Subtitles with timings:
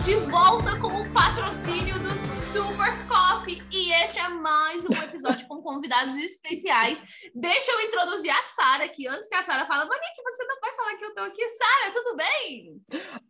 [0.00, 3.62] De volta com o patrocínio do Super Coffee.
[3.70, 7.00] E este é mais um episódio com convidados especiais.
[7.32, 9.84] Deixa eu introduzir a Sara aqui, antes que a Sara fale.
[9.84, 11.48] Monique, você não vai falar que eu tô aqui.
[11.48, 12.82] Sara, tudo bem?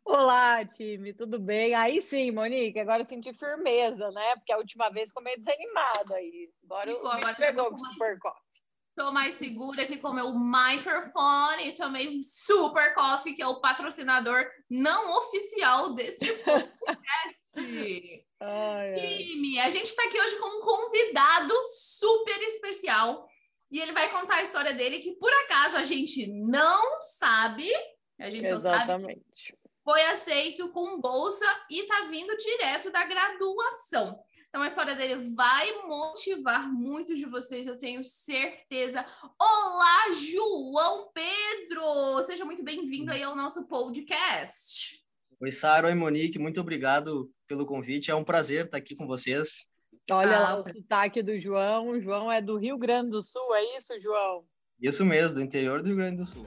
[0.05, 1.75] Olá, time, tudo bem?
[1.75, 4.37] Aí sim, Monique, agora eu senti firmeza, né?
[4.37, 6.51] Porque a última vez ficou meio desanimada aí.
[6.65, 8.51] Agora Ficou, eu agora pegou com o Super Coffee.
[8.97, 13.61] Tô mais segura aqui com o meu microfone e também Super Coffee, que é o
[13.61, 17.56] patrocinador não oficial deste podcast.
[17.56, 18.95] Ai, ai.
[18.95, 23.30] Time, a gente está aqui hoje com um convidado super especial
[23.70, 27.70] e ele vai contar a história dele que por acaso a gente não sabe,
[28.19, 29.59] a gente só sabe que Exatamente.
[29.84, 34.19] foi aceito com bolsa e tá vindo direto da graduação.
[34.48, 39.06] Então a história dele vai motivar muitos de vocês, eu tenho certeza.
[39.39, 42.20] Olá, João Pedro!
[42.25, 45.00] Seja muito bem-vindo aí ao nosso podcast.
[45.41, 48.11] Oi, Sara, oi, Monique, muito obrigado pelo convite.
[48.11, 49.70] É um prazer estar aqui com vocês.
[50.11, 51.91] Olha Ah, lá o sotaque do João.
[51.91, 54.44] O João é do Rio Grande do Sul, é isso, João?
[54.80, 56.47] Isso mesmo, do interior do Rio Grande do Sul.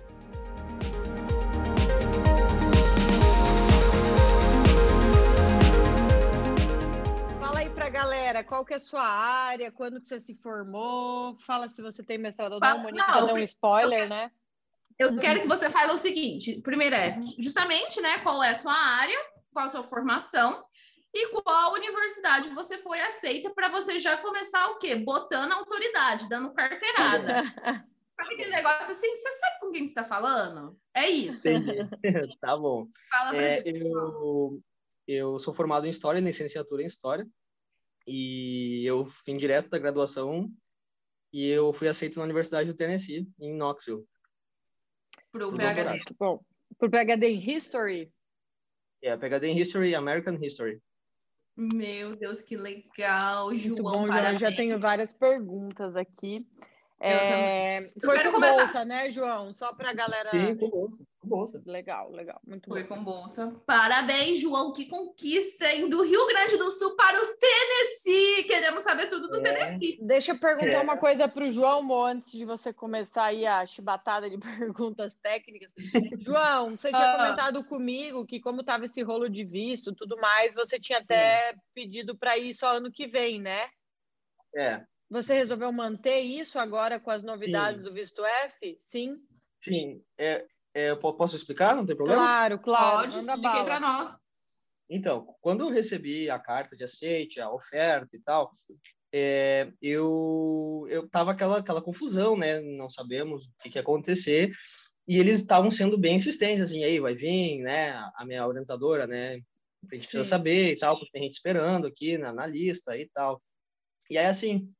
[7.39, 11.37] Fala aí pra galera, qual que é a sua área, quando que você se formou,
[11.39, 14.31] fala se você tem mestrado ou não, Monique não, eu um spoiler, né?
[14.99, 18.73] Eu quero que você fale o seguinte: primeiro é justamente, né, qual é a sua
[18.73, 19.17] área,
[19.51, 20.63] qual a sua formação
[21.13, 24.95] e qual universidade você foi aceita para você já começar o quê?
[24.95, 27.43] Botando autoridade, dando carteirada.
[28.15, 29.15] Sabe aquele negócio assim?
[29.15, 30.79] Você sabe com quem você está falando?
[30.93, 31.49] É isso.
[31.49, 31.77] Entendi.
[32.39, 32.87] tá bom.
[33.09, 33.79] Fala pra É, gente.
[33.81, 34.61] eu,
[35.07, 37.27] eu sou formado em História, licenciatura em História,
[38.07, 40.49] e eu vim direto da graduação
[41.31, 44.05] e eu fui aceito na Universidade do Tennessee, em Knoxville.
[45.31, 45.99] Pro PhD.
[46.19, 46.39] bom.
[46.77, 48.11] Pro PhD em History,
[49.01, 50.79] É, PhD em History e American History.
[51.55, 53.83] Meu Deus, que legal, Muito João.
[53.83, 54.35] bom, João.
[54.37, 56.45] Já tenho várias perguntas aqui.
[57.05, 59.53] É, foi com começar- bolsa, né, João?
[59.53, 60.29] Só para a galera.
[60.31, 61.03] Sim, com bolsa.
[61.19, 61.61] Com bolsa.
[61.65, 62.39] Legal, legal.
[62.47, 62.95] Muito Foi bom.
[62.95, 63.53] com bolsa.
[63.65, 64.71] Parabéns, João.
[64.71, 65.89] Que conquista, hein?
[65.89, 68.43] Do Rio Grande do Sul para o Tennessee.
[68.45, 69.41] Queremos saber tudo do É.
[69.41, 69.97] Tennessee.
[70.01, 70.79] Deixa eu perguntar É.
[70.81, 74.37] uma coisa para o João, Mo, antes de você começar aí a chibatada de
[74.73, 75.69] perguntas técnicas.
[76.19, 77.17] João, você tinha Ah.
[77.17, 81.53] comentado comigo que, como estava esse rolo de visto e tudo mais, você tinha até
[81.73, 83.67] pedido para ir só ano que vem, né?
[84.55, 87.85] É, Você resolveu manter isso agora com as novidades Sim.
[87.85, 88.77] do visto F?
[88.79, 89.17] Sim?
[89.61, 90.03] sim.
[90.17, 91.75] É, é, posso explicar?
[91.75, 92.21] Não tem problema?
[92.21, 92.97] Claro, claro.
[93.01, 93.65] Pode, manda explique aí bala.
[93.65, 94.19] para nós.
[94.89, 98.51] Então, quando eu recebi a carta de aceite, a oferta e tal,
[99.13, 102.59] é, eu eu tava aquela aquela confusão, né?
[102.61, 104.51] Não sabemos o que, que ia acontecer
[105.07, 107.91] e eles estavam sendo bem insistentes, assim, aí vai vir, né?
[108.15, 109.35] A minha orientadora, né?
[109.91, 110.29] A gente precisa Sim.
[110.29, 113.41] saber e tal, porque tem gente esperando aqui na, na lista e tal.
[114.09, 114.71] E aí, assim,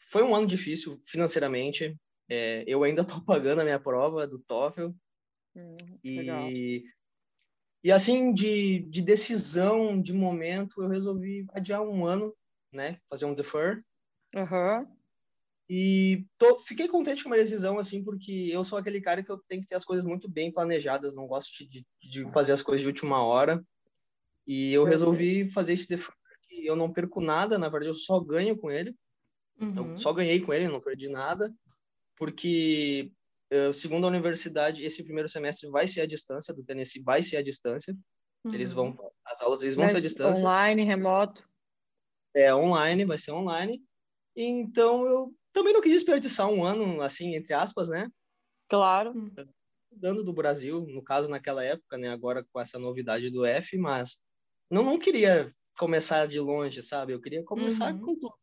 [0.00, 1.96] foi um ano difícil financeiramente.
[2.28, 4.90] É, eu ainda tô pagando a minha prova do TOEFL
[5.54, 6.44] Hum, legal.
[6.44, 6.84] e,
[7.82, 12.34] e assim, de, de decisão, de momento, eu resolvi adiar um ano,
[12.72, 12.98] né?
[13.08, 13.84] Fazer um defer.
[14.34, 14.86] Aham.
[15.72, 19.30] E tô, fiquei contente com a minha decisão, assim, porque eu sou aquele cara que
[19.30, 22.62] eu tenho que ter as coisas muito bem planejadas, não gosto de, de fazer as
[22.62, 23.64] coisas de última hora.
[24.44, 26.12] E eu resolvi fazer esse defer,
[26.42, 28.92] que eu não perco nada, na verdade, eu só ganho com ele.
[29.60, 29.90] Uhum.
[29.92, 31.52] Eu só ganhei com ele, não perdi nada,
[32.16, 33.12] porque,
[33.50, 37.38] eh, segundo a universidade, esse primeiro semestre vai ser à distância, do Tennessee vai ser
[37.38, 37.96] à distância.
[38.52, 38.94] Eles Uhum.
[38.94, 40.42] vão, as aulas eles vão ser à Mas distância.
[40.46, 41.48] Online, remoto.
[42.34, 43.82] É online, vai ser online.
[44.36, 48.08] Então eu também não quis desperdiçar um ano, assim, entre aspas, né?
[48.68, 49.12] Claro.
[49.92, 52.08] Dando do Brasil, no caso naquela época, né?
[52.08, 54.20] Agora com essa novidade do F, mas
[54.70, 57.12] não, não queria começar de longe, sabe?
[57.12, 58.00] Eu queria começar Uhum.
[58.00, 58.34] com tudo.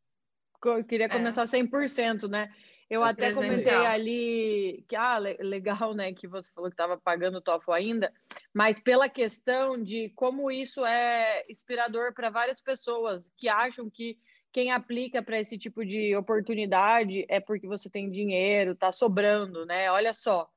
[0.87, 1.09] Queria É.
[1.09, 2.49] começar 100%, né?
[2.89, 3.85] Eu É até comentei presencial.
[3.85, 8.13] ali que, ah, le- legal, né, que você falou que estava pagando o TOEFL ainda,
[8.53, 14.17] mas pela questão de como isso é inspirador para várias pessoas que acham que
[14.53, 19.91] quem aplica para esse tipo de oportunidade é porque você tem dinheiro, tá sobrando, né?
[19.91, 20.49] Olha só.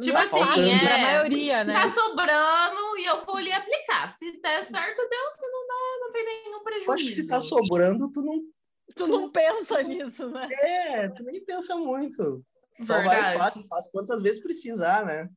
[0.00, 0.40] Tipo é assim,
[0.70, 1.74] é- pra maioria, né?
[1.74, 4.08] Tá sobrando e eu vou ali aplicar.
[4.08, 5.30] Se der certo, deu.
[5.32, 6.88] Se não der, não tem nenhum prejuízo.
[6.88, 8.40] Eu acho que se tá sobrando, tu não.
[8.94, 10.48] Tu não pensa nisso, né?
[10.52, 12.44] É, tu nem pensa muito.
[12.82, 13.38] Só vai, Verdade.
[13.38, 15.28] faz, faz quantas vezes precisar, né?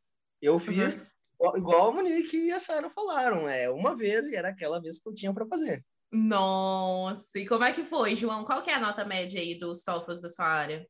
[0.41, 1.13] Eu fiz.
[1.35, 4.99] Igual- Igual a Monique e a Sara falaram, é uma vez e era aquela vez
[4.99, 5.83] que eu tinha para fazer.
[6.11, 8.45] Nossa, e como é que foi, João?
[8.45, 10.87] Qual que é a nota média aí dos TOEFLs da sua área?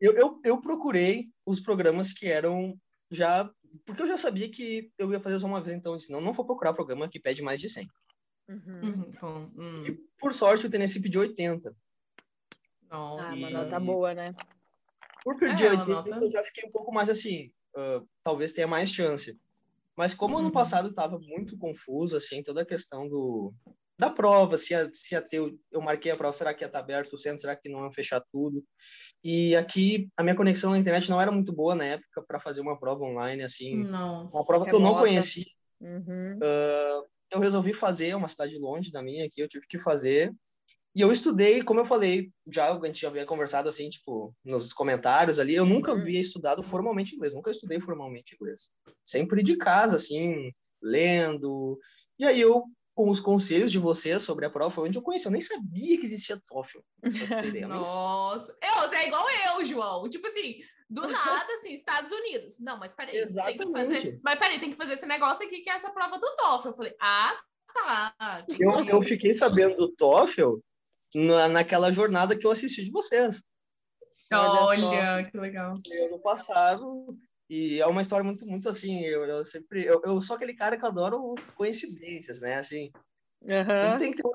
[0.00, 2.74] Eu, eu, eu procurei os programas que eram
[3.10, 3.50] já.
[3.84, 6.20] Porque eu já sabia que eu ia fazer só uma vez, então eu disse: não,
[6.22, 7.86] não vou procurar programa que pede mais de 100.
[8.48, 8.80] Uhum.
[8.82, 11.74] Uhum, bom, hum, E por sorte o Tennessee pediu 80.
[12.90, 13.26] Nossa.
[13.28, 14.34] Ah, uma nota boa, né?
[15.24, 16.24] Por pedir É, uma 80, nota.
[16.24, 19.38] eu já fiquei um pouco mais assim, ah, talvez tenha mais chance.
[19.96, 20.52] Mas como ano Uhum.
[20.52, 23.52] passado estava muito confuso, assim, toda a questão do,
[23.98, 25.40] da prova, se ia, se ia ter,
[25.72, 27.90] eu marquei a prova, será que ia estar aberto o centro, será que não ia
[27.92, 28.62] fechar tudo?
[29.24, 32.60] E aqui a minha conexão na internet não era muito boa na época para fazer
[32.60, 34.36] uma prova online, assim, Nossa.
[34.36, 35.06] uma prova que eu não Remota.
[35.08, 35.44] conhecia.
[35.80, 36.38] Uhum.
[37.30, 40.32] eu resolvi fazer uma cidade longe da minha aqui, eu tive que fazer.
[40.96, 44.72] E eu estudei, como eu falei, já a gente já havia conversado assim, tipo, nos
[44.72, 46.00] comentários ali, eu nunca Uhum.
[46.00, 48.70] havia estudado formalmente inglês, nunca estudei formalmente inglês.
[49.04, 50.50] Sempre de casa, assim,
[50.80, 51.78] lendo.
[52.18, 52.64] E aí eu,
[52.94, 55.26] com os conselhos de vocês sobre a prova, foi onde eu conheci.
[55.26, 56.78] Eu nem sabia que existia TOEFL.
[57.68, 58.56] Nossa.
[58.62, 60.08] Eu, você é igual eu, João.
[60.08, 62.58] Tipo assim, do nada, assim, Estados Unidos.
[62.58, 63.72] Não, mas peraí, tem que Exatamente.
[63.72, 64.20] fazer.
[64.24, 66.68] Mas peraí, tem que fazer esse negócio aqui que é essa prova do TOEFL.
[66.68, 67.38] Eu falei, ah,
[67.74, 68.46] tá.
[68.58, 70.56] Eu, eu fiquei sabendo do TOEFL
[71.14, 73.44] na, naquela jornada que eu assisti de vocês.
[74.32, 75.80] Olha Olha, que legal.
[76.04, 77.16] ano passado
[77.48, 80.76] e é uma história muito muito assim eu, eu sempre eu, eu sou aquele cara
[80.76, 82.90] que adoro coincidências né assim.
[83.80, 84.28] Tudo tem que ter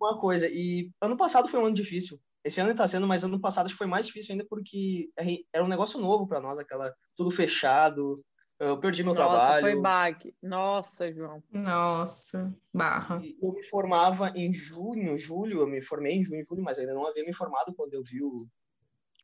[0.00, 2.20] uma coisa e ano passado foi um ano difícil.
[2.44, 5.46] Esse ano está sendo mas ano passado acho que foi mais difícil ainda porque gente-
[5.52, 8.24] era um negócio novo para nós aquela tudo fechado
[8.58, 10.34] eu perdi meu Nossa, trabalho foi baque.
[10.42, 11.42] Nossa, João.
[11.52, 13.20] Nossa, barra.
[13.22, 16.94] e eu me formava em junho julho eu me formei em junho julho mas ainda
[16.94, 18.46] não havia me formado quando eu vi o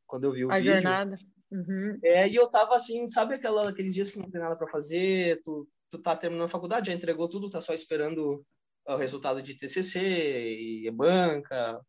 [0.06, 1.16] quando eu vi o A vídeo jornada.
[1.50, 1.98] Uhum.
[2.02, 5.40] É, e eu tava assim, sabe aquela, aqueles dias que não tem nada para fazer,
[5.44, 8.44] tu, tu tá terminando a faculdade, já entregou tudo, tá só esperando
[8.86, 11.80] o resultado de TCC e banca.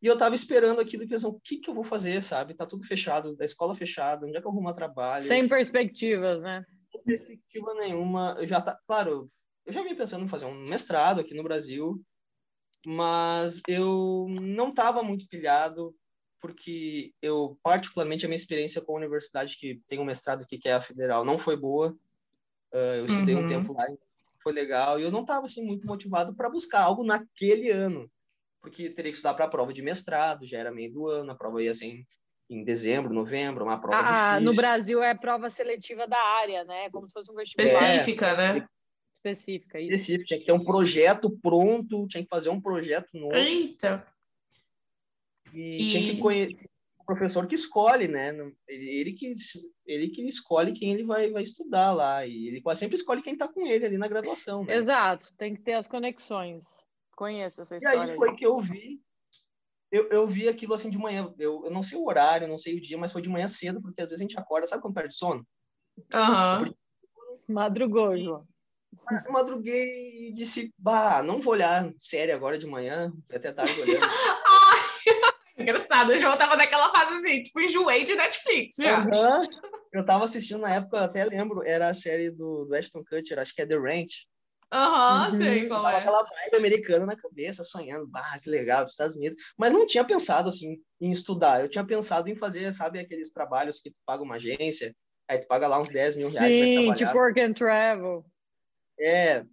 [0.00, 2.54] E eu tava esperando aquilo e pensando, o que que eu vou fazer, sabe?
[2.54, 5.26] Tá tudo fechado, a escola fechada, onde é que eu arrumo trabalho?
[5.26, 6.64] Sem perspectivas, né?
[6.92, 8.36] Sem perspectiva nenhuma.
[8.38, 9.30] Eu já tá, claro,
[9.66, 12.02] eu já vinha pensando em fazer um mestrado aqui no Brasil,
[12.86, 15.94] mas eu não estava muito pilhado
[16.40, 20.68] porque eu particularmente a minha experiência com a universidade que tem um mestrado aqui que
[20.68, 21.96] é a federal não foi boa.
[22.72, 23.42] Ah, eu estudei Uhum.
[23.42, 23.86] um tempo lá,
[24.42, 28.10] foi legal e eu não estava assim muito motivado para buscar algo naquele ano,
[28.60, 31.36] porque teria que estudar para a prova de mestrado, já era meio do ano, a
[31.36, 32.06] prova ia ser em,
[32.50, 34.40] em dezembro, novembro, uma prova Ah, difícil.
[34.50, 36.88] no Brasil é prova seletiva da área, né?
[36.90, 38.64] Como se fosse um vestibular Específica, né?
[39.18, 39.78] específica.
[39.80, 39.94] Isso.
[39.94, 44.06] específico, tinha que ter um projeto pronto, tinha que fazer um projeto novo Eita.
[45.52, 46.66] e, E- tinha que conhecer
[46.98, 48.30] o professor que escolhe, né?
[48.66, 49.34] Ele, que
[49.86, 53.32] ele que escolhe quem ele vai, vai estudar lá e ele quase sempre escolhe quem
[53.34, 54.74] está com ele ali na graduação, né?
[54.76, 56.64] Exato, tem que ter as conexões.
[57.16, 58.00] Conheço essa E história.
[58.12, 59.02] aí foi que eu vi
[59.90, 61.32] eu, eu vi aquilo assim de manhã.
[61.38, 63.80] Eu, eu não sei o horário, não sei o dia, mas foi de manhã cedo,
[63.80, 65.46] porque às vezes a gente acorda, sabe quando perde sono?
[66.14, 66.72] Aham.
[67.48, 68.46] Madrugou, João.
[69.26, 74.00] Eu madruguei e disse, bah, não vou olhar série agora de manhã, até tarde olhando.
[74.46, 74.80] Ai,
[75.58, 76.10] engraçado.
[76.10, 79.00] O João tava naquela fase assim, tipo, enjoei de Netflix já.
[79.00, 79.46] Aham.
[79.92, 83.38] Eu tava assistindo na época, eu até lembro, era a série do, do Ashton Kutcher,
[83.38, 84.26] acho que é The Ranch.
[84.70, 85.38] Aham, Uhum.
[85.38, 86.00] sei qual tava é.
[86.00, 89.38] aquela vibe americana na cabeça, sonhando, bah, que legal, os Estados Unidos.
[89.56, 91.62] Mas não tinha pensado, assim, em estudar.
[91.62, 94.94] Eu tinha pensado em fazer, sabe, aqueles trabalhos que tu paga uma agência,
[95.28, 96.96] aí tu paga lá uns 10 mil reais, Sim, trabalhar.
[96.96, 98.24] tipo work and travel.
[99.00, 99.44] É,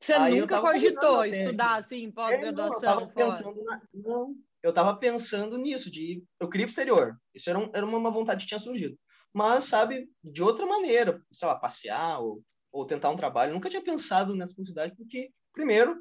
[0.00, 2.80] Você Aí nunca cogitou estudar assim, É, não, eu pós-graduação?
[2.82, 3.80] tava pensando na...
[3.94, 7.16] não, eu tava pensando nisso de eu queria exterior.
[7.34, 8.98] Isso era, um- era uma, uma vontade que tinha surgido.
[9.32, 12.42] Mas sabe, de outra maneira, sei lá, passear ou,
[12.74, 13.50] ou tentar um trabalho.
[13.50, 15.96] Eu nunca tinha pensado nessa possibilidade porque primeiro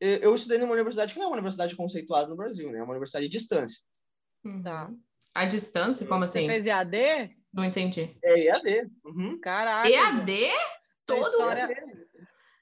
[0.00, 2.78] eu estudei numa universidade que não é uma universidade conceituada no Brasil, né?
[2.78, 3.82] É uma universidade de distância.
[4.44, 4.62] Uhum.
[4.62, 4.88] Tá.
[5.34, 6.48] A distância, como Você assim?
[6.48, 7.36] fez EAD?
[7.52, 8.16] Não entendi.
[8.24, 8.88] É EAD.
[9.04, 9.40] Uhum.
[9.40, 9.88] Caraca.
[9.90, 10.48] EAD?
[11.04, 11.68] Todo história-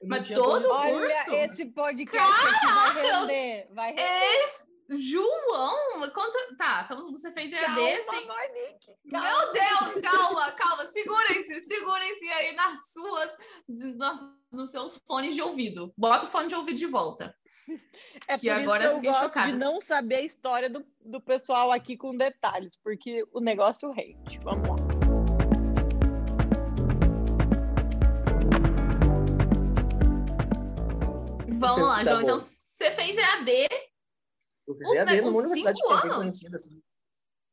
[0.03, 0.69] Mas todo-.
[0.71, 1.35] Olha, curso?
[1.35, 3.67] esse podcast aqui vai render.
[3.71, 4.43] Vai render.
[4.43, 4.66] Esse...
[4.89, 6.55] João, conta.
[6.57, 7.89] Tá, então você fez EAD, Calma,
[8.19, 8.27] sim.
[8.27, 8.95] Monique.
[9.05, 10.85] Meu Deus, calma, calma.
[10.91, 13.31] Segurem-se, segurem-se aí nas suas,
[13.97, 14.19] nas,
[14.51, 15.93] nos seus fones de ouvido.
[15.97, 17.35] Bota o fone de ouvido de volta.
[18.29, 19.51] É Que por agora que eu fiquei gosto chocada.
[19.51, 24.39] de não saber a história do, do pessoal aqui com detalhes, porque o negócio rende.
[24.41, 24.75] Vamos lá.
[31.59, 32.15] Vamos lá, Tá João.
[32.17, 32.23] bom.
[32.23, 33.67] Então, você fez EAD,
[34.67, 36.17] Eu fiz EAD ne- numa universidade cinco que é bem anos?
[36.17, 36.55] conhecida.
[36.57, 36.81] Assim.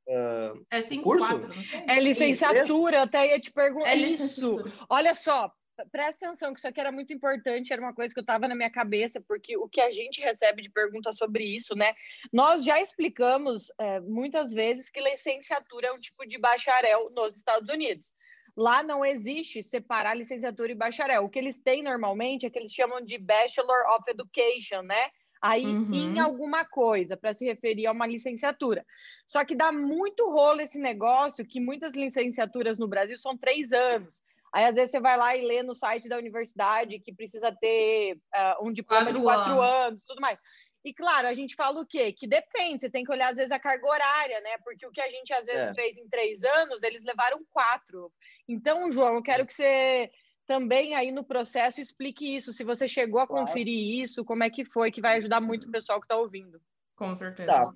[0.09, 1.27] Ah, é 5, curso?
[1.27, 1.85] 4, não sei.
[1.87, 3.89] É licenciatura, eu até ia te perguntar.
[3.91, 4.57] É isso.
[4.91, 5.51] Olha só,
[5.91, 8.55] presta atenção que isso aqui era muito importante, era uma coisa que eu estava na
[8.55, 11.95] minha cabeça, porque o que a gente recebe de pergunta sobre isso, né?
[12.33, 17.69] Nós já explicamos é, muitas vezes que licenciatura é um tipo de bacharel nos Estados
[17.71, 18.13] Unidos.
[18.57, 21.25] Lá não existe separar licenciatura e bacharel.
[21.25, 25.11] O que eles têm normalmente é que eles chamam de Bachelor of Education, né?
[25.47, 25.93] Aí Uhum.
[25.93, 28.83] em alguma coisa, para se referir a uma licenciatura.
[29.27, 34.23] Só que dá muito rolo esse negócio que muitas licenciaturas no Brasil são três anos.
[34.55, 38.17] Aí, às vezes, você vai lá e lê no site da universidade que precisa ter
[38.33, 39.73] ah, um diploma Quatro de quatro anos.
[39.75, 40.39] anos, tudo mais.
[40.83, 42.11] E, claro, a gente fala o quê?
[42.13, 44.57] Que depende, você tem que olhar, às vezes, a carga horária, né?
[44.65, 45.75] Porque o que a gente, às vezes, É.
[45.75, 48.11] fez em três anos, eles levaram quatro.
[48.49, 50.11] Então, João, eu quero que você
[50.47, 53.47] também aí no processo explique isso, se você chegou a Claro.
[53.47, 56.61] conferir isso, como é que foi, que vai ajudar muito o pessoal que está ouvindo.
[56.97, 57.53] Com certeza.
[57.53, 57.73] Tá.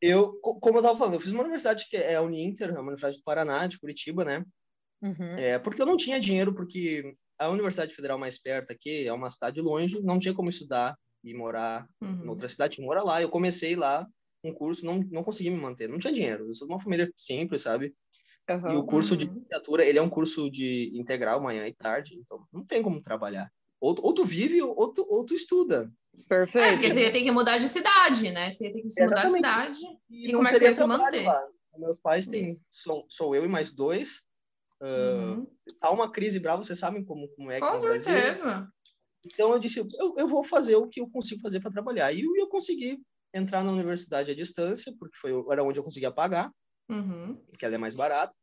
[0.00, 2.80] Eu, co- como eu tava falando, eu fiz uma universidade que é a Uninter, a
[2.80, 4.44] Universidade do Paraná, de Curitiba, né?
[5.02, 5.36] Uhum.
[5.36, 9.30] É, porque eu não tinha dinheiro, porque a Universidade Federal mais perto aqui é uma
[9.30, 12.28] cidade longe, não tinha como estudar e morar em Uhum.
[12.30, 13.20] outra cidade, mora lá.
[13.22, 14.06] Eu comecei lá
[14.44, 16.48] um curso, não, não consegui me manter, não tinha dinheiro.
[16.48, 17.94] Eu sou de uma família simples, sabe?
[18.48, 18.72] Uhum.
[18.72, 19.34] E o curso de Uhum.
[19.34, 23.50] licenciatura, ele é um curso de integral, manhã e tarde, então não tem como trabalhar.
[23.80, 25.90] Ou, ou tu vive, ou tu, ou tu estuda.
[26.18, 26.72] É, Perfeito.
[26.72, 28.50] porque você ia ter que mudar de cidade, né?
[28.50, 29.78] Você ia ter que se mudar de cidade.
[30.08, 31.24] E, E não como é que você ia se manter?
[31.24, 31.42] lá.
[31.78, 34.24] Meus pais têm, sou, sou eu e mais dois.
[34.80, 35.46] Ah, Uhum.
[35.80, 38.02] Tá uma crise brava, vocês sabem como, como é que é Com Brasil.
[38.04, 38.68] certeza.
[39.24, 42.12] Então eu disse, eu, eu vou fazer o que eu consigo fazer para trabalhar.
[42.12, 42.98] E eu, eu consegui
[43.34, 46.50] entrar na universidade à distância, porque foi era onde eu conseguia pagar,
[46.88, 47.36] Uhum.
[47.48, 48.34] porque ela é mais barata.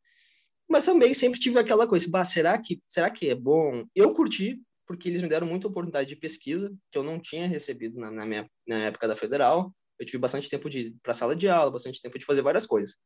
[0.70, 3.86] Mas também sempre tive aquela coisa, bah, será que será que é bom?
[3.96, 8.00] Eu curti porque eles me deram muita oportunidade de pesquisa que eu não tinha recebido
[8.00, 9.74] na, na minha na época da federal.
[10.00, 12.66] Eu tive bastante tempo de ir para sala de aula, bastante tempo de fazer várias
[12.66, 12.98] coisas.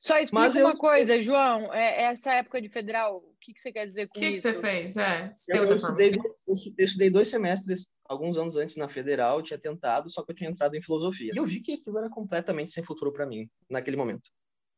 [0.00, 1.72] Só explica Mas eu- uma coisa, João.
[1.72, 4.32] É, essa época de federal, o que, que você quer dizer O com que, que
[4.36, 4.42] isso?
[4.42, 4.96] você fez?
[4.96, 9.58] É, Eu, eu estudei, eu eu estudei dois semestres, alguns anos antes na federal, tinha
[9.58, 11.30] tentado, só que eu tinha entrado em filosofia.
[11.34, 14.30] E eu vi que aquilo era completamente sem futuro para mim, naquele momento.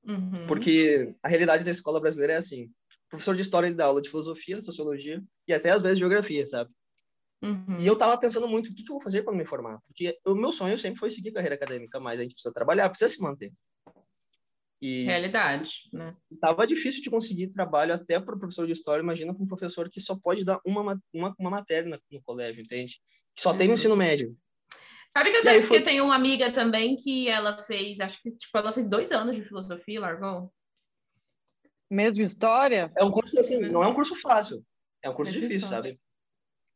[0.06, 0.46] Uhum.
[0.46, 4.00] Porque a realidade da escola brasileira é assim: o professor de história ele dá aula
[4.00, 6.70] de filosofia, sociologia e até às vezes geografia, sabe?
[7.42, 7.78] Uhum.
[7.80, 9.80] E eu tava pensando muito: o que, que eu vou fazer quando me formar?
[9.86, 13.10] Porque o meu sonho sempre foi seguir carreira acadêmica, mas a gente precisa trabalhar, precisa
[13.10, 13.52] se manter.
[14.80, 16.14] E Realidade, né?
[16.38, 19.02] tava difícil de conseguir trabalho até para professor de história.
[19.02, 22.62] Imagina para um professor que só pode dar uma, ma- uma, uma matéria no, colégio,
[22.62, 23.00] entende?
[23.34, 23.80] Que só tem no Jesus.
[23.80, 24.28] ensino médio.
[25.16, 28.20] Sabe que eu E tenho, que eu tenho uma amiga também que ela fez, acho
[28.20, 30.52] que tipo, ela fez dois anos de filosofia, largou.
[31.90, 32.92] Mesma história?
[32.94, 34.62] É um curso assim, não é um curso fácil.
[35.02, 35.92] É um curso difícil, história.
[35.92, 36.00] sabe?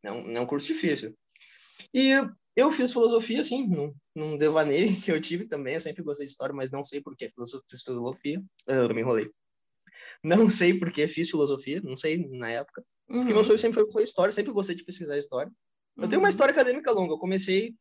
[0.02, 1.14] É um, é um curso difícil.
[1.92, 2.12] E
[2.56, 5.74] eu fiz filosofia, assim, num, num devaneio que eu tive também.
[5.74, 7.30] Eu sempre gostei de história, mas não sei por que
[7.68, 8.42] fiz filosofia.
[8.66, 9.30] Ah, Eu me enrolei.
[10.24, 12.82] Não sei por que fiz filosofia, não sei na época.
[13.06, 13.34] Porque Uhum.
[13.34, 15.52] meu sonho sempre foi, foi história, sempre gostei de pesquisar história.
[15.98, 16.30] Eu tenho uma Uhum.
[16.30, 17.12] história acadêmica longa.
[17.12, 17.74] Eu comecei,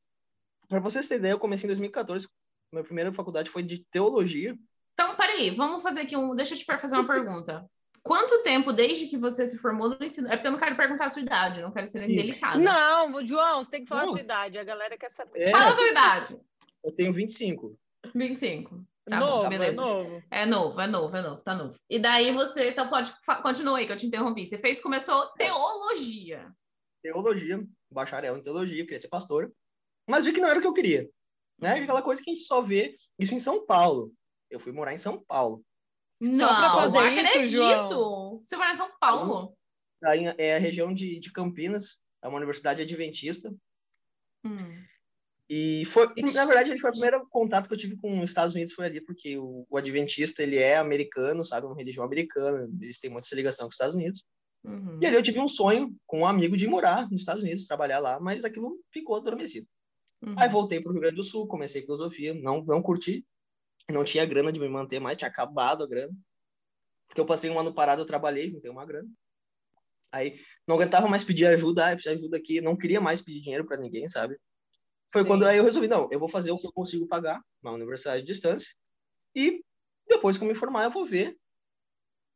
[0.70, 2.28] para vocês terem ideia, eu comecei em 2014.
[2.72, 4.56] Minha primeira faculdade foi de teologia.
[4.94, 6.36] Então, peraí, vamos fazer aqui um.
[6.36, 7.66] Deixa eu te fazer uma pergunta.
[8.04, 10.28] Quanto tempo desde que você se formou no ensino?
[10.28, 12.14] É porque eu não quero perguntar a sua idade, não quero ser Sim.
[12.14, 12.58] indelicada.
[12.58, 14.12] Não, João, você tem que falar a Não.
[14.12, 14.58] sua idade.
[14.58, 15.40] A galera quer saber.
[15.42, 16.40] É, Fala a tua idade.
[16.84, 17.78] eu tenho 25.
[18.16, 18.86] 25.
[19.06, 19.82] Tá novo, bom, é beleza.
[19.82, 20.24] novo.
[20.30, 21.80] É novo, é novo, é novo, tá novo.
[21.90, 23.12] E daí você, então pode,
[23.42, 24.46] continua aí que eu te interrompi.
[24.46, 26.52] Você fez, começou teologia.
[27.02, 29.52] teologia, bacharel em teologia, queria ser pastor,
[30.10, 31.10] mas vi que não era o que eu queria.
[31.60, 31.74] Né?
[31.74, 34.12] Aquela coisa que a gente só vê isso em São Paulo.
[34.50, 35.64] Eu fui morar em São Paulo.
[36.20, 37.56] Não, fazer não isso, acredito.
[37.56, 38.42] João?
[38.44, 39.58] Você mora em São Paulo?
[40.04, 43.54] Aí é a região de, de Campinas, é uma universidade adventista.
[44.44, 44.84] Hum.
[45.50, 48.56] E foi, na verdade, ele foi o primeiro contato que eu tive com os Estados
[48.56, 51.66] Unidos foi ali, porque o, o adventista, ele é americano, sabe?
[51.66, 54.26] Uma religião americana, eles têm muita ligação com os Estados Unidos.
[54.64, 55.00] Uhum.
[55.02, 58.00] E ali eu tive um sonho com um amigo de morar nos Estados Unidos, trabalhar
[58.00, 59.68] lá, mas aquilo ficou adormecido.
[60.22, 60.36] Uhum.
[60.38, 63.26] Aí voltei para o Rio Grande do Sul, comecei filosofia, não, não curti,
[63.90, 66.14] não tinha grana de me manter mais, tinha acabado a grana.
[67.08, 69.10] Porque eu passei um ano parado, eu trabalhei, juntei uma grana.
[70.12, 73.42] Aí não aguentava mais pedir ajuda, ah, preciso de ajuda aqui, não queria mais pedir
[73.42, 74.38] dinheiro para ninguém, sabe?
[75.12, 75.28] Foi Sim.
[75.28, 78.22] quando aí eu resolvi, não, eu vou fazer o que eu consigo pagar na universidade
[78.22, 78.76] de distância
[79.36, 79.64] e
[80.08, 81.38] depois que eu me formar eu vou ver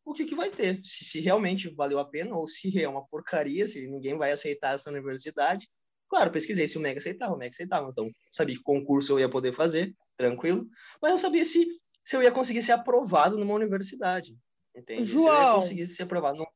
[0.06, 3.06] o que que vai ter, se, se realmente valeu a pena ou se é uma
[3.08, 5.68] porcaria, se ninguém vai aceitar essa universidade.
[6.14, 9.28] Claro, pesquisei se o MEG aceitava, o MEG aceitava, então sabia que concurso eu ia
[9.28, 10.68] poder fazer, tranquilo,
[11.02, 11.66] mas eu sabia se,
[12.06, 14.38] se eu ia conseguir ser aprovado numa universidade,
[14.76, 15.08] entende?
[15.08, 15.56] Se eu ia João.
[15.56, 16.48] conseguir ser aprovado numa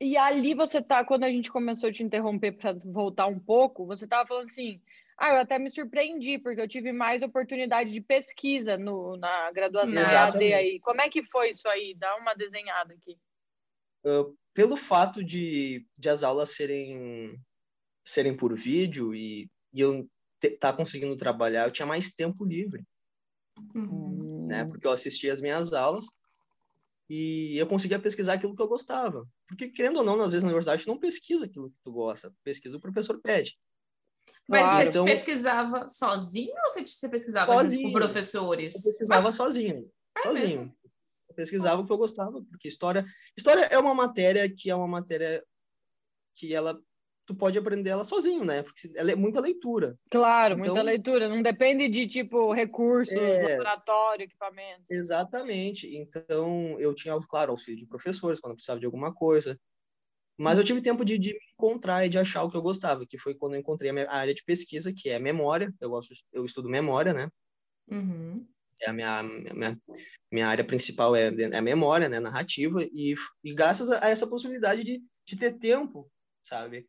[0.00, 3.84] E ali você tá, quando a gente começou a te interromper para voltar um pouco,
[3.84, 4.80] você tava falando assim:
[5.18, 9.92] ah, eu até me surpreendi, porque eu tive mais oportunidade de pesquisa no, na graduação
[9.92, 10.54] EAD Exatamente.
[10.54, 10.80] aí.
[10.80, 11.94] Como é que foi isso aí?
[11.98, 13.18] Dá uma desenhada aqui.
[14.54, 17.38] pelo fato de, de as aulas serem
[18.10, 20.08] serem por vídeo e, e eu
[20.42, 22.84] estar tá conseguindo trabalhar, eu tinha mais tempo livre,
[23.76, 24.46] Uhum.
[24.48, 24.64] né?
[24.64, 26.06] Porque eu assistia as minhas aulas
[27.08, 29.28] e eu conseguia pesquisar aquilo que eu gostava.
[29.46, 32.32] Porque, querendo ou não, às vezes na universidade tu não pesquisa aquilo que tu gosta,
[32.42, 33.58] pesquisa o professor pede.
[34.48, 37.82] Mas Claro, você então- pesquisava sozinho ou você, você pesquisava Sozinho.
[37.88, 38.74] com professores?
[38.74, 40.48] Eu pesquisava sozinho, É sozinho.
[40.48, 40.76] mesmo?
[41.28, 43.04] Eu pesquisava o que eu gostava, porque história,
[43.36, 45.44] história é uma matéria que é uma matéria
[46.34, 46.80] que ela
[47.30, 48.64] tu pode aprender ela sozinho, né?
[48.64, 49.96] Porque ela é muita leitura.
[50.10, 51.28] Claro, Então- muita leitura.
[51.28, 53.52] Não depende de, tipo, recursos, É.
[53.52, 54.90] laboratório, equipamentos.
[54.90, 55.86] Exatamente.
[55.96, 59.56] Então, eu tinha, claro, auxílio de professores quando precisava de alguma coisa.
[60.36, 63.06] Mas eu tive tempo de, de me encontrar e de achar o que eu gostava,
[63.06, 65.72] que foi quando eu encontrei a área de pesquisa, que é memória.
[65.80, 67.28] Eu gosto, eu estudo memória, né?
[67.88, 68.34] Uhum.
[68.82, 69.78] É a minha, minha,
[70.32, 72.18] minha área principal é, é a memória, né?
[72.18, 72.82] Narrativa.
[72.82, 76.10] E, e graças a essa possibilidade de, de ter tempo,
[76.42, 76.86] sabe?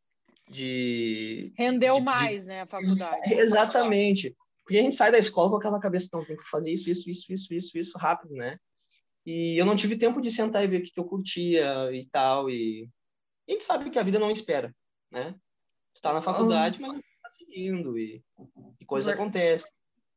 [0.52, 3.34] De, Rendeu de- de- mais, né, a faculdade.
[3.34, 4.36] Exatamente.
[4.64, 7.10] Porque a gente sai da escola com aquela cabeça, não, tem que fazer isso, isso,
[7.10, 8.58] isso, isso, isso, isso, rápido, né?
[9.26, 12.50] E eu não tive tempo de sentar e ver o que eu curtia e tal,
[12.50, 12.90] e
[13.48, 14.74] a gente sabe que a vida não espera,
[15.12, 15.36] né?
[15.94, 18.24] Tu tá na faculdade, mas não tá seguindo, e,
[18.80, 19.72] e coisas Ver- acontecem,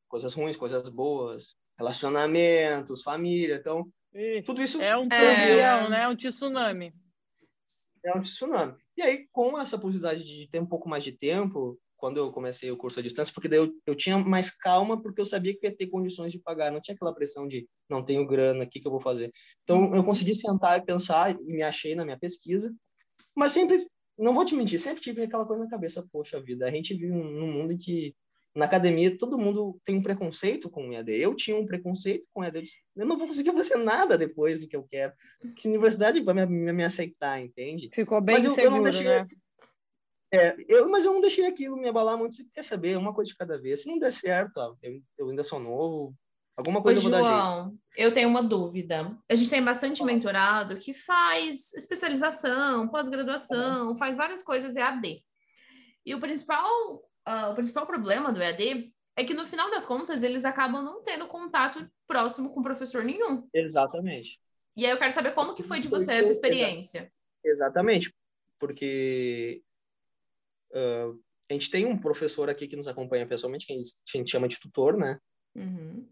[0.08, 5.20] coisas ruins, coisas boas, relacionamentos, família, então, Ih, tudo isso É um É.
[5.20, 6.08] turbilhão, né?
[6.08, 6.92] Um tsunami.
[8.04, 8.76] é um tsunami.
[8.96, 12.70] E aí, com essa possibilidade de ter um pouco mais de tempo, quando eu comecei
[12.70, 15.66] o curso à distância, porque daí eu, eu tinha mais calma, porque eu sabia que
[15.66, 18.78] ia ter condições de pagar, não tinha aquela pressão de não tenho grana, o que,
[18.78, 19.32] que eu vou fazer?
[19.62, 22.74] Então, eu consegui sentar e pensar, e me achei na minha pesquisa,
[23.34, 23.86] mas sempre,
[24.18, 27.12] não vou te mentir, sempre tive aquela coisa na cabeça, poxa vida, a gente vive
[27.12, 28.14] num mundo em que
[28.54, 31.10] na academia todo mundo tem um preconceito com o EAD.
[31.12, 32.56] Eu tinha um preconceito com o EAD.
[32.58, 35.12] Eu disse, Eu não vou conseguir fazer nada depois do que eu quero.
[35.56, 37.90] Que universidade vai me, me, me aceitar, entende?
[37.92, 39.26] Ficou bem Mas eu- eu não seguro, deixei- né?
[40.32, 42.34] É, eu, mas eu não deixei aquilo me abalar muito.
[42.34, 42.96] Você quer saber?
[42.96, 43.82] Uma coisa de cada vez.
[43.82, 46.14] Se não der certo, ó, eu, eu ainda sou novo.
[46.56, 47.34] Alguma Ô, coisa eu vou dar jeito.
[47.36, 49.16] João, eu tenho uma dúvida.
[49.28, 50.12] A gente tem bastante Fala.
[50.12, 55.20] mentorado que faz especialização, pós-graduação, faz várias coisas EAD.
[56.06, 56.68] E o principal,
[57.24, 61.02] ah, o principal problema do EAD é que, no final das contas, eles acabam não
[61.02, 63.48] tendo contato próximo com professor nenhum.
[63.54, 64.40] Exatamente.
[64.76, 67.12] E aí eu quero saber como que foi de você essa experiência.
[67.44, 68.12] Exatamente.
[68.58, 69.62] Porque
[70.74, 71.12] ah,
[71.50, 74.58] a gente tem um professor aqui que nos acompanha pessoalmente, que a gente, chama de
[74.58, 75.18] tutor, né?
[75.54, 76.08] Uhum.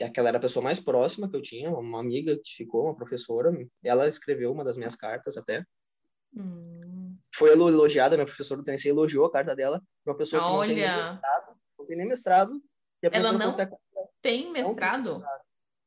[0.00, 2.96] E aquela era a pessoa mais próxima que eu tinha, uma amiga que ficou, uma
[2.96, 3.52] professora.
[3.82, 5.64] Ela escreveu uma das minhas cartas até.
[6.34, 6.87] Hum.
[7.38, 9.80] Foi elo- elogiada, minha professora do TNC elogiou a carta dela.
[10.04, 10.96] Uma pessoa que não tem nem Olha.
[10.96, 12.52] mestrado, não tem nem mestrado.
[13.02, 13.56] E Ela não
[14.20, 15.22] Tem mestrado?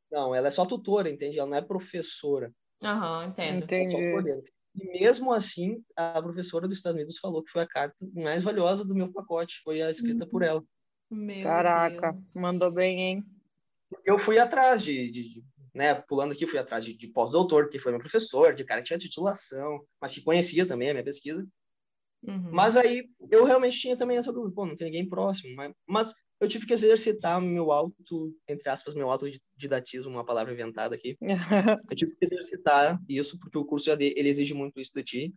[0.09, 1.37] Não, ela é só tutora, entende?
[1.37, 2.53] Ela não é professora.
[2.83, 3.63] Aham, entendo.
[3.69, 4.11] É Entendi.
[4.11, 4.51] coordenadora.
[4.73, 8.85] E mesmo assim, a professora dos Estados Unidos falou que foi a carta mais valiosa
[8.85, 10.63] do meu pacote, foi a escrita por ela.
[11.09, 12.23] Meu Caraca, Deus.
[12.33, 13.25] mandou bem, hein?
[14.05, 17.79] Eu fui atrás de, de- de- né, pulando aqui, fui atrás de, de pós-doutor, que
[17.79, 21.47] foi meu professor, de cara que tinha titulação, mas que conhecia também a minha pesquisa.
[22.23, 22.51] Uhum.
[22.51, 26.15] Mas aí eu realmente tinha também essa dúvida, pô, não tem ninguém próximo, mas, mas
[26.39, 31.17] eu tive que exercitar meu auto, entre aspas, meu autodidatismo, uma palavra inventada aqui,
[31.89, 35.33] Eu tive que exercitar isso, porque o curso AD, ele exige muito isso de ti.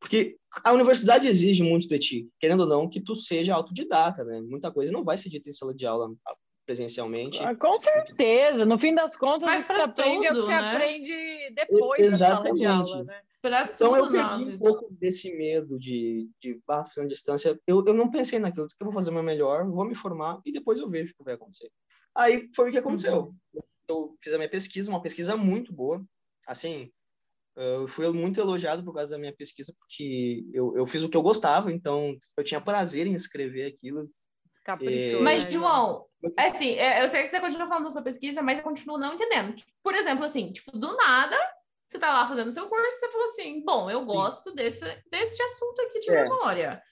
[0.00, 4.40] Porque a universidade exige muito de ti, querendo ou não, que tu seja autodidata, né?
[4.40, 6.08] Muita coisa não vai ser dita em sala de aula
[6.68, 7.42] presencialmente.
[7.42, 8.66] Ah, Com certeza.
[8.66, 10.72] No fim das contas, Mas o que você aprende é o que tudo, você né?
[10.74, 12.66] aprende depois da sala de Exatamente.
[12.66, 13.22] aula, né?
[13.40, 17.58] Pra Então eu tudo perdi um pouco desse medo de, de ah, fazendo distância.
[17.66, 20.42] Eu, eu não pensei naquilo, que eu vou fazer o meu melhor, vou me formar
[20.44, 21.70] e depois eu vejo o que vai acontecer.
[22.14, 23.32] Aí foi o que aconteceu.
[23.88, 26.04] Eu fiz a minha pesquisa, uma pesquisa muito boa.
[26.46, 26.90] Assim,
[27.56, 31.16] eu fui muito elogiado por causa da minha pesquisa, porque eu, eu fiz o que
[31.16, 34.10] eu gostava, então eu tinha prazer em escrever aquilo.
[34.64, 35.24] Caprichoso.
[35.24, 38.42] Mas, né, João, é assim, é, eu sei que você continua falando da sua pesquisa,
[38.42, 39.62] mas eu continuo não entendendo.
[39.82, 41.36] Por exemplo, assim, tipo, do nada,
[41.88, 45.80] você tá lá fazendo seu curso, você falou assim, bom, eu gosto desse, desse assunto
[45.82, 46.22] aqui de É.
[46.22, 46.82] memória.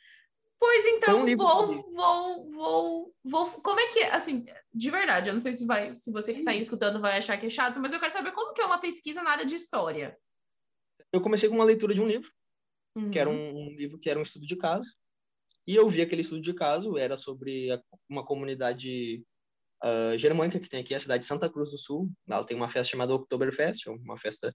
[0.58, 5.40] Pois então, um vou, vou, vou, vou, como é que, assim, de verdade, eu não
[5.40, 7.92] sei se vai, se você que tá aí escutando vai achar que é chato, mas
[7.92, 10.16] eu quero saber como que é uma pesquisa na área de história.
[11.12, 12.30] Eu comecei com uma leitura de um livro,
[13.12, 13.36] que era Uhum.
[13.36, 14.90] um, um livro que era um estudo de caso.
[15.66, 19.22] E eu vi aquele estudo de caso, era sobre a- uma comunidade
[19.82, 22.10] ah, germânica que tem aqui, a cidade de Santa Cruz do Sul.
[22.28, 24.52] Ela tem uma festa chamada Oktoberfest, uma festa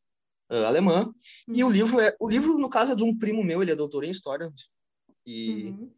[0.50, 1.12] ah, alemã.
[1.48, 1.74] E o Uhum.
[1.74, 4.12] livro, é, o livro, no caso, é de um primo meu, ele é doutor em
[4.12, 4.52] História.
[5.26, 5.92] E Uhum.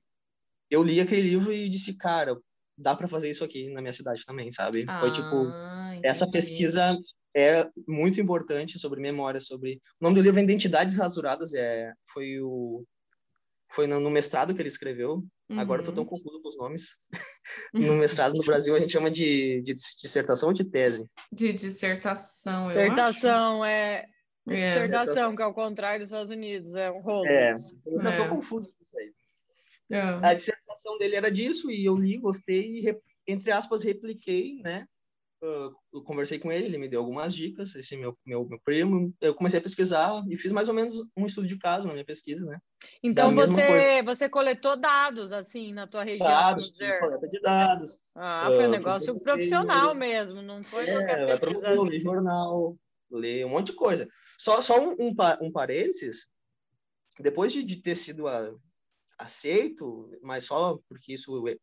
[0.69, 2.37] eu li aquele livro e disse, cara,
[2.77, 4.85] dá para fazer isso aqui na minha cidade também, sabe?
[4.99, 6.39] Foi tipo, Ah, essa entendi.
[6.39, 6.97] pesquisa
[7.35, 12.39] é muito importante sobre memória, sobre o nome do livro é Identidades Rasuradas, é foi
[12.41, 12.83] o
[13.73, 15.23] foi no, no mestrado que ele escreveu.
[15.51, 16.09] Agora eu tô tão Uhum.
[16.09, 16.99] confuso com os nomes.
[17.73, 21.05] no mestrado no Brasil a gente chama de, de dissertação ou de tese.
[21.31, 23.99] De dissertação, Dissertação, é.
[23.99, 24.13] acho.
[24.49, 24.65] É.
[24.87, 27.25] Dissertação, que é o contrário dos Estados Unidos, é um rolo.
[27.27, 27.53] É,
[27.85, 28.27] eu já tô É.
[28.27, 29.13] confuso com isso aí.
[29.91, 30.01] É.
[30.27, 34.85] A dissertação dele era disso e eu li, gostei e, re- entre aspas, repliquei, né?
[35.43, 39.13] Ah, Eu conversei com ele, ele me deu algumas dicas, esse meu, meu, meu primo.
[39.19, 42.05] Eu comecei a pesquisar e fiz mais ou menos um estudo de caso na minha
[42.05, 42.59] pesquisa, né?
[43.03, 47.99] Então Da você, você coletou dados assim na tua região, Dados, coleta de dados.
[48.15, 51.81] Ah, foi um Ah, negócio profissional mesmo, não foi É, qualquer pesquisa.
[51.81, 52.77] ler jornal,
[53.11, 54.07] ler um monte de coisa.
[54.39, 56.29] Só, só um, um, um parênteses,
[57.19, 58.53] depois de, de ter sido a-
[59.17, 61.57] aceito, mas só porque isso é,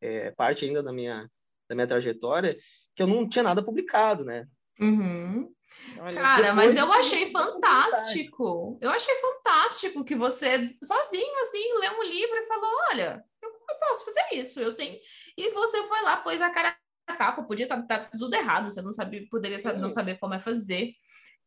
[0.00, 1.30] é parte ainda da minha,
[1.68, 2.56] da minha trajetória,
[2.96, 4.48] que eu não tinha nada publicado, né?
[4.80, 5.52] Uhum.
[5.98, 8.78] Olha, Cara, mas eu achei fantástico.
[8.80, 13.78] Eu achei fantástico que você, sozinho, assim, leu um livro e falou: olha, eu, eu
[13.80, 14.96] posso fazer isso, eu tenho.
[15.36, 16.76] E você foi lá, pôs a cara
[17.08, 20.40] na capa, podia estar tudo errado, você não sabia, poderia saber, não saber como é
[20.40, 20.92] fazer.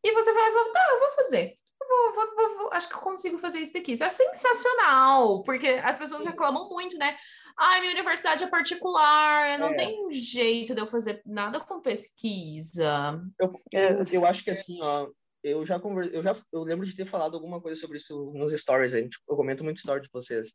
[0.02, 1.54] E você vai falar, tá, eu vou fazer.
[1.80, 3.92] Eu vou, vou- vou- vou- acho que eu consigo fazer isso daqui.
[3.92, 7.16] Isso é sensacional, porque as pessoas reclamam muito, né?
[7.58, 9.74] Ai, minha universidade é particular, não É.
[9.76, 13.20] tem jeito de eu fazer nada com pesquisa.
[13.38, 13.92] Eu, É.
[13.92, 15.08] eu, eu acho que assim, ó,
[15.42, 16.14] eu já conver...
[16.14, 19.24] eu já eu lembro de ter falado alguma coisa sobre isso nos stories, aí, tipo,
[19.28, 20.52] eu comento muito story de vocês.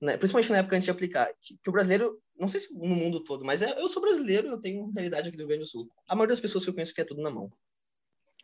[0.00, 0.16] Né?
[0.16, 3.24] Principalmente na época antes de aplicar, que, que o brasileiro, não sei se no mundo
[3.24, 5.88] todo, mas é- eu sou brasileiro, eu tenho realidade aqui do Rio Grande do Sul.
[6.08, 7.50] A maioria das pessoas que eu conheço quer tudo na mão.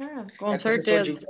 [0.01, 1.21] Ah, Com que o professor certeza.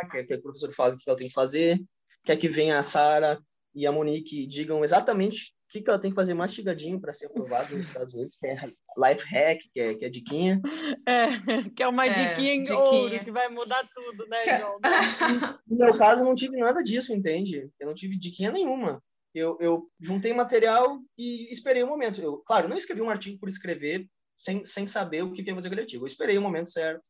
[0.00, 1.80] Falar, quer que o professor fale o que ela tem que fazer,
[2.24, 3.38] quer que venha a Sara
[3.74, 7.12] e a Monique e digam exatamente o que, que ela tem que fazer mastigadinho para
[7.12, 8.54] ser aprovado nos Estados Unidos, que é
[8.98, 10.60] life hack, que é, que é diquinha.
[11.06, 12.78] É, que é uma É, diquinha em diquinha.
[12.80, 14.78] ouro que vai mudar tudo, né, Que- João?
[15.68, 17.70] No meu caso, eu não tive nada disso, entende?
[17.78, 19.00] Eu não tive diquinha nenhuma.
[19.32, 22.20] Eu, eu juntei material e esperei o momento.
[22.20, 25.68] Eu, claro, não escrevi um artigo por escrever sem, sem saber o que ia fazer
[25.68, 26.02] aquele artigo.
[26.02, 27.08] Eu esperei o momento certo.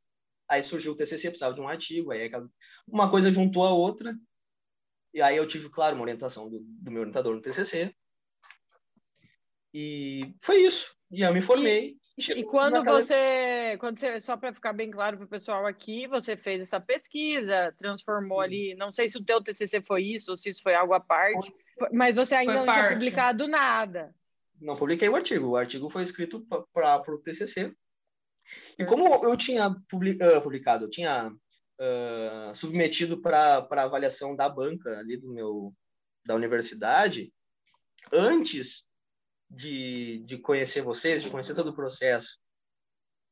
[0.50, 2.10] Aí surgiu o TCC, precisava de um artigo.
[2.10, 2.48] Aí aquela-
[2.88, 4.14] uma coisa juntou a outra.
[5.14, 7.94] E aí eu tive, claro, uma orientação do, do meu orientador no TCC.
[9.72, 10.94] E foi isso.
[11.10, 11.96] E eu me formei.
[12.18, 15.66] E chegamos quando naquela- você, quando você, só para ficar bem claro para o pessoal
[15.66, 18.44] aqui, você fez essa pesquisa, transformou Sim.
[18.44, 21.00] ali, não sei se o teu TCC foi isso ou se isso foi algo à
[21.00, 21.52] parte,
[21.92, 22.94] mas você ainda Foi não tinha parte.
[22.94, 24.14] publicado nada.
[24.60, 25.48] não publiquei o artigo.
[25.50, 27.74] O artigo foi escrito para o TCC.
[28.78, 31.32] E como eu tinha ah, publicado, eu tinha
[31.80, 35.74] ah, submetido para avaliação da banca ali do meu
[36.24, 37.32] da universidade,
[38.12, 38.84] antes
[39.48, 42.38] de, de conhecer vocês, de conhecer todo o processo,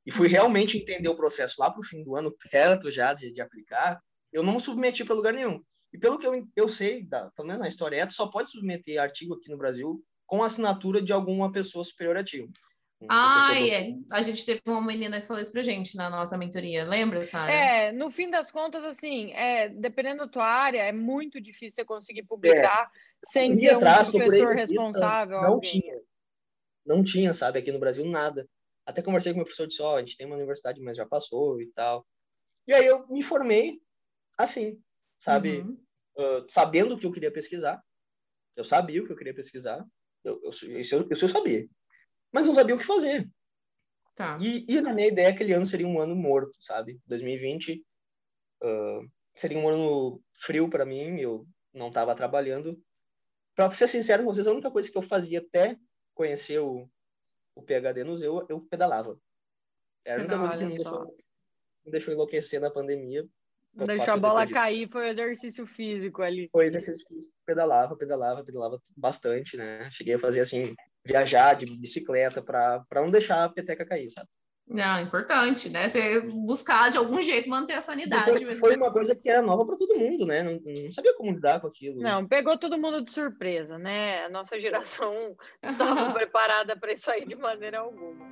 [0.07, 3.31] e fui realmente entender o processo lá para o fim do ano, perto já de,
[3.31, 4.01] de aplicar,
[4.33, 5.63] eu não submeti para lugar nenhum.
[5.93, 9.01] E pelo que eu, eu sei, da, pelo menos na história, tu só pode submeter
[9.01, 12.49] artigo aqui no Brasil com assinatura de alguma pessoa superior a ti.
[13.09, 13.95] Ah, é.
[14.11, 16.85] A gente teve uma menina que falou isso pra gente na nossa mentoria.
[16.85, 17.53] Lembra, Sara?
[17.53, 21.85] É, no fim das contas, assim, é, dependendo da tua área, é muito difícil você
[21.85, 22.91] conseguir publicar
[23.25, 25.41] sem Corri ter um atrás, professor responsável.
[25.41, 25.71] Não alguém.
[25.71, 26.01] tinha.
[26.85, 27.59] Não tinha, sabe?
[27.59, 28.49] Aqui no Brasil, nada.
[28.85, 31.07] Até conversei com o meu professor disse, ó, a gente tem uma universidade, mas já
[31.07, 32.05] passou e tal.
[32.67, 33.81] E aí eu me formei
[34.37, 34.81] assim,
[35.17, 35.59] sabe?
[35.59, 35.79] Uhum.
[36.19, 37.83] Ah, sabendo o que eu queria pesquisar.
[38.57, 39.87] Eu sabia o que eu queria pesquisar.
[40.25, 41.69] Eu, eu, isso eu, isso eu sabia.
[42.33, 43.29] Mas não sabia o que fazer.
[44.15, 44.37] Tá.
[44.41, 47.01] E, e na minha ideia, aquele ano seria um ano morto, sabe?
[47.07, 47.85] 2020
[48.63, 49.01] ah,
[49.35, 52.83] seria um ano frio para mim, eu não estava trabalhando.
[53.55, 55.77] Para ser sincero com vocês, a única coisa que eu fazia até
[56.15, 56.89] conhecer o,
[57.55, 59.19] o PHD no Zeu, eu pedalava.
[60.05, 60.91] Era a única coisa que só.
[60.91, 61.17] deixou,
[61.85, 63.27] não deixou enlouquecer na pandemia.
[63.75, 64.55] Deixou a de bola perdido.
[64.55, 66.49] cair, foi o exercício físico ali.
[66.51, 69.89] Foi exercício físico, pedalava, pedalava, pedalava bastante, né?
[69.93, 70.75] Cheguei a fazer assim,
[71.07, 74.29] viajar de bicicleta para não deixar a peteca cair, sabe?
[74.71, 75.89] Não, importante, né?
[75.89, 78.25] Você buscar de algum jeito manter a sanidade.
[78.25, 80.43] Foi, mas- foi uma coisa que era nova para todo mundo, né?
[80.43, 82.03] Não, não sabia como lidar com aquilo.
[82.03, 84.25] Não, pegou todo mundo de surpresa, né?
[84.27, 88.29] A nossa geração não estava preparada para isso aí de maneira alguma.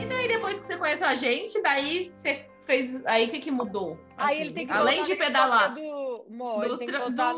[0.00, 3.04] E daí, depois que você conheceu a gente, daí você fez.
[3.06, 3.98] Aí o que, que mudou?
[4.16, 5.74] Aí Assim, ele tem que Além de pedalar.
[5.74, 7.32] Do, Mo, ele Do, tem que tra- do, na,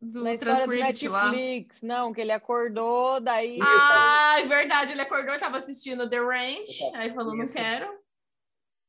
[0.00, 1.30] do na história do transcript lá.
[1.30, 1.82] Netflix.
[1.82, 3.58] Não, que ele acordou, daí.
[3.62, 7.54] Ah, é verdade, ele acordou, tava assistindo The Ranch, aí falou, não Isso.
[7.54, 8.00] quero.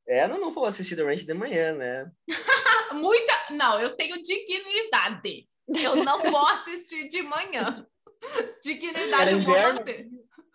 [0.08, 2.12] É, não, não vou assistir The Ranch de manhã, né?
[2.94, 3.34] Muita.
[3.52, 5.48] Não, eu tenho dignidade.
[5.82, 7.88] Eu não vou assistir de manhã.
[8.64, 9.80] Dignidade Era eu vou inverno.
[9.80, 10.10] manter.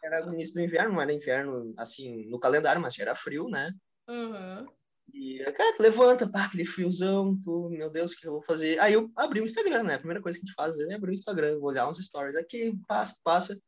[0.04, 3.48] Era o início do inverno, não era inverno, assim, no calendário, mas já era frio,
[3.48, 3.72] né?
[4.08, 4.66] Uhum.
[5.12, 8.78] E, cara, levanta, pá, aquele friozão, tu, meu Deus, o que eu vou fazer?
[8.78, 9.94] Aí eu abri o Instagram, né?
[9.94, 11.98] A primeira coisa que a gente faz às vezes é abrir o Instagram, olhar uns
[11.98, 13.58] stories aqui, passa, passa.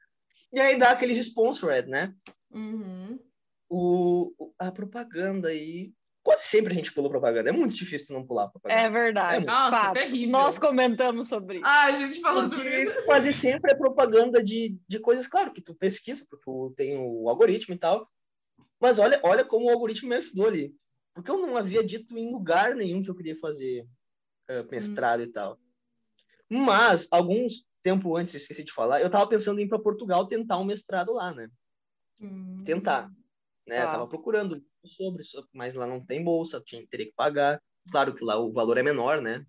[0.52, 2.14] E aí dá aqueles sponsored, né?
[2.50, 3.18] Uhum.
[3.68, 5.92] O, a propaganda aí.
[6.22, 7.48] Quase sempre a gente pula propaganda.
[7.48, 8.82] É muito difícil tu não pular propaganda.
[8.82, 9.46] É verdade.
[9.46, 9.94] Nossa, Fato.
[9.94, 10.30] terrível.
[10.30, 11.66] Nós comentamos sobre isso.
[11.66, 13.06] Ah, a gente falou sobre isso.
[13.06, 17.26] Quase sempre é propaganda de, de coisas, claro, que tu pesquisa, porque tu tem o
[17.26, 18.06] algoritmo e tal.
[18.80, 20.74] Mas olha, olha como o algoritmo me ajudou ali.
[21.14, 23.86] Porque eu não havia dito em lugar nenhum que eu queria fazer
[24.48, 25.58] eh, mestrado e tal.
[26.48, 30.58] Mas, alguns tempo antes, esqueci de falar, eu tava pensando em ir para Portugal tentar
[30.58, 31.48] um mestrado lá, né?
[32.20, 32.62] Hum.
[32.64, 33.08] Tentar.
[33.66, 33.84] Né?
[33.84, 33.92] Tá.
[33.92, 37.62] Tava procurando sobre, so- mas lá não tem bolsa, tinha, teria que pagar.
[37.90, 39.44] Claro que lá o valor é menor, né?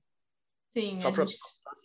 [0.70, 1.38] Sim, a pra, gente,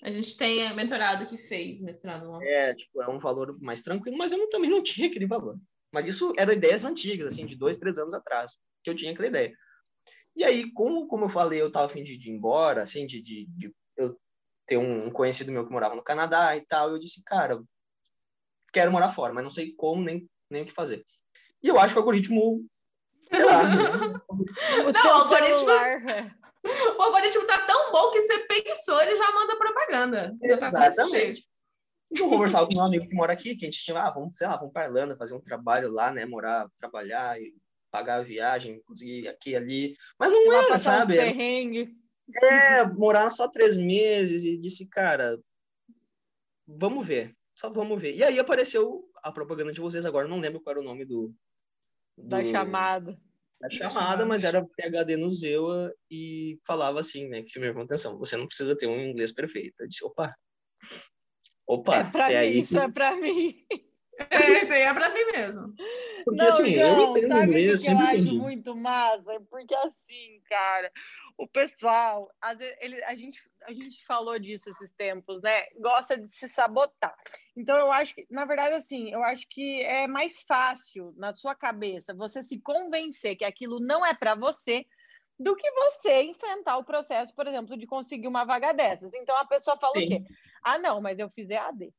[0.05, 2.45] a gente tem mentorado que fez mestrado lá.
[2.45, 5.59] É, tipo, é um valor mais tranquilo, mas eu não- também não tinha aquele valor.
[5.92, 9.29] Mas isso eram ideias antigas, assim, de dois, três anos atrás, que eu tinha aquela
[9.29, 9.53] ideia.
[10.35, 13.07] E aí, como, como eu falei, eu tava a fim de, de ir embora, assim,
[13.07, 14.18] de, de, de eu
[14.66, 17.62] ter um, um conhecido meu que morava no Canadá e tal, eu disse, cara,
[18.72, 21.05] quero morar fora, mas não sei como nem, nem o que fazer.
[21.62, 22.66] E eu acho que o algoritmo,
[23.33, 23.62] sei lá,
[24.29, 26.11] O Não, algoritmo- celular.
[26.11, 26.31] é.
[26.99, 30.37] O algoritmo tá tão bom que você pensou, ele já manda propaganda.
[30.42, 31.46] Já tá Exatamente.
[32.11, 34.47] Eu conversava com meu amigo que mora aqui, que a gente tinha, ah, vamos, sei
[34.47, 37.55] lá, vamos para Irlanda, fazer um trabalho lá, né, morar, trabalhar e
[37.90, 39.97] pagar a viagem, conseguir aqui e ali.
[40.19, 41.16] Mas não Lá era, sabe?
[42.42, 45.38] É, morar só três meses e disse, cara,
[46.66, 48.14] vamos ver, só vamos ver.
[48.14, 51.35] E aí apareceu a propaganda de vocês agora, não lembro qual era o nome do...
[52.16, 53.12] Da do- chamada.
[53.12, 58.19] Da Da chamada, mas era PHD no Zewa e falava assim, né, que chamou atenção,
[58.19, 59.75] você não precisa ter um inglês perfeito.
[59.81, 60.31] Eu disse, opa,
[61.67, 62.61] opa, É pra até mim, aí...
[62.61, 63.67] isso é pra mim.
[64.31, 65.75] Esse aí é pra mim mesmo.
[66.25, 68.33] Porque Não, assim, eu João, entendo sabe o que inglês, que eu acho entendi.
[68.33, 69.41] muito massa?
[69.51, 70.91] Porque assim, cara,
[71.37, 75.67] o pessoal, às vezes, ele, a, gente, a gente falou disso esses tempos, né?
[75.79, 77.15] Gosta de se sabotar.
[77.55, 81.55] Então, eu acho que, na verdade, assim, eu acho que é mais fácil na sua
[81.55, 84.87] cabeça você se convencer que aquilo não é para você
[85.39, 89.13] do que você enfrentar o processo, por exemplo, de conseguir uma vaga dessas.
[89.13, 90.09] Então, a pessoa fala o Sim.
[90.09, 90.23] quê?
[90.62, 91.92] Ah, não, mas eu fiz EAD.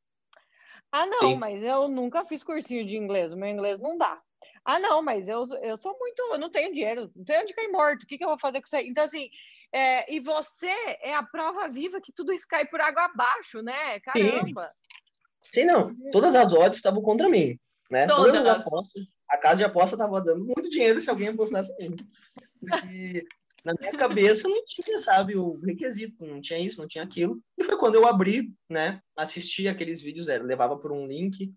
[0.92, 1.36] Ah, não, Sim.
[1.36, 4.22] mas eu nunca fiz cursinho de inglês, o meu inglês não dá.
[4.64, 7.72] Ah, não, mas eu, eu sou muito, eu não tenho dinheiro, não tenho onde cair
[7.72, 8.88] morto, o que, que eu vou fazer com isso aí?
[8.88, 9.30] Então, assim,
[9.74, 10.70] é, e você
[11.02, 14.00] é a prova viva que tudo isso cai por água abaixo, né?
[14.02, 14.72] Caramba!
[15.42, 15.96] Sim, não.
[16.12, 17.58] Todas as odds estavam contra mim,
[17.90, 18.08] né?
[18.08, 18.48] Todas, Todas.
[18.48, 19.04] as apostas.
[19.30, 21.98] A casa de aposta estava dando muito dinheiro se alguém apostasse nele.
[23.64, 27.42] Na minha cabeça não tinha, sabe, o requisito, não tinha isso, não tinha aquilo.
[27.58, 31.54] E foi quando eu abri, né, assisti aqueles vídeos, era, levava por um link,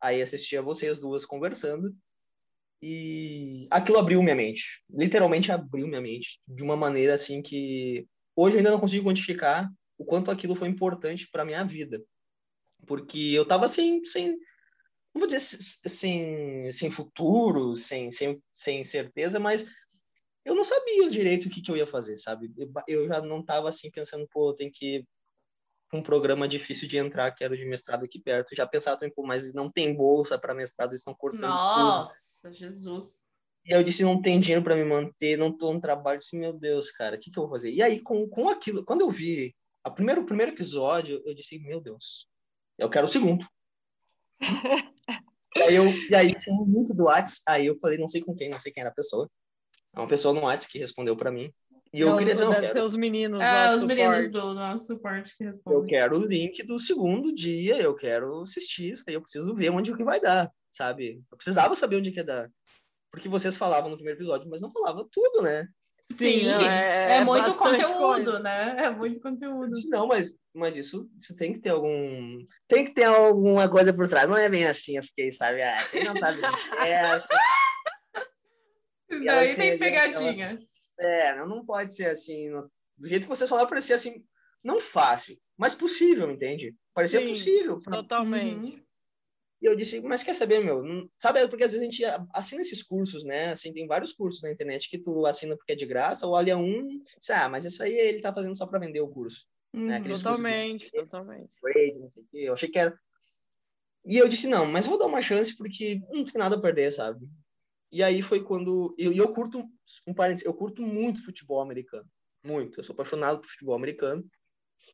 [0.00, 1.94] aí assistia vocês duas conversando,
[2.82, 4.82] e aquilo abriu minha mente.
[4.90, 9.70] Literalmente abriu minha mente de uma maneira assim que hoje eu ainda não consigo quantificar
[9.98, 12.02] o quanto aquilo foi importante para minha vida.
[12.86, 14.36] Porque eu tava sem, sem
[15.16, 19.66] não vou dizer sem, sem futuro, sem, sem, sem certeza, mas
[20.46, 22.52] eu não sabia direito o que, que eu ia fazer, sabe?
[22.56, 25.04] Eu, eu já não tava assim pensando, pô, tem que
[25.92, 28.54] um programa difícil de entrar, que era o de mestrado aqui perto.
[28.54, 31.50] Já pensava também, pô, mas não tem bolsa para mestrado, eles estão cortando tudo.
[31.50, 33.24] Nossa, Jesus.
[33.64, 36.16] E eu disse, não tem dinheiro para me manter, não tô no trabalho.
[36.16, 37.72] Eu disse, meu Deus, cara, o que, que eu vou fazer?
[37.72, 41.58] E aí, com, com aquilo, quando eu vi a primeiro, o primeiro episódio, eu disse,
[41.58, 42.28] meu Deus,
[42.78, 43.44] eu quero o segundo.
[45.56, 48.20] e aí, eu, e aí tinha um link do Whats, aí eu falei, não sei
[48.20, 49.28] com quem, não sei quem era a pessoa.
[49.96, 51.50] É uma pessoa no Whats que respondeu para mim.
[51.92, 53.42] E eu Não, queria dizer, não, eu deve quero, ser os meninos.
[53.42, 55.86] É, do os meninos do nosso suporte que eu respondem.
[55.86, 59.96] quero o link do segundo dia, eu quero assistir isso aí, eu preciso ver onde
[59.96, 61.22] que vai dar, sabe?
[61.30, 62.50] Eu precisava saber onde que ia dar.
[63.10, 65.66] Porque vocês falavam no primeiro episódio, mas não falava tudo, né?
[66.12, 68.38] Sim, Sim, é, é- é muito conteúdo, coisa.
[68.40, 68.76] né?
[68.78, 69.70] É muito Eu conteúdo.
[69.88, 72.38] não, mas, mas isso, isso tem que ter algum.
[72.68, 74.28] Tem que ter alguma coisa por trás.
[74.28, 75.62] Não é bem assim, eu fiquei, sabe?
[75.62, 77.26] Ah, você não tá vendo certo.
[79.24, 80.58] Elas daí tem ali pegadinha.
[80.98, 82.50] É, não, pode ser assim.
[82.96, 84.24] Do jeito que vocês falaram, parecia assim,
[84.64, 86.74] não fácil, mas possível, entende?
[86.94, 87.80] Parecia Sim, possível.
[87.80, 88.82] pra- Totalmente.
[89.60, 90.82] E eu disse, mas quer saber, meu?
[90.82, 92.02] Não- Sabe, porque às vezes a gente
[92.34, 93.50] assina esses cursos, né?
[93.50, 96.56] Assim, tem vários cursos na internet que tu assina porque é de graça, ou olha
[96.56, 99.46] um, diz, ah, mas isso aí ele tá fazendo só para vender o curso.
[99.72, 99.96] Né?
[99.96, 101.50] Aqueles cursos de Totalmente, totalmente.
[101.60, 102.38] trade, não sei o quê.
[102.38, 102.98] Eu achei que era.
[104.04, 106.92] E eu disse, não, mas vou dar uma chance porque não tem nada a perder,
[106.92, 107.26] sabe?
[107.92, 108.94] E aí foi quando.
[108.98, 109.62] E eu, eu curto,
[110.06, 112.06] um parênteses, eu curto muito futebol americano.
[112.44, 112.78] Muito.
[112.80, 114.24] Eu sou apaixonado por futebol americano.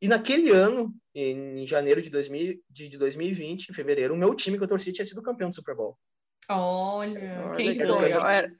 [0.00, 4.56] E naquele ano, em janeiro de, 2000, de, de 2020, em fevereiro, o meu time
[4.58, 5.96] que eu torci tinha sido campeão do Super Bowl.
[6.48, 8.10] Olha, Olha quem que foi?
[8.34, 8.52] Era-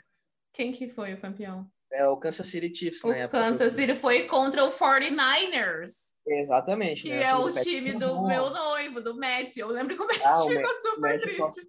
[0.53, 1.67] Quem que foi o campeão?
[1.93, 3.39] É o Kansas City Chiefs, O na época.
[3.39, 7.03] Kansas City foi contra o 49ers, Exatamente.
[7.03, 7.23] que né?
[7.25, 8.29] é o time do Mahomes.
[8.29, 9.57] meu noivo, do Matt.
[9.57, 11.61] Eu lembro que o Matt Ah, o ficou Matt- super Matt triste.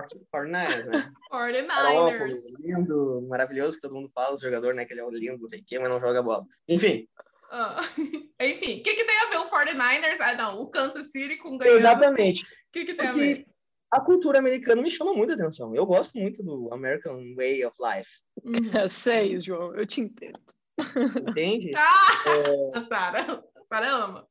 [0.00, 1.12] Torce pro 49ers, né?
[1.32, 1.66] 49ers.
[1.66, 4.84] Garoppolo, lindo, maravilhoso, que todo mundo fala, o jogador, né?
[4.84, 6.44] Que ele é um lindo, não sei o quê, mas não joga bola.
[6.68, 7.06] Enfim,
[7.50, 7.76] Ah,
[8.40, 10.20] Enfim, o que, que tem a ver o 49ers?
[10.20, 11.76] Ah, não, o Kansas City com ganhando.
[11.76, 12.42] exatamente.
[12.44, 13.46] O que, que tem a Porque ver?
[13.92, 15.74] a cultura americana me chama muita atenção.
[15.74, 18.10] Eu gosto muito do American Way of Life,
[18.42, 18.88] Uhum.
[18.90, 20.38] Sei, João, eu te entendo.
[21.28, 21.70] entende?
[21.76, 23.44] Ah, a Sara.
[23.56, 24.26] A Sara ama.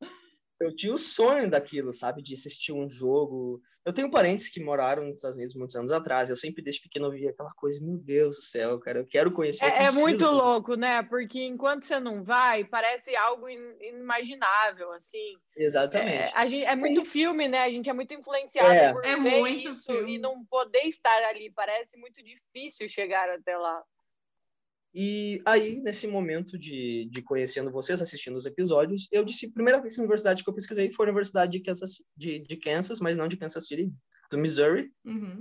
[0.64, 2.22] Eu tinha o sonho daquilo, sabe?
[2.22, 3.62] De assistir um jogo.
[3.86, 6.30] Eu tenho parentes que moraram nos Estados Unidos muitos anos atrás.
[6.30, 9.66] Eu sempre, desde pequeno, via aquela coisa, meu Deus do céu, cara, eu quero conhecer.
[9.66, 11.04] É, é muito louco, né?
[11.04, 15.36] Porque enquanto você não vai, parece algo in- inimaginável, assim.
[15.56, 16.30] Exatamente.
[16.30, 17.60] É, a gente, é muito filme, né?
[17.60, 18.94] A gente é muito influenciado É.
[18.94, 20.16] por É ver muito isso filme.
[20.16, 21.52] e não poder estar ali.
[21.52, 23.84] Parece muito difícil chegar até lá.
[24.94, 29.82] E aí, nesse momento de, de conhecendo vocês, assistindo os episódios, eu disse, a primeira
[29.82, 33.28] vez universidade que eu pesquisei foi a Universidade de Kansas, de, de Kansas mas não
[33.28, 33.92] de Kansas City,
[34.30, 35.40] do Missouri, Uhum.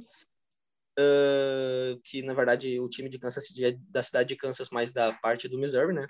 [0.99, 4.91] uh, que na verdade o time de Kansas City é da cidade de Kansas, mas
[4.91, 6.07] da parte do Missouri, né?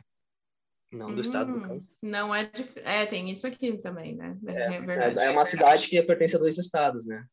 [0.92, 1.98] Não do estado do Hum, Kansas.
[2.02, 2.70] Não é de.
[2.76, 4.38] É, tem isso aqui também, né?
[4.46, 5.22] É, É.
[5.22, 7.26] É, é uma cidade que pertence a dois estados, né?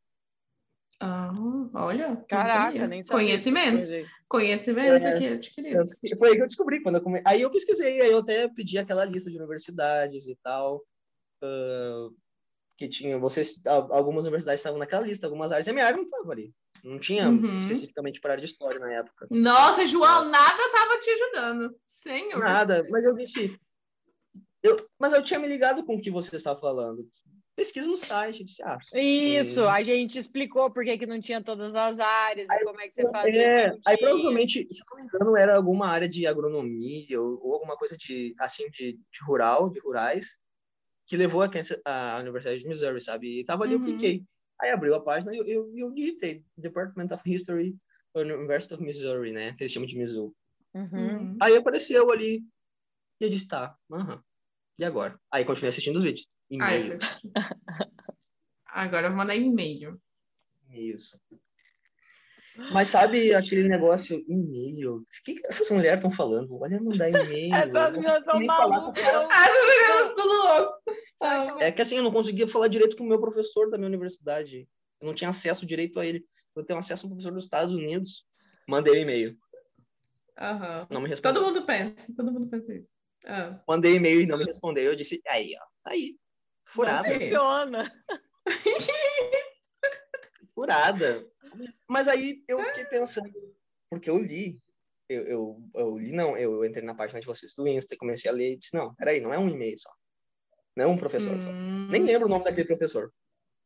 [0.99, 1.31] Ah,
[1.73, 2.17] olha.
[2.27, 2.87] Caraca, sabia.
[2.87, 3.17] nem sabia.
[3.25, 3.91] Conhecimentos.
[3.91, 4.05] É.
[4.27, 5.13] Conhecimentos É.
[5.15, 5.99] aqui adquiridos.
[6.17, 6.81] Foi aí que eu descobri.
[6.83, 7.21] Quando eu come...
[7.25, 10.83] Aí eu pesquisei, aí eu até pedi aquela lista de universidades e tal.
[11.41, 12.09] ah,
[12.77, 15.97] que tinha, vocês, al- algumas universidades estavam naquela lista, algumas áreas, e a minha área
[15.97, 16.53] não estava ali.
[16.81, 17.59] Não tinha Uhum.
[17.59, 19.27] especificamente para área de história na época.
[19.29, 21.75] Nossa, João, nada tava te ajudando.
[21.85, 22.39] Senhor.
[22.39, 23.59] Nada, mas eu disse.
[24.63, 27.05] Eu, mas eu tinha me ligado com o que você estava falando.
[27.59, 29.69] Pesquisa no site, eu disse, ah, Isso, Hum.
[29.69, 32.93] a gente explicou por que, que não tinha todas as áreas e como é que
[32.93, 33.41] você fazia.
[33.43, 37.53] É, aí provavelmente, se eu não me engano, era alguma área de agronomia ou, ou
[37.55, 40.37] alguma coisa de, assim, de, de rural, de rurais,
[41.05, 43.39] que levou a, Kansas- a Universidade de Missouri, sabe?
[43.39, 43.83] E tava ali, eu Uhum.
[43.83, 44.23] cliquei.
[44.61, 47.75] Aí abriu a página e eu, eu, eu digitei Department of History,
[48.15, 49.53] University of Missouri, né?
[49.53, 50.33] Que eles chamam de Mizzou.
[50.73, 50.87] Uhum.
[50.93, 51.37] Uhum.
[51.41, 52.41] Aí apareceu ali
[53.19, 54.23] e eu disse, tá, aham.
[54.77, 55.19] E agora?
[55.29, 56.25] Aí continuei assistindo os vídeos.
[56.61, 56.97] Ai, E-mail.
[56.97, 57.31] preciso-
[58.67, 59.99] Agora eu vou mandar e-mail.
[60.71, 61.19] Isso.
[62.73, 64.97] Mas sabe aquele negócio, e-mail?
[64.97, 66.59] O que, que essas mulheres estão falando?
[66.61, 67.53] Olha, mandar e-mail.
[67.55, 69.13] Essas eu não meninas consigo são nem falar com o cara.
[69.13, 69.37] malucas.
[69.37, 70.81] Ah, você tá tudo louco.
[71.21, 73.87] Ah, É que assim, eu não conseguia falar direito com o meu professor da minha
[73.87, 74.67] universidade.
[74.99, 76.25] Eu não tinha acesso direito a ele.
[76.55, 78.25] Eu tenho acesso a um professor dos Estados Unidos.
[78.67, 79.37] Mandei um e-mail.
[80.37, 80.87] Aham.
[80.89, 81.41] Não me respondeu.
[81.41, 82.93] Todo mundo pensa, todo mundo pensa isso.
[83.25, 83.59] Ah.
[83.67, 84.83] Mandei e-mail e não me respondeu.
[84.83, 85.65] Eu disse, aí, ó.
[85.83, 86.17] Tá aí.
[86.69, 87.09] Furada.
[87.09, 88.05] Não Funciona.
[90.53, 91.27] Furada.
[91.87, 93.31] Mas aí eu fiquei pensando,
[93.89, 94.61] porque eu li.
[95.07, 98.33] Eu, eu, eu li, não, eu entrei na página de vocês do Insta, comecei a
[98.33, 99.89] ler e disse, não, peraí, não é um e-mail só.
[100.77, 101.49] Não é um professor só.
[101.49, 101.87] Hum.
[101.89, 103.11] Nem lembro o nome daquele professor.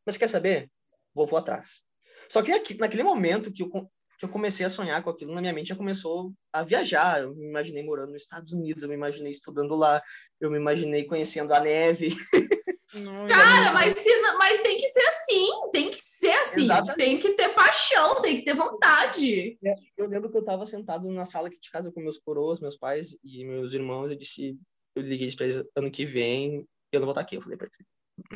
[0.06, 0.70] Mas quer saber?
[1.12, 1.82] Vou, vou atrás.
[2.30, 5.42] Só que aqui, naquele momento que eu, que eu comecei a sonhar com aquilo, na
[5.42, 7.20] minha mente já começou a viajar.
[7.20, 10.02] Eu me imaginei morando nos Estados Unidos, eu me imaginei estudando lá,
[10.40, 12.16] eu me imaginei conhecendo a neve.
[12.96, 16.62] Não, Cara, mas, se mas tem que ser assim, tem que ser assim.
[16.62, 16.96] Exatamente.
[16.96, 19.58] Tem que ter paixão, tem que ter vontade.
[19.96, 22.76] Eu lembro que eu estava sentado na sala aqui de casa com meus coroas, meus
[22.76, 24.10] pais e meus irmãos.
[24.10, 24.56] Eu disse,
[24.94, 27.36] eu liguei para eles ano que vem, eu não vou estar aqui.
[27.36, 27.76] Eu falei para eles,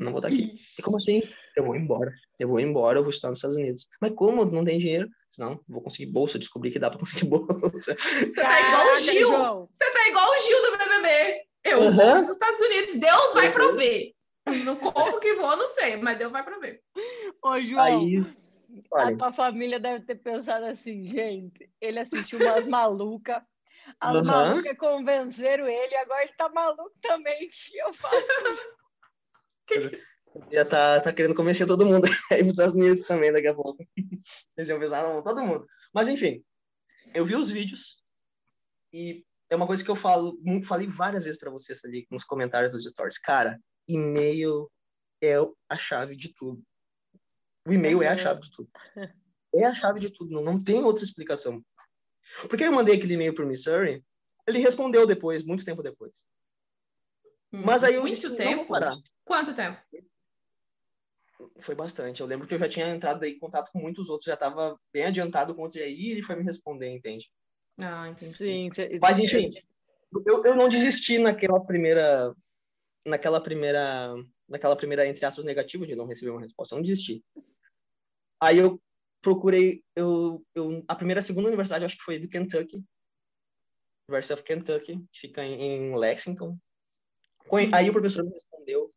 [0.04, 0.54] não vou estar aqui.
[0.78, 1.22] E como assim?
[1.56, 2.12] Eu vou embora.
[2.38, 3.86] Eu vou embora, eu vou estudar nos Estados Unidos.
[4.00, 4.44] Mas como?
[4.44, 5.04] Não tem dinheiro?
[5.04, 6.38] Eu disse, Não, vou conseguir bolsa.
[6.38, 7.94] Descobri que dá para conseguir bolsa.
[7.96, 9.68] Você tá igual o Gil.
[9.72, 11.42] Você tá igual o Gil do BBB.
[11.64, 11.94] Eu Uhum.
[11.96, 12.94] vou nos Estados Unidos.
[12.96, 13.52] Deus vai Uhum.
[13.52, 14.12] prover.
[14.50, 16.82] No como que vou, não sei, mas Deus vai prover.
[17.42, 18.18] Ô, João, Aí,
[18.94, 23.42] a olha, tua família deve ter pensado assim, gente, ele assistiu umas malucas,
[24.00, 24.24] as Aham.
[24.24, 27.48] malucas convenceram ele, agora ele tá maluco também.
[27.48, 28.78] que eu faço?
[30.52, 33.54] já tá, tá querendo convencer todo mundo a para os Estados Unidos também daqui a
[33.54, 33.84] pouco.
[34.56, 35.66] Eles iam pensar, não, todo mundo.
[35.92, 36.44] Mas enfim,
[37.14, 38.02] eu vi os vídeos
[38.92, 42.72] e é uma coisa que eu falo, falei várias vezes para vocês ali nos comentários
[42.72, 43.18] dos stories.
[43.18, 43.58] Cara,
[43.88, 44.70] e-mail
[45.22, 45.34] é
[45.68, 46.62] a chave de tudo.
[47.66, 48.70] O e-mail é a chave de tudo.
[49.54, 51.64] É a chave de tudo, não, não tem outra explicação.
[52.48, 54.04] Porque eu mandei aquele e-mail pro Missouri,
[54.46, 56.28] ele respondeu depois, muito tempo depois.
[57.50, 58.56] Mas aí eu Muito disse, não tempo.
[58.56, 58.96] vou parar.
[59.24, 59.80] Quanto tempo?
[61.58, 62.20] Foi bastante.
[62.20, 64.78] Eu lembro que eu já tinha entrado aí em contato com muitos outros, já estava
[64.92, 67.30] bem adiantado com outros, e aí ele foi me responder, entende?
[67.78, 68.34] Ah, entendi.
[68.34, 68.70] Sim,
[69.00, 69.50] Mas, enfim,
[70.26, 72.34] eu, eu não desisti naquela primeira
[73.06, 74.14] naquela primeira,
[74.48, 77.24] naquela primeira, entre aspas, negativa de não receber uma resposta, não desisti.
[78.40, 78.80] Aí eu
[79.20, 82.82] procurei, eu, eu, a primeira, a segunda universidade, acho que foi do Kentucky,
[84.08, 86.56] University of Kentucky, que fica em, em Lexington.
[87.48, 88.92] Conhe- Aí o professor me respondeu.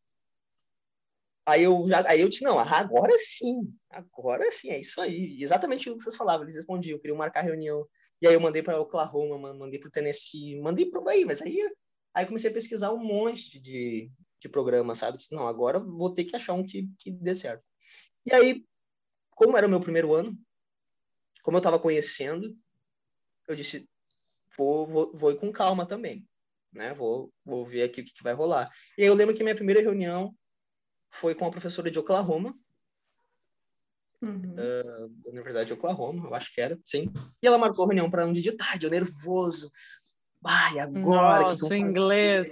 [1.45, 5.41] Aí eu já, aí eu disse, não, agora sim, agora sim, é isso aí.
[5.41, 7.85] Exatamente o que vocês falavam, eles respondiam, queriam marcar reunião.
[8.21, 11.57] E aí eu mandei para Oklahoma, ma- mandei para Tennessee, mandei para aí, mas aí,
[12.13, 15.17] aí comecei a pesquisar um monte de, de, programas, sabe?
[15.17, 17.63] Disse, não, agora vou ter que achar um que, que dê certo.
[18.25, 18.65] E aí,
[19.31, 20.37] como era o meu primeiro ano,
[21.43, 22.47] como eu estava conhecendo,
[23.47, 23.89] eu disse,
[24.57, 26.27] vou, vou, vou ir com calma também,
[26.71, 26.93] né?
[26.93, 28.69] Vou, vou ver aqui o que, que vai rolar.
[28.97, 30.35] E aí eu lembro que minha primeira reunião
[31.09, 32.55] foi com a professora de Oklahoma,
[34.21, 34.53] Uhum.
[34.53, 37.11] da Universidade de Oklahoma, eu acho que era, sim.
[37.41, 39.71] E ela marcou a reunião para um dia de tarde, eu nervoso.
[40.43, 41.77] Ai, agora que que eu Nossa, o fazer?
[41.77, 42.47] inglês.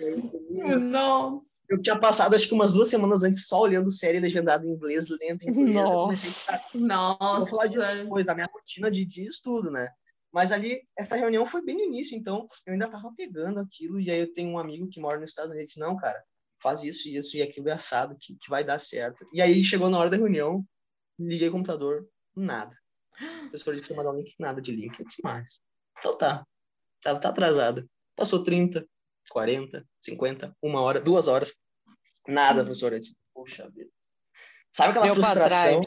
[0.49, 1.49] Nossa.
[1.69, 5.07] Eu tinha passado acho que umas duas semanas antes só olhando série legendada em inglês,
[5.07, 5.91] lendo em inglês.
[5.91, 7.95] Eu comecei a Eu vou falar disso Nossa.
[7.95, 9.89] depois, da minha rotina de, de estudo, né?
[10.31, 14.11] Mas ali, essa reunião foi bem no início, então eu ainda tava pegando aquilo, e
[14.11, 16.21] aí eu tenho um amigo que mora nos Estados Unidos, disse, não, cara,
[16.61, 19.25] faz isso, isso e aquilo é assado, que, que vai dar certo.
[19.33, 20.63] E aí chegou na hora da reunião,
[21.17, 22.75] liguei o computador, nada.
[23.19, 24.99] O professor disse que ia mandar um link, nada de link.
[24.99, 25.59] Eu disse, mas,
[25.97, 26.45] então tá,
[27.02, 27.89] tá, tá atrasado.
[28.16, 28.88] Passou 30,
[29.30, 31.56] 40, 50, uma hora, duas horas,
[32.28, 32.93] nada, professor.
[32.93, 33.89] Eu disse, poxa vida.
[34.72, 35.80] Sabe aquela Deu frustração?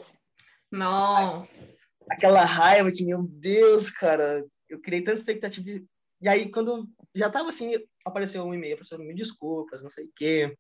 [0.70, 1.86] Nossa.
[2.10, 5.84] aquela raiva, assim, meu Deus, cara, eu criei tanta expectativa.
[6.20, 7.74] E aí, quando já tava assim,
[8.06, 10.56] apareceu um e-mail, professor, me desculpas, não sei o quê.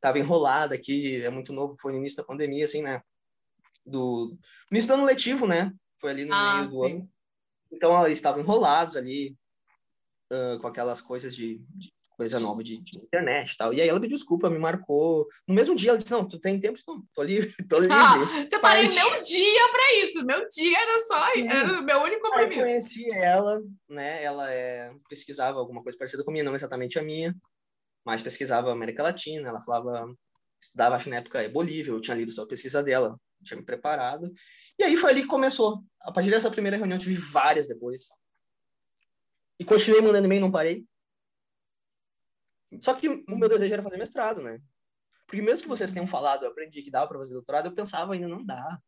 [0.00, 3.02] Tava enrolado aqui, é muito novo, foi no início da pandemia, assim, né?
[3.84, 4.36] Do
[4.70, 5.72] no início do ano letivo, né?
[6.00, 6.92] Foi ali no Ah, meio do sim.
[6.94, 7.10] ano.
[7.72, 9.36] Então, eles estavam enrolados ali,
[10.30, 13.72] ah, com aquelas coisas de, de coisa nova de, de internet e tal.
[13.72, 15.26] E aí ela pediu desculpa, me marcou.
[15.48, 16.78] No mesmo dia, ela disse, não, tu tem tempo?
[16.86, 17.96] Não, tô livre, tô livre.
[17.96, 18.96] Ah, separei Parte.
[18.96, 20.24] meu dia pra isso.
[20.26, 21.48] Meu dia era só, Sim.
[21.48, 22.60] era o meu único Aí eu compromisso.
[22.60, 24.22] conheci ela, né?
[24.22, 27.34] Ela é, pesquisava alguma coisa parecida com a minha, não exatamente a minha,
[28.04, 29.48] mas pesquisava América Latina.
[29.48, 30.06] Ela falava,
[30.62, 31.92] estudava, acho que na época, Bolívia.
[31.92, 34.30] Eu tinha lido só a pesquisa dela, tinha me preparado.
[34.78, 35.82] E aí foi ali que começou.
[36.02, 38.08] A partir dessa primeira reunião, eu tive várias depois.
[39.60, 40.86] E continuei mandando e-mail, não parei.
[42.80, 44.58] Só que o meu desejo era fazer mestrado, né?
[45.26, 48.14] Porque mesmo que vocês tenham falado, eu aprendi que dava para fazer doutorado, eu pensava
[48.14, 48.80] ainda não dá.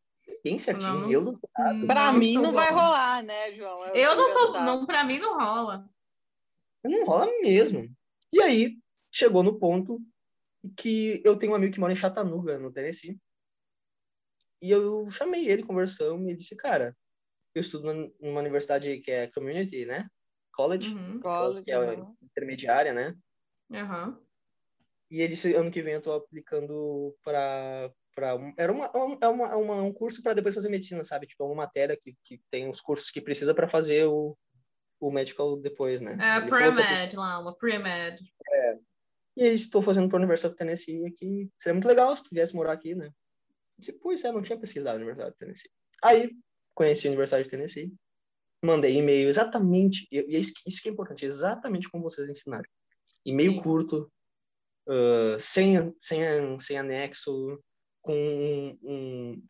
[0.43, 1.87] Bem certinho, Não, eu doutorado.
[1.87, 3.87] Não mim não vai rolar, né, João?
[3.89, 5.87] Eu que não sou, não, pra mim não rola.
[6.83, 7.95] Não rola mesmo.
[8.33, 8.79] E aí,
[9.13, 10.01] chegou no ponto
[10.75, 13.21] que eu tenho um amigo que mora em Chattanooga, no Tennessee.
[14.63, 16.97] E eu chamei ele, conversamos, e ele disse, cara,
[17.55, 20.09] eu estudo numa universidade que é community, né?
[20.53, 21.19] College, Uhum.
[21.19, 23.15] aquelas que é College, intermediária, né?
[23.73, 24.19] Aham.
[25.11, 29.27] E ele disse, ano que vem eu tô aplicando para para era uma, um- é
[29.29, 31.27] uma, uma- um curso para depois fazer medicina, sabe?
[31.27, 34.37] Tipo, é uma matéria que, que tem os cursos que precisa para fazer o,
[35.01, 36.19] o medical depois, né?
[36.21, 38.21] É Ele falou, "Tô pre-med lá, uma pre-med.
[39.35, 41.49] E aí estou fazendo para a Universidade of Tennessee aqui.
[41.57, 43.11] Seria muito legal se tu viesse morar aqui, né?
[43.79, 45.71] Disse, pois é, não tinha pesquisado a Universidade de Tennessee.
[46.05, 46.31] Aí
[46.75, 47.95] conheci a Universidade de Tennessee,
[48.63, 52.69] mandei e-mail exatamente, e é isso que- isso que é importante, exatamente como vocês ensinaram.
[53.25, 53.61] E-mail Sim.
[53.63, 54.13] curto,
[54.89, 56.21] ah, sem, sem,
[56.61, 57.63] sem anexo,
[58.01, 59.43] com um, um,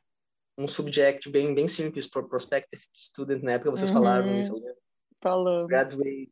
[0.59, 3.97] um subject bem, bem simples, pro prospective student, na época vocês Uhum.
[3.97, 4.75] falaram isso, né?
[5.23, 5.69] Falando.
[5.69, 6.31] graduate.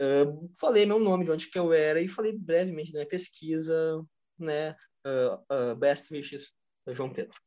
[0.00, 4.04] Uh, falei meu nome, de onde que eu era, e falei brevemente da minha pesquisa,
[4.38, 4.72] né?
[5.06, 6.52] Uh, uh, best wishes,
[6.88, 7.38] João Pedro.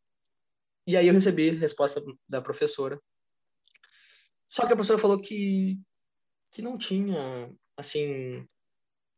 [0.87, 2.99] E aí eu recebi resposta da professora.
[4.47, 5.79] Só que a professora falou que,
[6.51, 8.47] que não tinha, assim,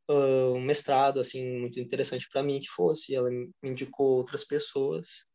[0.10, 3.16] uh, um mestrado, assim, muito interessante para mim que fosse.
[3.16, 5.26] Ela me indicou outras pessoas.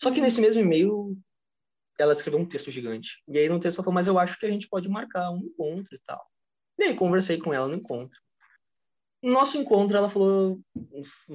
[0.00, 1.16] Só que nesse mesmo e-mail,
[1.98, 3.22] ela escreveu um texto gigante.
[3.26, 5.38] E aí no texto ela falou, mas eu acho que a gente pode marcar um
[5.38, 6.24] encontro e tal.
[6.78, 8.18] E aí conversei com ela no encontro.
[9.20, 10.60] No nosso encontro, ela falou,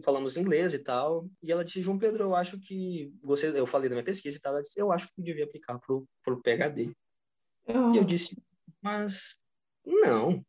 [0.02, 3.90] falamos inglês e tal, e ela disse, João Pedro, eu acho que, você, eu falei
[3.90, 6.42] da minha pesquisa e tal, ela disse, eu acho que eu devia aplicar pro, pro
[6.42, 6.94] PHD.
[7.68, 8.38] E eu disse,
[8.82, 9.38] mas
[9.86, 10.44] não.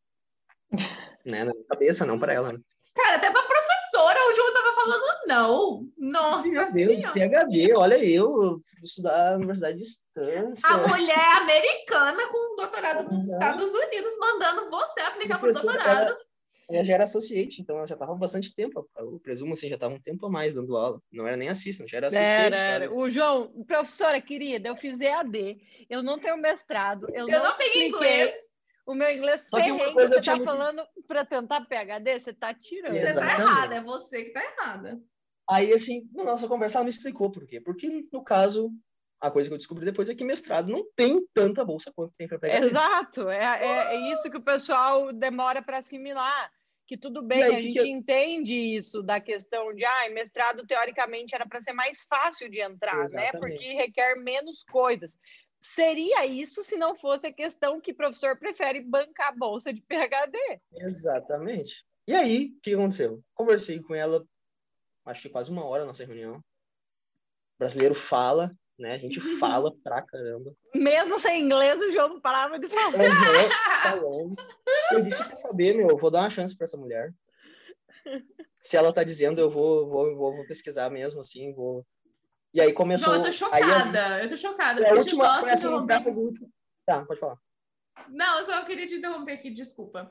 [1.24, 2.52] né, na minha cabeça, não para ela.
[2.52, 2.58] né?
[2.94, 5.88] Cara, até pra professora o João tava falando não.
[5.98, 7.14] Nossa Meu Deus, Senhora.
[7.14, 10.68] PHD, olha eu, estudar na universidade de distância.
[10.68, 13.28] A mulher americana com doutorado nos.
[13.28, 16.06] Estados Unidos mandando você aplicar pro Professora, doutorado.
[16.10, 16.18] Ela
[16.70, 19.94] já era associate, então ela já estava há bastante tempo, eu presumo assim, já estava
[19.94, 21.00] um tempo a mais dando aula.
[21.12, 22.92] Não era nem assistant, já era associate, Era.
[22.94, 25.58] O João, professora querida, eu fiz EAD,
[25.90, 27.88] eu não tenho mestrado, eu, Eu não tenho apliquei.
[27.88, 28.34] inglês.
[28.86, 32.18] O meu inglês Só que uma perrengue, coisa você tá muito- falando para tentar PHD,
[32.20, 32.92] você tá tirando.
[32.92, 33.40] Você tá Exatamente.
[33.40, 35.00] errada, é você que tá errada.
[35.48, 37.60] Aí, assim, na nossa conversa, ela me explicou por quê.
[37.60, 38.70] Porque, no caso,
[39.24, 42.28] a coisa que eu descobri depois é que mestrado não tem tanta bolsa quanto tem
[42.28, 42.62] para pegar.
[42.62, 46.52] Exato, é, é, é isso que o pessoal demora para assimilar.
[46.86, 50.66] Que tudo bem, aí, a que gente que entende isso da questão de ah, mestrado
[50.66, 53.04] teoricamente era para ser mais fácil de entrar, né?
[53.04, 53.38] Exatamente.
[53.38, 55.18] Porque requer menos coisas.
[55.62, 59.80] Seria isso se não fosse a questão que o professor prefere bancar a bolsa de
[59.80, 60.38] PhD.
[60.74, 61.86] Exatamente.
[62.06, 63.24] E aí, o que aconteceu?
[63.32, 64.22] Conversei com ela,
[65.06, 66.36] acho que quase uma hora a nossa reunião.
[66.36, 68.92] O brasileiro fala, né?
[68.92, 70.54] A gente fala pra caramba.
[70.74, 72.94] Mesmo sem inglês, o não parava de falar.
[72.94, 73.50] Aham,
[73.82, 74.34] falando.
[74.92, 77.12] Eu disse pra saber, meu, eu vou dar uma chance pra essa mulher.
[78.60, 81.86] Se ela tá dizendo, eu vou, vou, vou, vou pesquisar mesmo, assim, vou.
[82.52, 83.10] E aí começou.
[83.10, 84.22] Não, eu tô aí chocada.
[84.22, 84.88] Eu tô chocada.
[84.88, 86.50] a última foi te assim, último.
[86.86, 87.36] Tá, pode falar.
[88.08, 90.10] Não, eu só queria te interromper aqui, desculpa.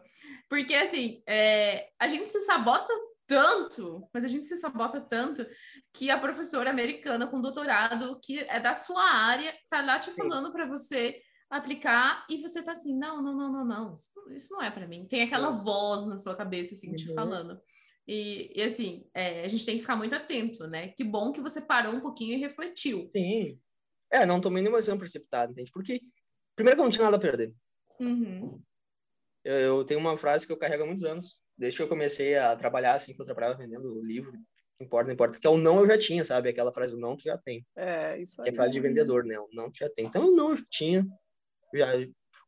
[0.49, 2.93] Porque, assim, é, a gente se sabota
[3.33, 5.45] tanto, mas a gente se sabota tanto,
[5.93, 10.51] que a professora americana com doutorado, que é da sua área, tá lá te falando
[10.51, 14.61] para você aplicar e você tá assim, não, não, não, não, não, isso, isso não
[14.61, 15.05] é para mim.
[15.07, 17.15] Tem aquela voz na sua cabeça, assim, te Uhum.
[17.15, 17.61] falando.
[18.07, 20.89] E, e, assim, é, a gente tem que ficar muito atento, né?
[20.89, 23.09] Que bom que você parou um pouquinho e refletiu.
[23.15, 23.59] Sim.
[24.11, 25.71] É, não tomei nenhuma decisão precipitada, entende?
[25.71, 26.01] Porque,
[26.55, 27.53] primeiro que eu não tinha nada a perder.
[27.99, 28.61] Uhum.
[29.43, 31.42] Eu, eu tenho uma frase que eu carrego há muitos anos.
[31.57, 34.33] Desde que eu comecei a trabalhar, assim, que eu trabalhava vendendo livro,
[34.79, 35.39] importa, não importa.
[35.39, 36.49] Que é o não eu já tinha, sabe?
[36.49, 37.65] Aquela frase, o não tu já tem.
[37.75, 38.53] É, isso Que aí.
[38.53, 39.39] é frase de vendedor, né?
[39.39, 40.05] O não tu já tem.
[40.05, 41.07] Então, o não eu já tinha.
[41.73, 41.87] Já,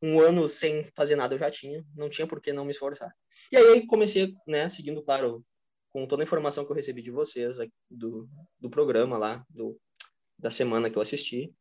[0.02, 1.84] um ano sem fazer nada eu já tinha.
[1.96, 3.14] Não tinha por que não me esforçar.
[3.52, 5.46] E aí, comecei, né, seguindo, claro,
[5.92, 7.58] com toda a informação que eu recebi de vocês,
[7.90, 8.28] do,
[8.60, 9.80] do programa lá, do,
[10.38, 11.54] da semana que eu assisti.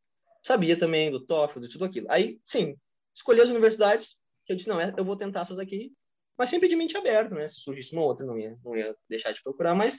[0.43, 2.07] Sabia também do TOEFL, de tudo aquilo.
[2.11, 2.77] Aí, sim,
[3.15, 5.93] escolhi as universidades, que eu disse, não, é- eu vou tentar essas aqui,
[6.37, 7.49] mas sempre de mente aberta, né?
[7.49, 9.99] Se surgisse uma outra, não ia, não ia deixar de procurar, mas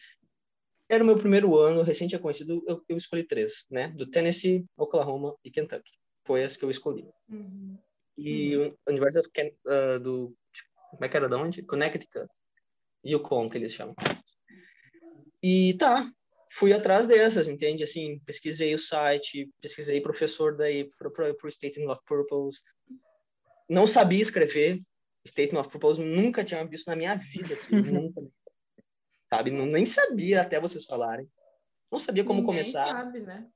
[0.87, 3.87] era o meu primeiro ano, recente tinha conhecido, eu, eu escolhi três, né?
[3.89, 5.91] Do Tennessee, Oklahoma e Kentucky.
[6.25, 7.07] Foi as que eu escolhi.
[7.29, 7.77] Uhum.
[8.17, 10.35] E o University of Ken, ah, do...
[10.91, 11.63] Como é que era de onde?
[11.63, 12.29] Connecticut.
[13.05, 13.95] Yukon, que eles chamam.
[15.43, 16.09] E tá,
[16.49, 17.83] fui atrás dessas, entende?
[17.83, 22.61] Assim, pesquisei o site, pesquisei professor daí pro, pro, pro Statement of Purpose.
[23.69, 24.81] Não sabia escrever
[25.27, 28.21] Statement of Purpose, nunca tinha visto na minha vida aquilo, nunca.
[29.33, 29.51] Sabe?
[29.51, 31.29] Não, nem sabia até vocês falarem.
[31.91, 32.87] Não sabia como Ninguém começar.
[32.87, 33.47] sabe, né?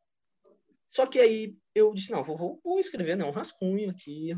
[0.86, 4.36] Só que aí eu disse, não, vou, vou, vou escrever né, um rascunho aqui.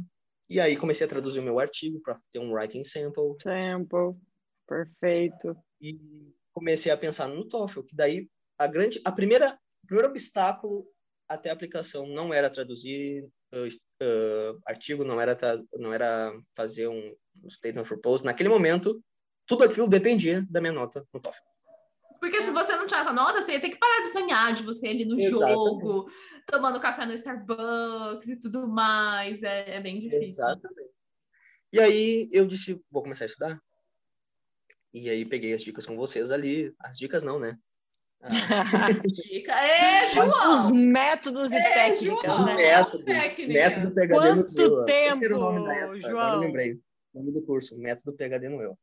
[0.50, 3.36] E aí comecei a traduzir o meu artigo para ter um writing sample.
[3.42, 4.20] Sample.
[4.68, 5.56] Perfeito.
[5.80, 5.98] E
[6.52, 10.86] comecei a pensar no TOEFL, que daí a grande, a primeira, o primeiro obstáculo
[11.28, 15.38] até a aplicação não era traduzir uh, artigo, não era,
[15.74, 18.26] não era fazer um, um statement of purpose.
[18.26, 19.04] Naquele momento,
[19.46, 21.52] tudo aquilo dependia da minha nota no TOEFL.
[22.20, 24.62] Porque se você não tinha essa nota, você ia ter que parar de sonhar de
[24.62, 25.56] você ali no Exatamente.
[25.56, 26.12] jogo,
[26.46, 29.42] tomando café no Starbucks e tudo mais.
[29.42, 30.30] É, é bem difícil.
[30.30, 30.92] Exatamente.
[31.74, 33.62] E aí eu disse, vou começar a estudar.
[34.94, 36.72] E aí peguei as dicas com vocês ali.
[36.80, 37.58] As dicas não, né?
[38.24, 38.30] Ah,
[39.08, 39.52] Dica.
[39.54, 40.76] É, Mas Os João!
[40.76, 42.46] métodos e É, técnicas, João!
[42.46, 42.56] né?
[42.56, 43.06] métodos.
[43.06, 43.48] técnicas.
[43.48, 44.90] Método PHD no Quanto.
[44.90, 46.34] Esse era o nome tempo, da época, agora João?
[46.36, 46.74] eu lembrei.
[47.14, 48.78] O nome do curso, Método PHD no Eu.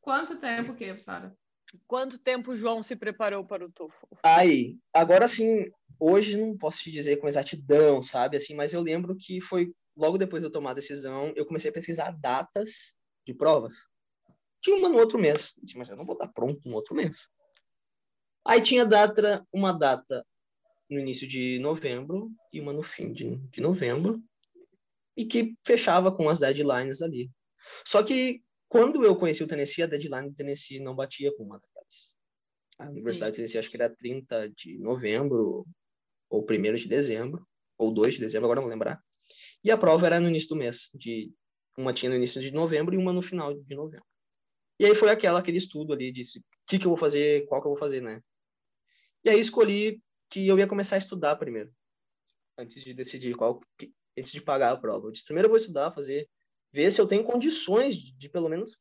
[0.00, 1.34] Quanto tempo que, Sara?
[1.86, 4.06] Quanto tempo o João se preparou para o TOEFL?
[4.22, 8.36] Aí, agora sim, hoje não posso te dizer com exatidão, sabe?
[8.36, 11.70] Assim, mas eu lembro que foi logo depois de eu tomar a decisão, eu comecei
[11.70, 12.94] a pesquisar datas
[13.26, 13.74] de provas.
[14.62, 15.52] Tinha uma no outro mês.
[15.58, 17.28] Eu disse, mas eu não vou estar pronto no outro mês.
[18.46, 20.24] Aí tinha data, uma data
[20.90, 24.22] no início de novembro e uma no fim de, de novembro,
[25.16, 27.30] e que fechava com as deadlines ali.
[27.86, 31.58] Só que quando eu conheci o Tennessee, a deadline do Tennessee não batia com uma
[31.58, 32.16] daquelas.
[32.78, 35.64] A Universidade de Tennessee acho que era 30 de novembro,
[36.28, 37.46] ou 1 de dezembro,
[37.78, 39.00] ou 2 de dezembro, agora não vou lembrar.
[39.62, 41.32] E a prova era no início do mês, de
[41.78, 44.06] uma tinha no início de novembro e uma no final de novembro.
[44.78, 47.60] E aí foi aquela aquele estudo ali de o que que eu vou fazer, qual
[47.60, 48.20] que eu vou fazer, né?
[49.24, 50.00] E aí escolhi
[50.30, 51.72] que eu ia começar a estudar primeiro,
[52.58, 55.06] antes de decidir qual, que- antes de pagar a prova.
[55.08, 56.28] Eu disse, primeiro eu vou estudar, fazer,
[56.72, 58.78] ver se eu tenho condições de, de pelo menos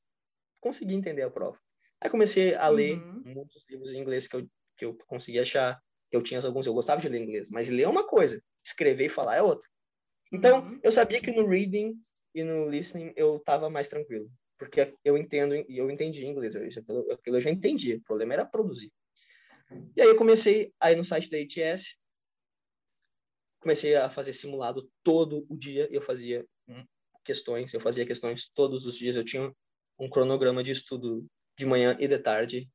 [0.59, 1.59] conseguir entender a prova.
[2.01, 3.21] Aí comecei a ler Uhum.
[3.25, 5.79] muitos livros em inglês que eu, que eu consegui achar.
[6.11, 9.09] Eu tinha alguns, eu gostava de ler inglês, mas ler é uma coisa, escrever e
[9.09, 9.67] falar é outra.
[10.31, 10.79] Então, Uhum.
[10.83, 11.95] eu sabia que no reading
[12.35, 16.63] e no listening eu estava mais tranquilo, porque eu entendo e eu entendi inglês, eu,
[17.11, 18.91] aquilo eu já entendia, o problema era produzir.
[19.95, 21.97] E aí eu comecei aí no site da ITS,
[23.59, 26.45] comecei a fazer simulado todo o dia, eu fazia
[27.23, 29.53] questões, eu fazia questões todos os dias, eu tinha
[29.97, 31.25] um cronograma de estudo
[31.57, 32.69] de manhã e de tarde,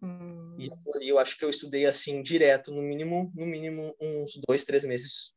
[0.00, 0.56] Hum.
[0.60, 4.84] e eu acho que eu estudei assim direto, no mínimo, no mínimo uns dois, três
[4.84, 5.34] meses,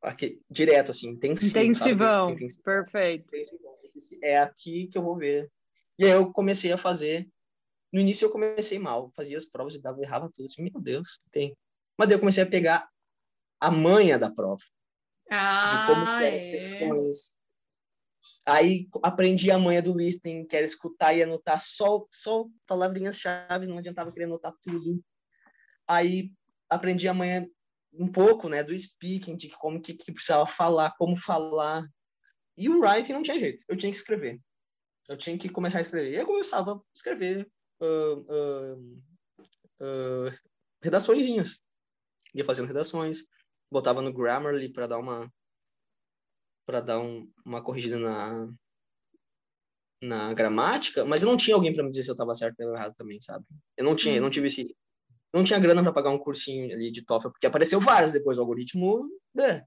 [0.00, 1.66] aqui, direto assim, intensivo, sabe?
[1.66, 2.30] Intensivão.
[2.30, 2.62] Intensivo.
[2.62, 3.30] Perfeito.
[4.22, 5.50] É aqui que eu vou ver.
[5.98, 7.28] E aí eu comecei a fazer.
[7.92, 10.46] No início eu comecei mal, fazia as provas e dava, errava tudo.
[10.46, 11.56] Assim, Meu Deus, tem.
[11.98, 12.88] Mas daí eu comecei a pegar
[13.60, 14.62] a manha da prova,
[15.26, 16.50] de como Ah, eram as é.
[16.50, 17.42] questões.
[18.46, 23.78] Aí aprendi a manha do listening, que era escutar e anotar só, só palavrinhas-chave, não
[23.78, 25.02] adiantava querer anotar tudo.
[25.86, 26.32] Aí
[26.68, 27.48] aprendi a manha
[27.92, 31.86] um pouco, né, do speaking, de como que, que precisava falar, como falar.
[32.56, 34.40] E o writing não tinha jeito, eu tinha que escrever.
[35.08, 36.12] Eu tinha que começar a escrever.
[36.12, 37.48] E eu começava a escrever
[37.82, 38.76] ah,
[39.80, 40.30] ah,
[40.82, 41.60] redaçõezinhas.
[42.34, 43.24] Ia fazendo redações,
[43.70, 45.30] botava no Grammarly para dar uma
[46.66, 48.48] para dar um- uma corrigida na
[50.02, 52.74] na gramática, mas eu não tinha alguém para me dizer se eu estava certo ou
[52.74, 53.44] errado também, sabe?
[53.76, 54.76] Eu não tinha, eu não tive esse
[55.32, 58.40] não tinha grana para pagar um cursinho ali de TOEFL, porque apareceu vários depois o
[58.42, 58.98] algoritmo,
[59.34, 59.64] né?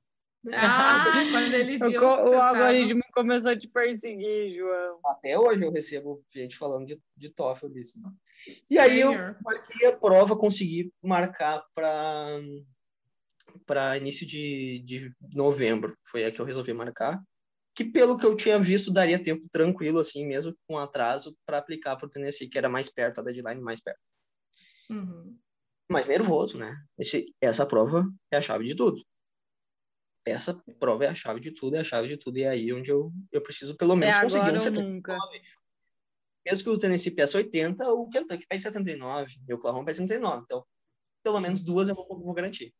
[0.53, 4.99] Ah, quando ele O, viu que o você tava- algoritmo começou a te perseguir, João.
[5.05, 7.99] Até hoje eu recebo gente falando de, de TOEFL disso.
[8.01, 8.09] né?
[8.69, 9.37] E aí eu Senhor.
[9.43, 12.27] marquei a prova, consegui marcar para
[13.65, 15.95] para início de, de novembro.
[16.11, 17.21] Foi a que eu resolvi marcar.
[17.73, 21.95] Que pelo que eu tinha visto, daria tempo tranquilo, assim, mesmo com atraso, para aplicar
[21.95, 23.99] para o Tennessee, que era mais perto, a deadline mais perto.
[24.89, 25.37] Uhum.
[25.89, 26.75] Mas nervoso, né?
[26.97, 29.01] Esse, essa prova é a chave de tudo.
[30.26, 32.38] Essa prova é a chave de tudo, é a chave de tudo.
[32.39, 34.93] E é aí onde eu, eu preciso, pelo É menos, conseguir agora um ou 79.
[34.93, 35.17] nunca.
[36.45, 40.43] Mesmo que o Tennessee peça 80, o Kentucky pede 79, e o Oklahoma pede 79.
[40.43, 40.65] Então,
[41.23, 42.73] pelo menos duas eu vou, vou garantir.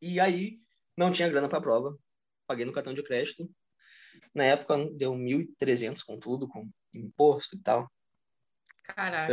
[0.00, 0.60] E aí,
[0.96, 1.98] não tinha grana para a prova.
[2.46, 3.48] Paguei no cartão de crédito.
[4.34, 7.90] Na época, deu 1.300 com tudo, com imposto e tal.
[8.82, 9.32] Caraca.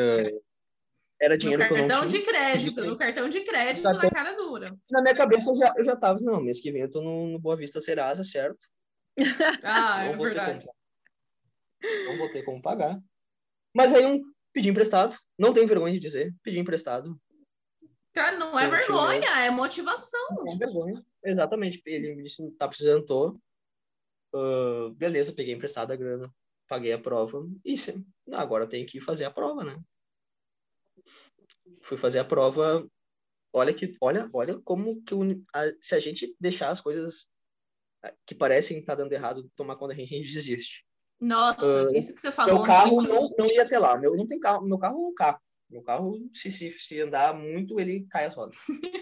[1.22, 2.22] Era no dinheiro que eu não cartão tinha.
[2.22, 4.78] de crédito, no cartão de crédito, Cartão- na cara dura.
[4.89, 7.28] Na minha cabeça, eu já, eu já tava, não, mês que vem eu tô no,
[7.32, 8.65] no Boa Vista Serasa, certo?
[9.63, 10.65] Ah, não é verdade.
[12.05, 12.97] não vou ter como pagar.
[13.76, 14.22] Mas aí eu
[14.53, 17.20] pedi emprestado, não tenho vergonha de dizer, pedi emprestado,
[18.13, 20.20] Cara, não é Eu vergonha, é motivação.
[20.32, 21.05] não tenho vergonha.
[21.24, 23.39] Exatamente, ele me disse, tá precisando, tô.
[24.34, 26.34] Ah, beleza, peguei emprestado a grana,
[26.67, 29.78] paguei a prova, e sim, agora eu tenho que fazer a prova, né?
[31.82, 32.88] Fui fazer a prova,
[33.54, 37.30] olha que, olha, olha como que o- a- se a gente deixar as coisas
[38.26, 40.86] que parecem estar dando errado tomar conta, a gente, a gente desiste.
[41.20, 42.56] Nossa, Ah, isso que você falou.
[42.56, 43.97] Meu carro não, não ia até lá.
[43.97, 44.66] Meu não tem carro.
[44.66, 45.41] Meu carro é um carro.
[45.70, 48.58] Meu carro, se, se, se andar muito, ele cai as rodas.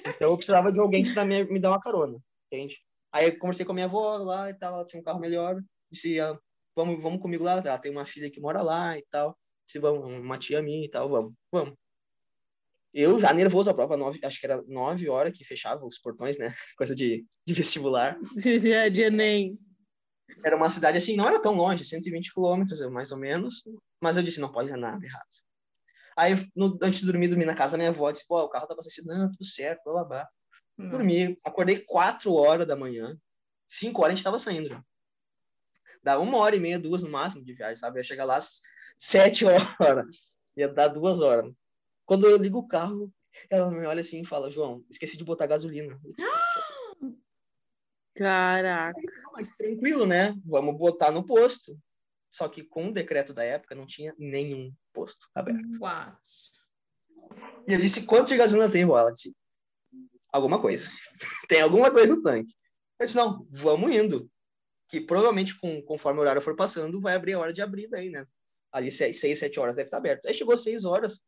[0.06, 2.18] Então eu precisava de alguém para me, me dar uma carona,
[2.52, 2.82] entende?
[3.12, 5.62] Aí eu conversei com a minha avó lá e tal, ela tinha um carro melhor.
[5.90, 6.38] Disse, ah,
[6.76, 7.54] vamos, vamos comigo lá.
[7.54, 9.38] Ela tem uma filha que mora lá e tal.
[9.66, 11.76] Disse, vamos, uma tia minha e tal, vamos, vamos.
[12.94, 16.38] Eu já nervoso a prova, nove, acho que era nove horas que fechava os portões,
[16.38, 16.54] né?
[16.78, 18.18] Coisa de, de vestibular.
[18.36, 19.60] De, de Enem.
[20.44, 23.64] Era uma cidade assim, não era tão longe, 120 quilômetros, mais ou menos.
[24.02, 25.26] Mas eu disse, não pode dar nada errado.
[26.18, 28.68] Aí, no, antes de dormir, dormi na casa da minha avó, disse, pô, o carro
[28.68, 30.30] tá abastecido, não, tudo certo, blá, blá, blá.
[30.78, 30.98] Nossa.
[30.98, 33.16] Dormi, acordei 4 horas da manhã,
[33.66, 34.84] 5 horas a gente tava saindo já.
[36.04, 37.98] Dá uma hora e meia, duas no máximo de viagem, sabe?
[37.98, 38.62] Eu ia chegar lá às
[38.98, 39.46] 7
[39.80, 41.54] horas, ia dar duas horas.
[42.08, 43.14] Quando eu ligo o carro,
[43.50, 46.00] ela me olha assim e fala, João, esqueci de botar gasolina.
[48.16, 49.00] Caraca.
[49.24, 50.34] "Não, Mas tranquilo, né?
[50.46, 51.78] Vamos botar no posto.
[52.30, 55.80] Só que com o decreto da época não tinha nenhum posto aberto.
[55.82, 56.18] What?
[57.68, 58.84] E eu disse, quanto de gasolina tem?
[58.84, 59.36] Ela disse,
[60.32, 60.90] alguma coisa.
[61.50, 62.50] tem alguma coisa no tanque.
[63.00, 64.32] Eu disse, não, vamos indo.
[64.88, 68.10] Que provavelmente, com, conforme o horário for passando, vai abrir a hora de abrir daí,
[68.10, 68.26] né?
[68.72, 70.26] Ali, seis, seis, sete horas deve estar aberto.
[70.26, 71.22] Aí chegou seis horas,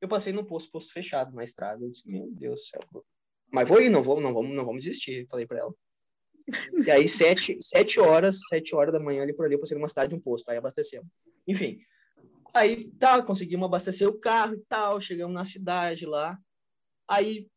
[0.00, 1.84] eu passei no posto, posto fechado na estrada.
[1.84, 2.80] Eu disse, meu Deus do céu.
[3.52, 5.74] Mas vou ir, não vou, não vamos, não vamos desistir, falei para ela.
[6.84, 9.88] E aí, sete, sete horas, sete horas da manhã, ali por ali, eu passei numa
[9.88, 11.08] cidade, um posto, aí abastecemos.
[11.46, 11.80] Enfim,
[12.54, 16.38] aí tá, conseguimos abastecer o carro e tal, chegamos na cidade lá.
[17.08, 17.48] Aí,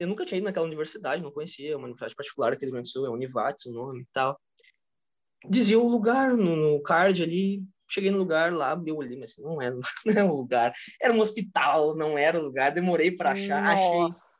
[0.00, 2.88] eu nunca tinha ido naquela universidade, não conhecia, uma universidade particular aqui do Rio Grande
[2.88, 4.40] do Sul, é Univates o nome e tal.
[5.48, 9.70] Dizia o lugar no card ali, cheguei no lugar lá, eu olhei, mas não é,
[10.06, 13.98] não é um lugar, era um hospital, não era o lugar, demorei para achar, achei.
[14.00, 14.32] Nossa.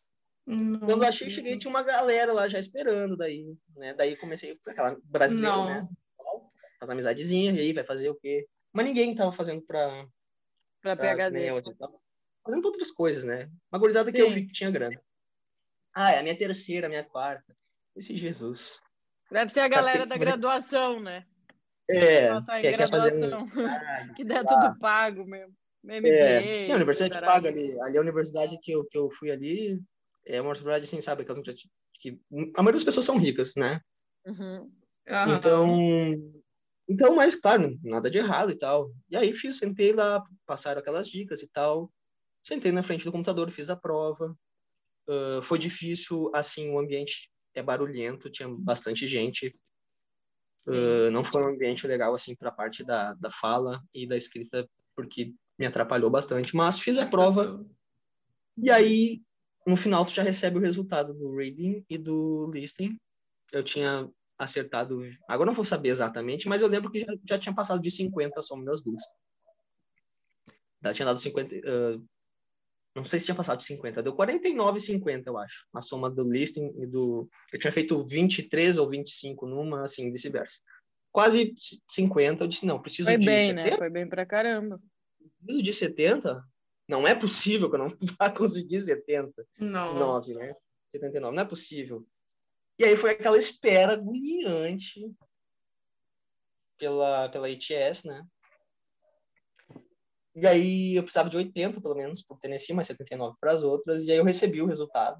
[0.44, 3.94] Quando Nossa, achei, cheguei, tinha uma galera lá já esperando daí, né?
[3.94, 5.66] Daí comecei com aquela brasileira, Não.
[5.66, 5.88] né?
[6.80, 8.48] As amizadezinhas, e aí vai fazer o quê?
[8.72, 9.88] Mas ninguém tava fazendo pra,
[10.80, 11.48] Pra pra PHD.
[11.50, 11.94] eu, tava
[12.44, 13.48] fazendo outras coisas, né?
[13.70, 15.00] Uma gurizada que eu vi que tinha grana.
[15.94, 17.54] Ah, é a minha terceira, a minha quarta.
[17.94, 18.80] Esse Jesus.
[19.30, 21.24] Deve ser a galera da fazer- graduação, né?
[21.90, 22.28] É,
[22.60, 24.44] quer, quer fazer universidade, Que lá.
[24.44, 25.54] tudo pago mesmo.
[25.84, 27.32] MBA, É, sim, a universidade caralho.
[27.32, 27.80] paga ali.
[27.80, 29.80] Ali a universidade que eu, que eu fui ali
[30.24, 32.20] é uma universidade, assim, sabe, aquelas universidades que
[32.56, 33.80] a maioria das pessoas são ricas, né?
[34.26, 34.70] Uhum.
[35.36, 35.68] Então,
[36.88, 38.92] então, mas claro, nada de errado e tal.
[39.10, 41.90] E aí fiz, sentei lá, passaram aquelas dicas e tal.
[42.42, 44.36] Sentei na frente do computador, fiz a prova.
[45.08, 49.54] Ah, foi difícil, assim, o ambiente é barulhento, tinha bastante gente.
[50.68, 54.16] Ah, não foi um ambiente legal, assim, para a parte da, da fala e da
[54.16, 56.54] escrita, porque me atrapalhou bastante.
[56.54, 57.64] Mas fiz a prova.
[58.56, 59.22] E aí,
[59.66, 62.98] no final, tu já recebe o resultado do reading e do listening.
[63.52, 64.08] Eu tinha
[64.38, 67.90] acertado, agora não vou saber exatamente, mas eu lembro que já, já tinha passado de
[67.90, 69.00] 50 a soma das duas.
[70.82, 72.00] Já tinha dado 50, ah,
[72.94, 76.72] não sei se tinha passado de 50, deu 49,50, eu acho, a soma do listening
[76.82, 77.28] e do...
[77.52, 80.60] Eu tinha feito 23 ou 25 numa, assim, vice-versa.
[81.10, 81.54] Quase
[81.88, 83.72] 50, eu disse, não, preciso Foi de bem, 70, né?
[83.72, 84.80] Foi bem pra caramba.
[85.44, 86.44] preciso de 70,
[86.88, 87.88] não é possível que eu não
[88.18, 89.32] vá conseguir 70.
[89.58, 89.98] Nossa.
[89.98, 90.54] 9, né?
[90.88, 92.06] 79, não é possível.
[92.78, 95.00] E aí foi aquela espera agoniante
[96.78, 98.26] pela, pela ITS, né?
[100.34, 104.06] E aí eu precisava de 80, pelo menos, por Tennessee, mas 79 para as outras.
[104.06, 105.18] E aí eu recebi o resultado.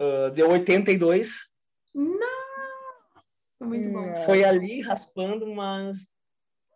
[0.00, 1.50] Ah, deu 82.
[1.94, 4.00] Nossa, muito bom.
[4.00, 4.24] Nossa.
[4.24, 6.08] Foi ali raspando, mas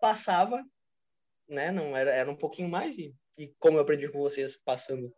[0.01, 0.63] passava,
[1.49, 1.71] né?
[1.71, 2.99] Não era, era um pouquinho mais.
[2.99, 5.11] E, e como eu aprendi com vocês, passando,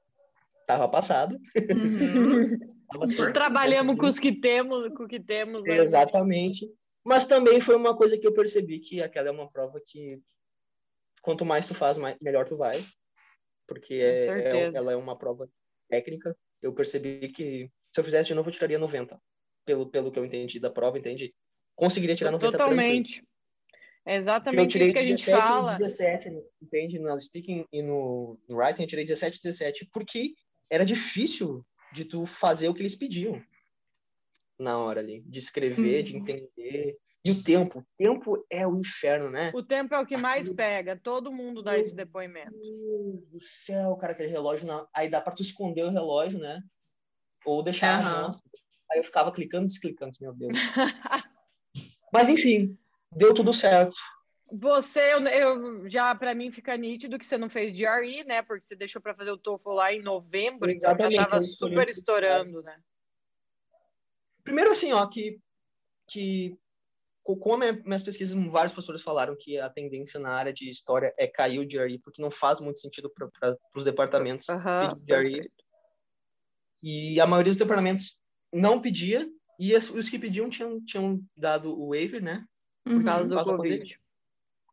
[0.67, 1.37] tava passado.
[1.57, 2.59] Uhum.
[2.87, 4.13] Tava Trabalhamos com 120.
[4.13, 5.65] os que temos, com o que temos.
[5.65, 5.75] né?
[5.77, 6.73] Exatamente.
[7.05, 10.23] Mas também foi uma coisa que eu percebi que aquela é uma prova que
[11.27, 12.87] quanto mais tu faz, mais, melhor tu vai.
[13.67, 15.51] Porque é, é- ela é uma prova
[15.91, 16.37] técnica.
[16.63, 19.21] Eu percebi que se eu fizesse de novo, eu tiraria 90.
[19.65, 21.35] Pelo, pelo que eu entendi da prova, entende?
[21.75, 22.77] Conseguiria tirar 90 tranquilo.
[22.79, 23.19] Totalmente.
[23.19, 25.75] É Porque eu exatamente tirei isso que a gente 17 fala.
[25.75, 26.29] e 17,
[26.63, 26.99] entende?
[27.01, 30.33] No speaking e no, no writing, eu tirei 17 e 17 porque
[30.71, 33.43] era difícil de tu fazer o que eles pediam
[34.59, 36.21] na hora ali, de escrever, de Uhum.
[36.21, 36.99] entender.
[37.25, 39.51] E o tempo, o tempo é o inferno, né?
[39.55, 40.97] O tempo é o que mais pega.
[40.97, 42.53] Todo mundo dá Meu esse depoimento.
[42.53, 44.87] Deus do céu, cara, aquele relógio, na...
[44.95, 46.63] aí dá pra tu esconder o relógio, né?
[47.45, 48.19] Ou deixar Aham.
[48.19, 48.51] a mostra.
[48.91, 50.53] Aí eu ficava clicando, desclicando, meu Deus.
[52.13, 52.79] Mas enfim,
[53.13, 53.97] deu tudo certo.
[54.51, 58.43] Você, eu, eu- já para mim fica nítido que você não fez GRE, né?
[58.43, 61.89] Porque você deixou para fazer o TOEFL lá em novembro, então Exatamente, já estava super
[61.89, 62.79] estourando, né?
[64.47, 65.41] Primeiro, assim, ó, que,
[66.09, 66.57] que
[67.25, 71.27] co- como minhas pesquisas, vários professores falaram que a tendência na área de história é
[71.27, 73.29] cair o GRE, porque não faz muito sentido para
[73.75, 75.65] os departamentos Aham, pedir perfeito.
[76.81, 78.23] E a maioria dos departamentos
[78.53, 79.29] não pedia,
[79.59, 82.47] e as- os que pediam tinham, tinham dado o waiver, né?
[82.87, 82.99] Uhum.
[82.99, 84.01] Por causa do Por causa da Covid.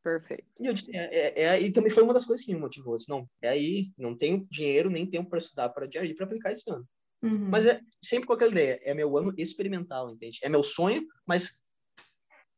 [0.03, 0.45] Perfeito.
[0.59, 2.93] E eu disse, é, é, é- e também foi uma das coisas que me motivou.
[2.93, 6.25] Eu disse, não, é aí, não tenho dinheiro nem tempo para estudar para GRE para
[6.27, 6.87] aplicar esse ano.
[7.23, 7.49] Uhum.
[7.49, 10.39] Mas é sempre com aquela ideia, é meu ano experimental, entende?
[10.43, 11.61] É meu sonho, mas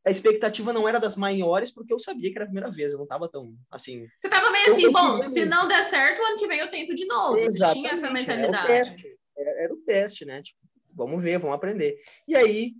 [0.06, 2.98] a expectativa não era das maiores, porque eu sabia que era a primeira vez, eu
[2.98, 4.08] não estava tão, assim...
[4.20, 5.50] Você tava meio assim, bom, se muito.
[5.50, 7.40] não der certo, ano que vem eu tento de novo.
[7.42, 8.68] Você tinha essa Era o mentalidade.
[8.68, 10.42] teste, era, era o teste, né?
[10.42, 10.60] Tipo,
[10.94, 11.96] vamos ver, vamos aprender.
[12.28, 12.74] E aí,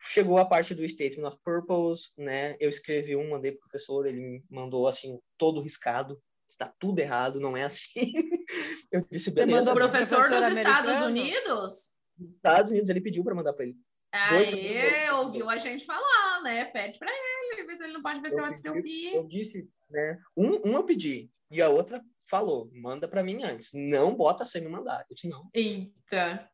[0.00, 2.56] chegou a parte do Statement of Purpose, né?
[2.58, 6.18] Eu escrevi um, mandei pro professor, ele me mandou, assim, todo riscado,
[6.50, 8.12] está tudo errado, não é assim.
[8.92, 9.58] eu disse, beleza.
[9.58, 11.00] mandou O pro professor dos Estados?
[11.02, 11.94] Unidos?
[12.18, 13.76] Nos Estados Unidos, ele pediu para mandar para ele.
[14.12, 16.64] Aí ouviu a gente falar, né?
[16.66, 19.16] Pede pra ele, vê se ele não pode ver Eu pedi, SLP.
[19.16, 20.18] eu disse, né?
[20.36, 23.70] Um, um eu pedi, e a outra falou, manda para mim antes.
[23.72, 25.06] Não bota sem me mandar.
[25.08, 25.48] Eu disse, não.
[25.54, 26.48] Eita.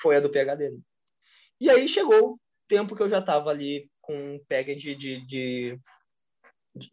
[0.00, 0.70] Foi a do PHD.
[0.70, 0.78] né?
[1.60, 5.80] E aí chegou o tempo que eu já estava ali com o package de, de,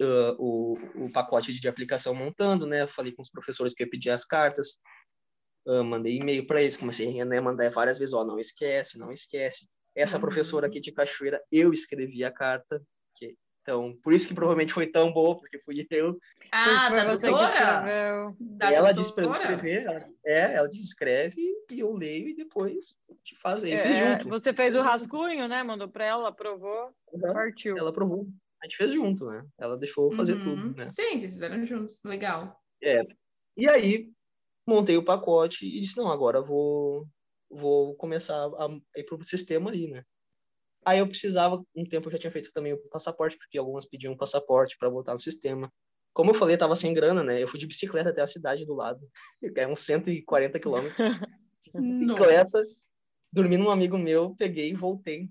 [0.01, 2.83] ah, o, o pacote de aplicação montando, né?
[2.83, 4.79] Eu falei com os professores que eu ia pedir as cartas,
[5.67, 9.11] ah, mandei e-mail para eles, comecei a né, mandar várias vezes, ó, não esquece, não
[9.11, 9.67] esquece.
[9.95, 10.21] Essa Uhum.
[10.21, 12.81] professora aqui de Cachoeira, eu escrevi a carta,
[13.15, 16.17] que, então, por isso que provavelmente foi tão boa, porque fui eu.
[16.51, 17.81] Ah, Foi da doutora?
[18.39, 18.93] Da ela doutora?
[18.93, 23.35] disse para eu escrever, ela, é, ela disse escreve e eu leio e depois te
[23.35, 23.73] faz aí.
[23.73, 24.29] Eu fiz É, junto.
[24.29, 25.63] você fez o rascunho, né?
[25.63, 27.33] Mandou para ela, aprovou, Uhum.
[27.33, 27.77] partiu.
[27.77, 28.27] Ela aprovou.
[28.61, 29.43] A gente fez junto, né?
[29.57, 30.39] Ela deixou eu fazer Uhum.
[30.39, 30.87] tudo, né?
[30.89, 31.99] Sim, vocês fizeram juntos.
[32.03, 32.59] Legal.
[33.57, 34.09] E aí,
[34.65, 37.07] montei o pacote e disse, não, agora vou,
[37.49, 40.03] vou começar a ir pro sistema ali, né?
[40.85, 44.17] Aí eu precisava, um tempo eu já tinha feito também o passaporte, porque algumas pediam
[44.17, 45.71] passaporte para botar no sistema.
[46.13, 47.41] Como eu falei, eu tava sem grana, né?
[47.41, 49.07] Eu fui de bicicleta até a cidade do lado,
[49.57, 50.97] é uns 140 quilômetros.
[51.75, 52.59] Bicicleta,
[53.31, 55.29] dormi num amigo meu, peguei e voltei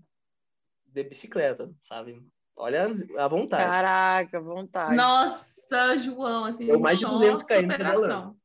[0.87, 2.25] de bicicleta, sabe?
[2.63, 2.87] Olha
[3.17, 3.65] a vontade.
[3.65, 4.95] Caraca, vontade.
[4.95, 7.79] Nossa, João, assim, Deu mais de só 200 km superação.
[7.79, 8.37] pedalando.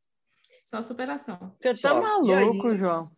[0.64, 1.38] Só superação.
[1.62, 2.02] Você tá Só.
[2.02, 3.12] maluco, E aí- João.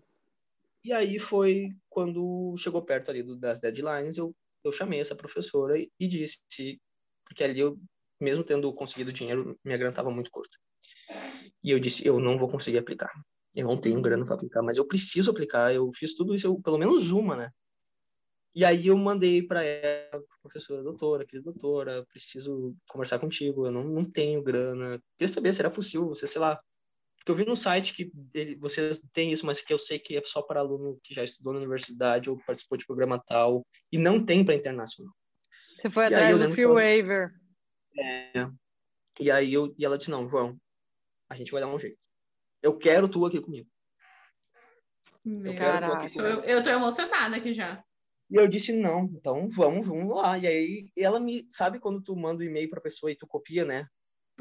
[0.84, 4.34] E aí foi quando chegou perto ali do- das deadlines, eu,
[4.64, 6.42] eu chamei essa professora e, e disse,
[7.26, 7.78] porque ali eu,
[8.20, 10.58] mesmo tendo conseguido dinheiro, minha grana estava muito curta.
[11.64, 13.12] E eu disse, eu não vou conseguir aplicar.
[13.56, 15.74] Eu não tenho grana para aplicar, mas eu preciso aplicar.
[15.74, 17.52] Eu fiz tudo isso, eu, pelo menos uma, né?
[18.58, 23.84] E aí eu mandei para ela, professora, doutora, querida doutora, preciso conversar contigo, eu não,
[23.84, 25.00] não tenho grana.
[25.16, 26.60] Queria saber se era possível você, sei lá,
[27.18, 30.18] porque eu vi no site que ele- vocês têm isso, mas que eu sei que
[30.18, 33.98] é só para aluno que já estudou na universidade ou participou de programa tal, e
[34.00, 35.14] não tem para internacional.
[35.76, 37.30] Você foi E atrás eu do eu- Waiver.
[39.20, 40.60] E aí eu, e ela disse, não, João,
[41.30, 42.00] a gente vai dar um jeito.
[42.64, 43.70] Eu quero tu aqui comigo.
[45.24, 45.94] Meu Eu quero tu Caraca.
[46.08, 46.42] aqui comigo.
[46.42, 47.84] eu tô emocionada aqui já.
[48.30, 50.38] E eu disse, não, então vamos, vamos lá.
[50.38, 53.64] E aí ela me, sabe quando tu manda o e-mail para pessoa e tu copia,
[53.64, 53.88] né?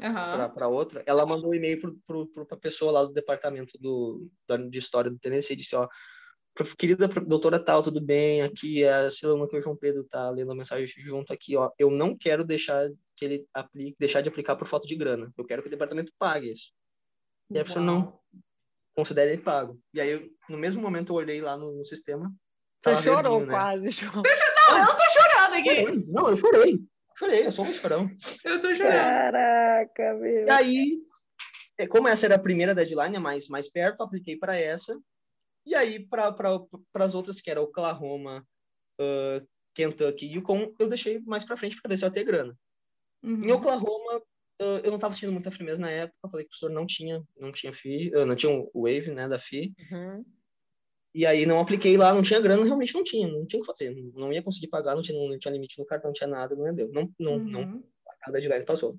[0.03, 0.49] Aham.
[0.49, 4.77] para outra, ela mandou um e-mail para a pessoa lá do departamento do, da, de
[4.77, 5.87] história do Tennessee e disse, ó,
[6.53, 8.43] "Prof- querida doutora tal, tudo bem?
[8.43, 11.71] Aqui é a Silama que o João Pedro tá lendo a mensagem junto aqui, ó.
[11.79, 15.33] Eu não quero deixar que ele aplique, deixar de aplicar por falta de grana.
[15.35, 16.71] Eu quero que o departamento pague isso.
[17.49, 18.23] E a pessoa não Uau.
[18.95, 19.79] considera ele pago.
[19.93, 22.31] E aí, eu, no mesmo momento, eu olhei lá no, no sistema.
[22.87, 23.53] Você tava chorou verdinho, né?
[23.53, 24.23] quase, João.
[24.69, 26.11] Não, eu tô chorando aqui.
[26.11, 26.79] Não, eu chorei.
[27.17, 28.09] Chorei, eu sou um chorão.
[28.43, 28.93] Eu tô chorando.
[28.93, 30.41] Caraca, meu.
[30.45, 31.01] E aí,
[31.77, 34.99] é, como essa era a primeira deadline, a mais, mais perto, apliquei para essa.
[35.65, 36.33] E aí, para
[36.95, 38.45] as outras, que era Oklahoma,
[38.99, 39.41] ah,
[39.73, 42.57] Kentucky e Yukon, eu deixei mais para frente para ver se eu ia ter grana.
[43.23, 43.55] Em Uhum.
[43.55, 44.21] Oklahoma,
[44.61, 46.17] ah, eu não estava sentindo muita firmeza na época.
[46.23, 49.11] Eu falei que o professor não tinha, não tinha FI, ah, não tinha o Wave,
[49.11, 49.73] né, da FI.
[49.91, 50.25] Uhum.
[51.13, 53.71] E aí não apliquei lá, não tinha grana, realmente não tinha, não tinha o que
[53.71, 53.89] fazer.
[53.95, 56.55] Não, não ia conseguir pagar, não tinha, não tinha limite no cartão, não tinha nada,
[56.55, 56.89] não deu.
[56.91, 57.83] Não, não, não Uhum.
[58.25, 58.97] a deadline passou.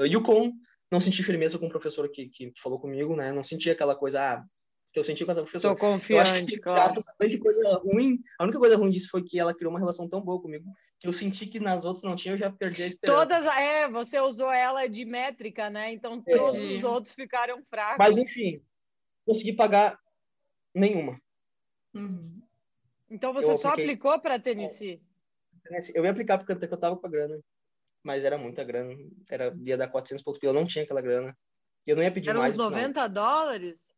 [0.00, 0.52] O Yukon,
[0.90, 3.30] não senti firmeza com o professor que, que falou comigo, né?
[3.32, 4.44] Não senti aquela coisa ah,
[4.92, 5.76] que eu senti com essa professora.
[5.78, 6.80] Sou Eu acho confiante, que claro.
[6.80, 9.78] graças a grande coisa ruim, a única coisa ruim disso foi que ela criou uma
[9.78, 10.64] relação tão boa comigo
[10.98, 13.28] que eu senti que nas outras não tinha, eu já perdi a esperança.
[13.28, 15.92] Todas, é, você usou ela de métrica, né?
[15.92, 16.36] Então É.
[16.36, 16.74] todos Entendi.
[16.74, 17.98] os outros ficaram fracos.
[17.98, 18.60] Mas enfim,
[19.24, 19.98] consegui pagar
[20.78, 21.20] nenhuma.
[21.94, 22.40] Uhum.
[23.10, 25.00] Então você eu só apliquei- aplicou para Tennessee?
[25.94, 27.38] Eu ia aplicar porque eu tava com a grana,
[28.02, 28.94] mas era muita grana,
[29.30, 31.36] era ia dar 400 e poucos eu não tinha aquela grana.
[31.86, 32.54] Eu não ia pedir Eram mais.
[32.54, 32.88] uns eu disse, não.
[32.88, 33.94] 90 dólares?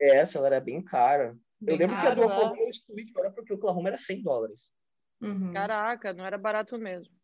[0.00, 1.36] Essa, ela era bem cara.
[1.60, 2.26] Bem eu lembro que a do é.
[2.26, 4.72] Oklahoma eu excluí de hora porque o Oklahoma era 100 dólares.
[5.20, 5.52] Uhum.
[5.52, 7.14] Caraca, não era barato mesmo.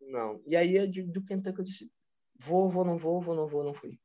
[0.00, 0.42] Não.
[0.46, 1.90] E aí, a de- do Kentucky, eu disse:
[2.38, 3.98] vou, vou, não vou, vou, não vou, não fui.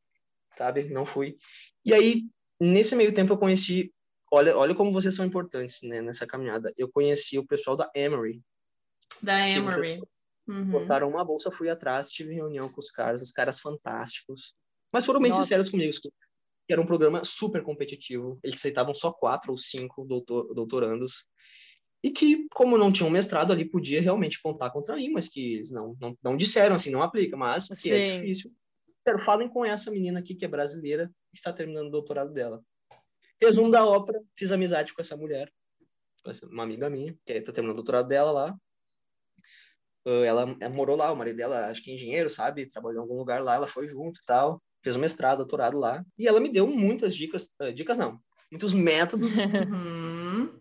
[0.55, 0.85] Sabe?
[0.89, 1.37] Não fui.
[1.83, 2.29] E aí,
[2.59, 3.93] nesse meio tempo, eu conheci.
[4.33, 6.71] Olha, olha como vocês são importantes né, nessa caminhada.
[6.77, 8.41] Eu conheci o pessoal da Emory.
[9.21, 9.99] Da Emory.
[10.47, 10.71] Uhum.
[10.71, 14.55] Postaram uma bolsa, fui atrás, tive reunião com os caras, os caras fantásticos.
[14.91, 15.43] Mas foram bem Nossa.
[15.43, 18.39] sinceros comigo, que era um programa super competitivo.
[18.41, 21.27] Eles aceitavam só quatro ou cinco doutor, doutorandos.
[22.03, 25.71] E que, como não tinham mestrado ali, podia realmente contar contra mim, mas que eles
[25.71, 28.21] não, não, não disseram assim, não aplica, mas que é Sim.
[28.21, 28.51] difícil.
[28.97, 32.63] Disseram, falem com essa menina aqui que é brasileira, que está terminando o doutorado dela.
[33.41, 35.51] Resumo da ópera, fiz amizade com essa mulher,
[36.51, 38.57] uma amiga minha, que está terminando o doutorado dela lá.
[40.05, 42.67] Ah, ela, ela morou lá, o marido dela, acho que é engenheiro, sabe?
[42.67, 44.61] Trabalhou em algum lugar lá, ela foi junto e tal.
[44.83, 46.03] Fez um mestrado, doutorado lá.
[46.17, 48.19] E ela me deu muitas dicas, ah, dicas não,
[48.51, 49.37] muitos métodos
[49.71, 50.59] Uhum.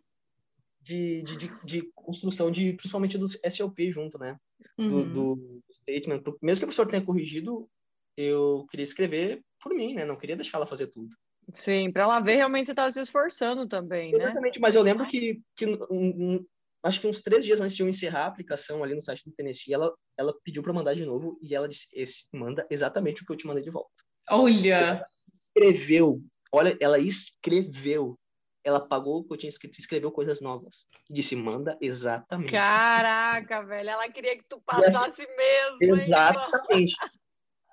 [0.81, 4.39] de, de, de, de construção de, principalmente do SLP junto, né?
[4.78, 5.12] Do, Uhum.
[5.12, 6.22] do statement.
[6.43, 7.68] Mesmo que a professora tenha corrigido,
[8.16, 10.05] eu queria escrever por mim, né?
[10.05, 11.14] Não queria deixar ela fazer tudo.
[11.55, 14.19] Sim, para ela ver realmente você estava se esforçando também, né?
[14.19, 16.47] Exatamente, mas eu lembro que, que um, um,
[16.83, 19.33] acho que uns três dias antes de eu encerrar a aplicação ali no site do
[19.33, 23.27] Tennessee, ela, ela pediu para mandar de novo e ela disse: Esse manda exatamente o
[23.27, 23.91] que eu te mandei de volta.
[24.31, 25.05] Olha.
[25.29, 26.23] Escreveu,
[26.53, 28.19] olha, ela escreveu.
[28.63, 30.87] Ela pagou o que eu tinha escrito, e escreveu coisas novas.
[31.09, 32.55] E disse: Manda exatamente.
[32.55, 35.79] assim." Caraca, velho, ela queria que tu passasse mesmo.
[35.83, 36.95] hein, Exatamente.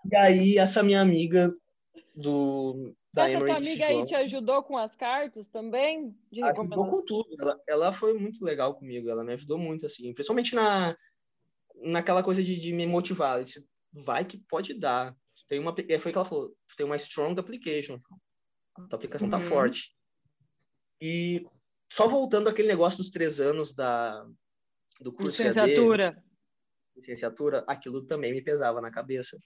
[0.09, 1.53] E aí, essa minha amiga
[2.15, 6.15] do, da Essa tua Emory disse: amiga aí "João, te ajudou com as cartas também?
[6.31, 7.27] De ajudou com tudo.
[7.39, 10.95] Ela, ela foi muito legal comigo, ela me ajudou muito, assim, principalmente na,
[11.75, 13.33] naquela coisa de, de me motivar.
[13.35, 15.15] Ela disse, vai que pode dar.
[15.47, 17.97] Tem uma, é, foi que ela falou, tem uma strong application.
[18.77, 19.43] A tua aplicação tá Uhum.
[19.43, 19.95] forte.
[21.01, 21.45] E
[21.91, 24.25] só voltando àquele negócio dos três anos da,
[24.99, 26.23] do curso EAD, Licenciatura.
[26.95, 29.37] licenciatura, aquilo também me pesava na cabeça.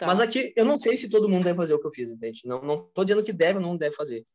[0.00, 0.06] Tá.
[0.06, 2.40] Mas aqui, eu não sei se todo mundo deve fazer o que eu fiz, entende?
[2.46, 4.26] Não, não tô dizendo que deve ou não deve fazer.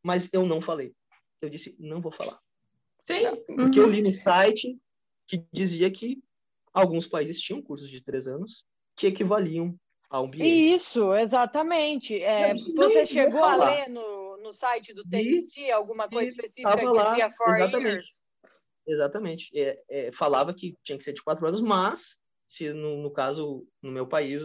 [0.00, 0.94] Mas eu não falei.
[1.42, 2.38] Eu disse, não vou falar.
[3.02, 3.24] Sim.
[3.46, 3.90] Porque eu Uhum.
[3.90, 4.78] li no site
[5.26, 6.22] que dizia que
[6.72, 8.64] alguns países tinham cursos de três anos
[8.94, 9.74] que equivaliam
[10.08, 10.44] a um BA.
[10.44, 12.22] Isso, exatamente.
[12.22, 16.28] É, Eu disse, você chegou a ler no, no site do E- TNC alguma coisa
[16.28, 17.90] específica que lá, dizia four exatamente.
[17.90, 18.20] years?
[18.86, 19.50] Exatamente.
[19.58, 23.66] É, é, falava que tinha que ser de quatro anos, mas se no, no caso,
[23.82, 24.42] no meu país,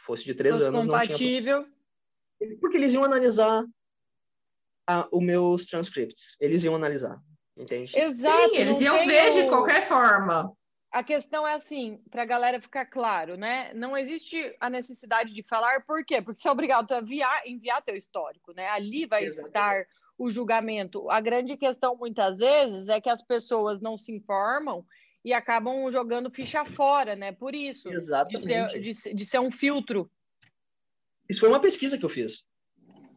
[0.00, 1.08] fosse de três Fosse anos, não tinha.
[1.08, 1.66] compatível.
[2.60, 3.64] Porque eles iam analisar
[4.86, 6.36] a, os meus transcripts.
[6.40, 7.20] Eles iam analisar,
[7.56, 7.92] entende?
[7.96, 8.54] Exato.
[8.54, 10.52] Sim, eles iam ver de qualquer forma.
[10.92, 13.72] A questão é assim, para a galera ficar claro, né?
[13.74, 16.20] Não existe a necessidade de falar, por quê?
[16.20, 18.66] Porque você é obrigado a enviar, enviar teu histórico, né?
[18.68, 19.48] Ali vai Exatamente.
[19.48, 19.86] estar
[20.18, 21.08] o julgamento.
[21.08, 24.84] A grande questão, muitas vezes, é que as pessoas não se informam
[25.24, 27.32] e acabam jogando ficha fora, né?
[27.32, 28.80] Por isso, de Exatamente.
[28.80, 30.10] de, ser- de ser um filtro.
[31.28, 32.46] Isso foi uma pesquisa que eu fiz.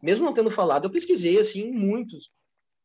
[0.02, 2.30] Mesmo não tendo falado, eu pesquisei, assim, muitos.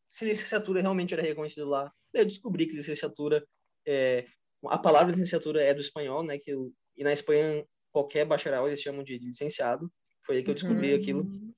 [0.07, 1.91] Se licenciatura realmente era reconhecida lá.
[2.13, 3.45] Eu descobri que licenciatura...
[3.85, 4.25] É,
[4.65, 6.37] a palavra licenciatura é do espanhol, né?
[6.37, 9.91] Que, eu- e na Espanha, qualquer bacharel eles chamam de licenciado.
[10.25, 10.99] Foi aí que eu descobri Uhum.
[10.99, 11.51] aquilo.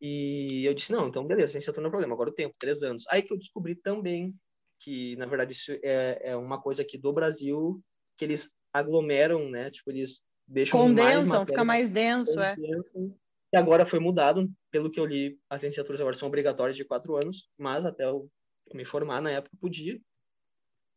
[0.00, 3.04] E eu disse, não, então beleza, licenciatura não é problema, agora o tempo, três anos.
[3.08, 4.34] Aí que eu descobri também
[4.78, 7.82] que, na verdade, isso é, é uma coisa aqui do Brasil,
[8.16, 9.70] que eles aglomeram, né?
[9.70, 12.56] Tipo, eles deixam mais Condensam, fica matérias mais denso, é.
[12.56, 13.16] condensam.
[13.52, 17.16] E agora foi mudado, pelo que eu li, as licenciaturas agora são obrigatórias de quatro
[17.16, 18.28] anos, mas até eu
[18.74, 19.98] me formar na época podia.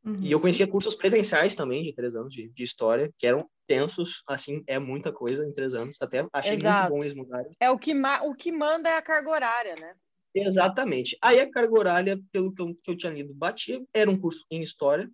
[0.03, 0.17] Uhum.
[0.21, 4.23] E eu conhecia cursos presenciais também, de três anos de, de história, que eram tensos,
[4.27, 5.97] assim, é muita coisa em três anos.
[6.01, 6.81] Até achei Exato.
[6.81, 7.51] muito bom eles mudarem.
[7.59, 9.93] É o que, o que manda é a carga horária, né?
[10.33, 11.17] Exatamente.
[11.21, 13.83] Aí a carga horária, pelo que eu, que eu tinha lido, batia.
[13.93, 15.09] Era um curso em história,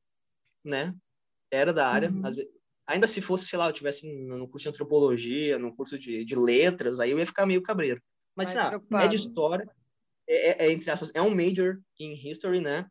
[0.64, 0.94] né?
[1.52, 2.10] Era da área.
[2.10, 2.22] Uhum.
[2.22, 2.48] Vezes-
[2.86, 6.36] ainda se fosse, sei lá, eu tivesse no curso de antropologia, no curso de, de
[6.36, 8.02] letras, aí eu ia ficar meio cabreiro.
[8.36, 9.68] Mas, Mais ah, é de história,
[10.28, 12.88] é, é- é, entre aspas, é um major em history, né?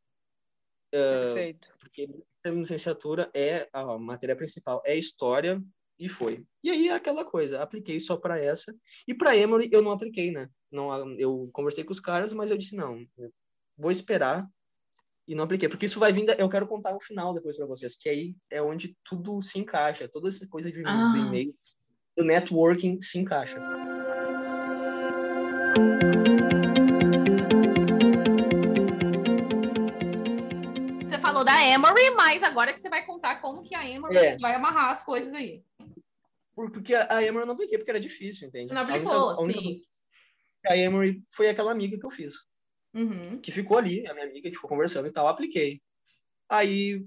[0.90, 1.68] Perfeito.
[1.78, 5.62] Porque sendo licenciatura é a matéria principal, é história,
[5.98, 6.44] e foi.
[6.62, 8.74] E aí é aquela coisa, apliquei só para essa.
[9.06, 10.48] E para Emory eu não apliquei, né?
[10.70, 13.30] Não, eu conversei com os caras, mas eu disse não, eu
[13.76, 14.46] vou esperar
[15.26, 17.66] e não apliquei, porque isso vai vir, da- eu quero contar o final depois para
[17.66, 21.12] vocês, que aí é onde tudo se encaixa, toda essa coisa de, Ah.
[21.12, 21.54] do e-mail,
[22.16, 23.58] do networking se encaixa.
[31.04, 34.38] Você falou da Emory, mas agora que você vai contar como que a Emory É.
[34.38, 35.62] vai amarrar as coisas aí.
[36.54, 38.72] Por- Porque a Emory eu não apliquei, porque era difícil, entende?
[38.72, 39.76] Não A única- aplicou, a única sim.
[40.66, 42.34] A Emory foi aquela amiga que eu fiz.
[42.96, 43.40] Uhum.
[43.40, 45.82] que ficou ali, a minha amiga, gente ficou conversando e tal, apliquei.
[46.48, 47.04] Aí,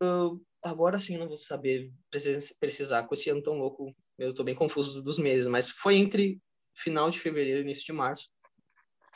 [0.00, 4.44] eu- agora sim, não vou saber precis- precisar, com esse ano tão louco, eu tô
[4.44, 6.40] bem confuso dos meses, mas foi entre
[6.72, 8.30] final de fevereiro e início de março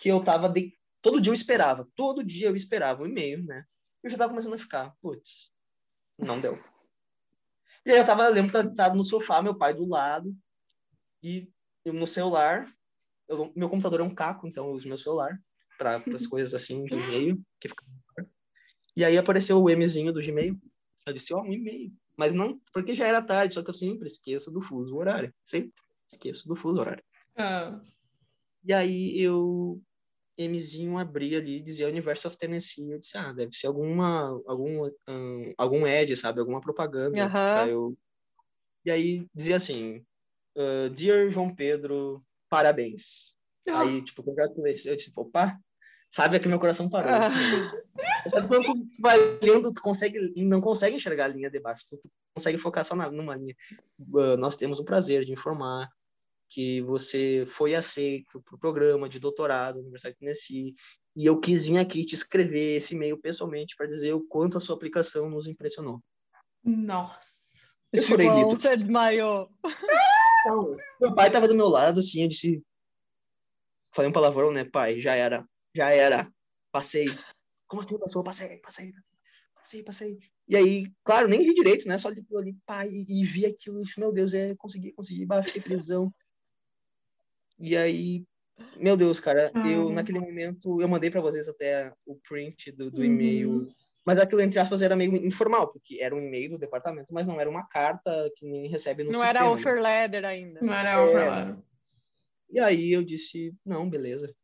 [0.01, 0.77] que eu tava, de...
[1.01, 3.63] todo dia eu esperava, todo dia eu esperava o e-mail, né?
[4.03, 5.53] Eu já tava começando a ficar, putz,
[6.19, 6.59] não deu.
[7.89, 10.37] E aí eu tava, eu lembro tava no sofá, meu pai do lado,
[11.23, 11.51] e
[11.85, 12.71] eu no celular,
[13.27, 15.41] eu- meu computador é um caco, então eu uso meu celular
[15.79, 17.83] para as coisas assim de e-mail que fica
[18.95, 20.61] e aí apareceu o Mzinho do Gmail.
[21.07, 21.93] Eu disse ó um e-mail.
[22.17, 25.33] Mas não porque já era tarde só que eu sempre esqueço do fuso horário.
[25.45, 25.73] Sempre
[26.07, 27.03] esqueço do fuso horário.
[27.37, 27.81] Ah.
[28.65, 29.81] e aí eu
[30.39, 35.53] Mzinho abri ali dizia University of Tennessee eu disse ah deve ser alguma algum hum,
[35.57, 37.17] algum ad sabe alguma propaganda
[37.69, 37.97] eu
[38.85, 40.05] e aí dizia assim
[40.57, 43.37] ah, Dear João Pedro parabéns
[43.75, 44.87] Aí, tipo, congratulations.
[44.87, 45.59] Eu disse, opa,
[46.11, 47.13] sabe que meu coração parou.
[47.13, 47.23] Ah.
[47.23, 47.35] assim.
[48.29, 51.99] Sabe quando tu vai lendo, tu consegue, não consegue enxergar a linha de baixo, tu,
[52.01, 53.55] tu consegue focar só na, numa linha.
[54.17, 55.89] Ah, nós temos o prazer de informar
[56.49, 60.75] que você foi aceito para o programa de doutorado na Universidade de Tennessee
[61.15, 64.61] e eu quis vir aqui te escrever esse e-mail pessoalmente para dizer o quanto a
[64.61, 66.01] sua aplicação nos impressionou.
[66.65, 67.69] Nossa.
[67.93, 68.63] Eu chorei João, litros.
[68.63, 69.51] você desmaiou.
[70.41, 72.63] Então, meu pai tava do meu lado, assim, eu disse.
[73.93, 75.01] Falei um palavrão, né, pai?
[75.01, 75.45] Já era,
[75.75, 76.31] já era.
[76.71, 77.07] Passei.
[77.67, 78.23] Como assim passou?
[78.23, 78.93] Passei, passei,
[79.55, 80.19] passei, passei.
[80.47, 81.99] E aí, claro, nem vi direito, né?
[81.99, 85.61] Só li ali, pai, e vi aquilo, e meu Deus, é, consegui, consegui, bah, fiquei
[85.61, 86.13] felizão.
[87.59, 88.25] E aí,
[88.77, 89.93] meu Deus, cara, eu Ah.
[89.95, 93.07] naquele momento, eu mandei para vocês até o print do, do Uhum.
[93.07, 93.69] e-mail.
[94.07, 97.41] Mas aquilo, entre aspas, era meio informal, porque era um e-mail do departamento, mas não
[97.41, 99.41] era uma carta que nem recebe no Não sistema.
[99.41, 99.55] era né?
[99.55, 100.63] offer letter ainda.
[100.63, 101.05] Não era É.
[101.05, 101.59] overlap.
[102.51, 104.35] E aí eu disse, não, beleza.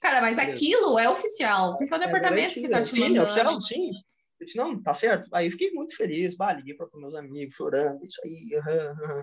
[0.00, 1.78] Cara, mas aquilo é oficial.
[1.78, 3.22] Porque é o departamento que tá te sim, é mandando.
[3.24, 3.90] oficial, sim.
[4.38, 5.28] Eu disse, não, tá certo.
[5.34, 8.56] Aí eu fiquei muito feliz, bah, liguei para meus amigos, chorando, isso aí.
[8.58, 9.22] aham, aham.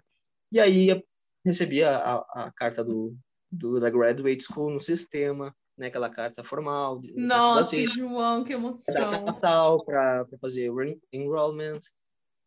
[0.52, 1.04] E aí eu
[1.46, 3.16] recebi a, a, a carta do,
[3.52, 5.56] do, da Graduate School no sistema.
[5.78, 7.00] né, aquela carta formal.
[7.02, 9.26] de- Nossa, João, que da emoção.
[9.86, 11.80] para fazer o en- enrollment.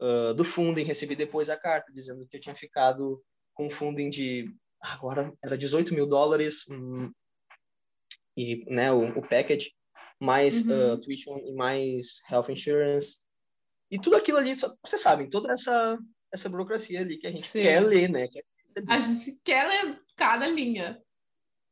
[0.00, 3.22] ah, do funding, recebi depois a carta dizendo que eu tinha ficado
[3.52, 7.12] com funding de, agora era 18 mil dólares, hum,
[8.36, 9.72] e né, o, o package,
[10.20, 10.94] mais Uhum.
[10.94, 13.18] ah, tuition e mais health insurance.
[13.90, 15.98] E tudo aquilo ali, só- vocês sabem, toda essa,
[16.32, 17.60] essa burocracia ali que a gente Sim.
[17.60, 18.26] quer ler, né?
[18.28, 18.42] Quer.
[18.86, 21.00] A gente quer ler cada linha.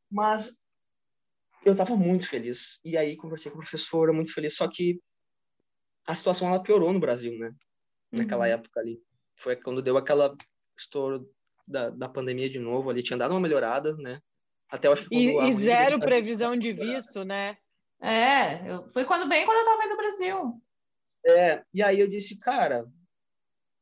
[0.09, 0.57] Mas
[1.65, 2.79] eu estava muito feliz.
[2.83, 4.55] E aí conversei com a professora, muito feliz.
[4.55, 4.99] Só que
[6.07, 7.51] a situação ela piorou no Brasil, né?
[8.11, 8.53] Naquela Uhum.
[8.53, 8.99] época ali.
[9.37, 10.35] Foi quando deu aquela
[10.77, 11.29] estouro
[11.67, 13.03] da, da pandemia de novo ali.
[13.03, 14.19] Tinha dado uma melhorada, né?
[14.69, 17.57] Até eu acho que E, e zero Brasil, previsão de visto, né?
[18.01, 20.61] É, eu- foi quando bem quando eu tava aí no Brasil.
[21.25, 22.85] É, e aí eu disse, cara,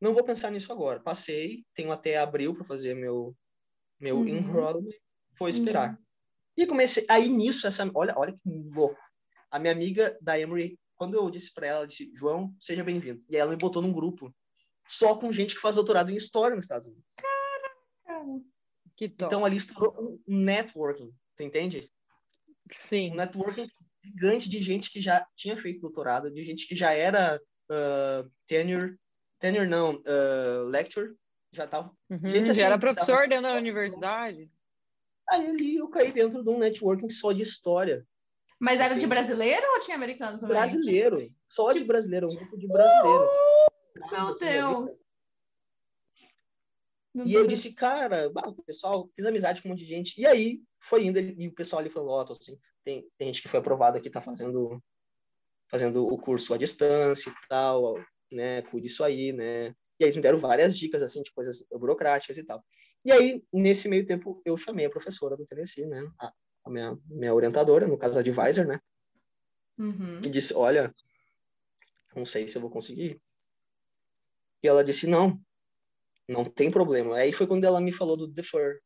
[0.01, 0.99] não vou pensar nisso agora.
[0.99, 3.35] Passei, tenho até abril para fazer meu
[3.99, 4.27] meu Uhum.
[4.27, 4.89] enrollment,
[5.39, 5.99] vou esperar.
[6.57, 8.39] E comecei aí nisso essa, olha, olha que
[8.73, 8.99] louco.
[9.51, 13.23] A minha amiga da Emory, quando eu disse para ela, ela disse, João, seja bem-vindo.
[13.29, 14.33] E ela me botou num grupo
[14.87, 17.13] só com gente que faz doutorado em história nos Estados Unidos.
[18.95, 19.25] Que top.
[19.25, 21.91] Então ali estourou um networking, tu entende?
[22.71, 23.11] Sim.
[23.11, 23.69] um networking
[24.03, 28.97] gigante de gente que já tinha feito doutorado, de gente que já era uh, tenure,
[29.39, 31.13] tenure não, uh, lecture,
[31.55, 31.91] já tava.
[32.09, 34.51] Uhum, Gente, assim, já era tava- professor dentro da universidade.
[35.29, 38.05] Aí ali eu caí dentro de um networking só de história.
[38.59, 40.55] Mas era de brasileiro ou tinha americano também?
[40.55, 43.27] Brasileiro, só de Tipo- brasileiro, um grupo de brasileiro.
[44.11, 44.45] Meu Assim.
[44.45, 44.91] Deus.
[47.13, 50.19] Não E eu disse, cara, bah, o pessoal, fiz amizade com um monte de gente.
[50.19, 53.41] E aí foi indo, e o pessoal ali falou, ó, tô assim, tem, tem gente
[53.41, 54.83] que foi aprovada que tá fazendo,
[55.69, 57.95] fazendo o curso à distância e tal,
[58.31, 59.73] né, cuide isso aí, né.
[59.99, 62.63] E aí eles me deram várias dicas, assim, de coisas burocráticas e tal.
[63.03, 66.33] E aí, nesse meio tempo, eu chamei a professora do Tennessee, né, a,
[66.65, 68.79] a minha, minha orientadora, no caso, a advisor, né,
[69.77, 70.19] Uhum.
[70.25, 70.93] e disse, olha,
[72.15, 73.21] não sei se eu vou conseguir.
[74.63, 75.39] E ela disse, não,
[76.27, 77.17] não tem problema.
[77.17, 78.81] Aí foi quando ela me falou do defer.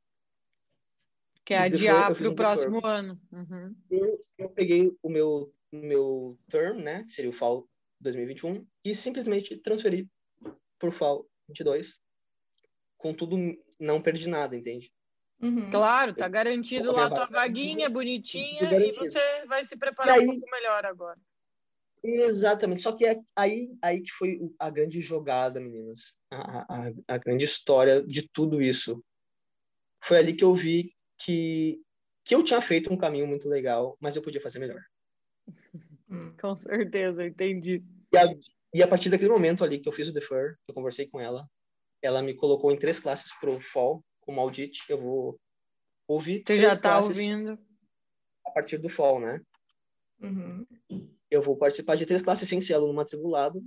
[1.46, 3.20] Que é defer, adiar para o próximo ano.
[3.32, 3.76] Uhum.
[3.90, 7.68] eu, eu peguei o meu, meu term, né, que seria o FAL
[8.02, 10.10] 2021, e simplesmente transferi
[10.80, 12.00] pro FAL 22.
[12.98, 13.38] Contudo,
[13.80, 14.92] não perdi nada, entende?
[15.42, 15.70] Uhum.
[15.70, 20.28] Claro, tá garantido Coloquei lá a tua vaguinha, bonitinha, e você vai se preparar aí-
[20.28, 21.18] um pouco melhor agora.
[22.04, 22.82] Exatamente.
[22.82, 26.18] Só que é aí, aí que foi a grande jogada, meninas.
[26.32, 29.04] A, a, a grande história de tudo isso.
[30.02, 31.82] Foi ali que eu vi que,
[32.24, 34.82] que eu tinha feito um caminho muito legal, mas eu podia fazer melhor.
[36.42, 37.84] Com certeza, entendi.
[38.14, 38.26] E a,
[38.74, 41.48] e a partir daquele momento ali que eu fiz o defer, eu conversei com ela,
[42.02, 44.84] ela me colocou em três classes pro fall, como audit.
[44.88, 45.40] Eu vou
[46.08, 47.60] ouvir Você já tá classes ouvindo.
[48.46, 49.42] a partir do fall, né?
[50.22, 50.66] Uhum.
[51.30, 53.64] Eu vou participar de três classes sem ser aluno matriculado.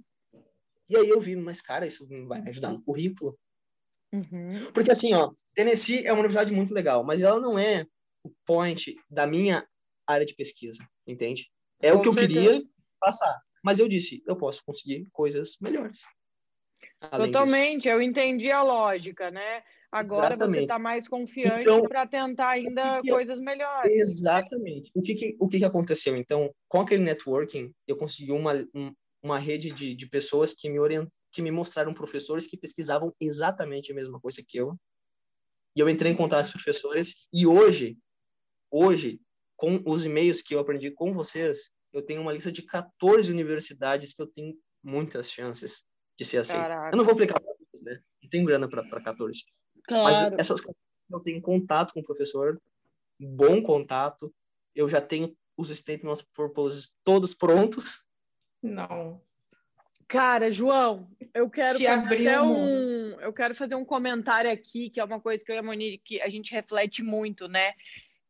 [0.88, 3.38] E aí eu vi, mas cara, isso vai me ajudar no currículo.
[4.12, 4.72] Uhum.
[4.74, 7.86] Porque assim, ó, Tennessee é uma universidade muito legal, mas ela não é
[8.22, 9.66] o point da minha
[10.06, 11.50] área de pesquisa, entende?
[11.80, 12.40] É o Com que eu certeza.
[12.40, 12.68] queria
[13.00, 13.40] passar.
[13.62, 16.02] Mas eu disse, eu posso conseguir coisas melhores.
[17.00, 17.32] Além disso.
[17.32, 19.62] Totalmente, eu entendi a lógica, né?
[19.90, 20.62] Agora você Exatamente.
[20.62, 23.92] está mais confiante Então, para tentar ainda que que coisas melhores.
[23.92, 24.90] Exatamente.
[24.94, 26.16] O que que, o que que aconteceu?
[26.16, 28.92] Então, com aquele networking, eu consegui uma, um-
[29.22, 33.92] uma rede de, de pessoas que me orient, que me mostraram professores que pesquisavam exatamente
[33.92, 34.76] a mesma coisa que eu.
[35.76, 37.96] E eu entrei em contato com professores e hoje,
[38.70, 39.20] hoje,
[39.56, 44.14] com os e-mails que eu aprendi com vocês, eu tenho uma lista de 14 universidades
[44.14, 45.84] que eu tenho muitas chances
[46.18, 46.62] de ser aceito.
[46.62, 46.94] Caraca.
[46.94, 48.00] Eu não vou aplicar para todas, né?
[48.22, 49.42] Não tenho grana para 14.
[49.90, 50.36] Mas Claro.
[50.38, 50.80] essas coisas
[51.12, 52.60] eu tenho contato com o professor,
[53.20, 54.34] bom contato.
[54.74, 58.06] Eu já tenho os statements of purposes todos prontos.
[58.62, 59.30] Nossa.
[60.08, 65.00] Cara, João, eu quero Te fazer até um, eu quero fazer um comentário aqui, que
[65.00, 67.72] é uma coisa que eu e a Monique, que a gente reflete muito, né?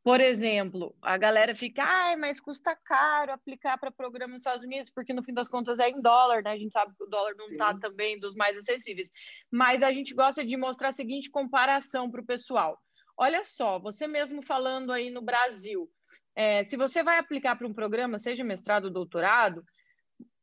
[0.05, 4.91] Por exemplo, a galera fica, ai, mas custa caro aplicar para programa nos Estados Unidos,
[4.91, 6.51] porque no fim das contas é em dólar, né?
[6.51, 7.79] A gente sabe que o dólar não está Sim.
[7.79, 9.11] também dos mais acessíveis.
[9.49, 12.77] Mas a gente gosta de mostrar a seguinte comparação para o pessoal.
[13.17, 15.89] Olha só, você mesmo falando aí no Brasil,
[16.35, 19.63] é, se você vai aplicar para um programa, seja mestrado ou doutorado,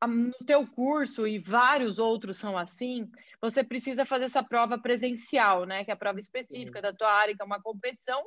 [0.07, 3.09] no teu curso e vários outros são assim,
[3.41, 5.83] você precisa fazer essa prova presencial, né?
[5.83, 8.23] Que é a prova específica da tua área, que é uma competição,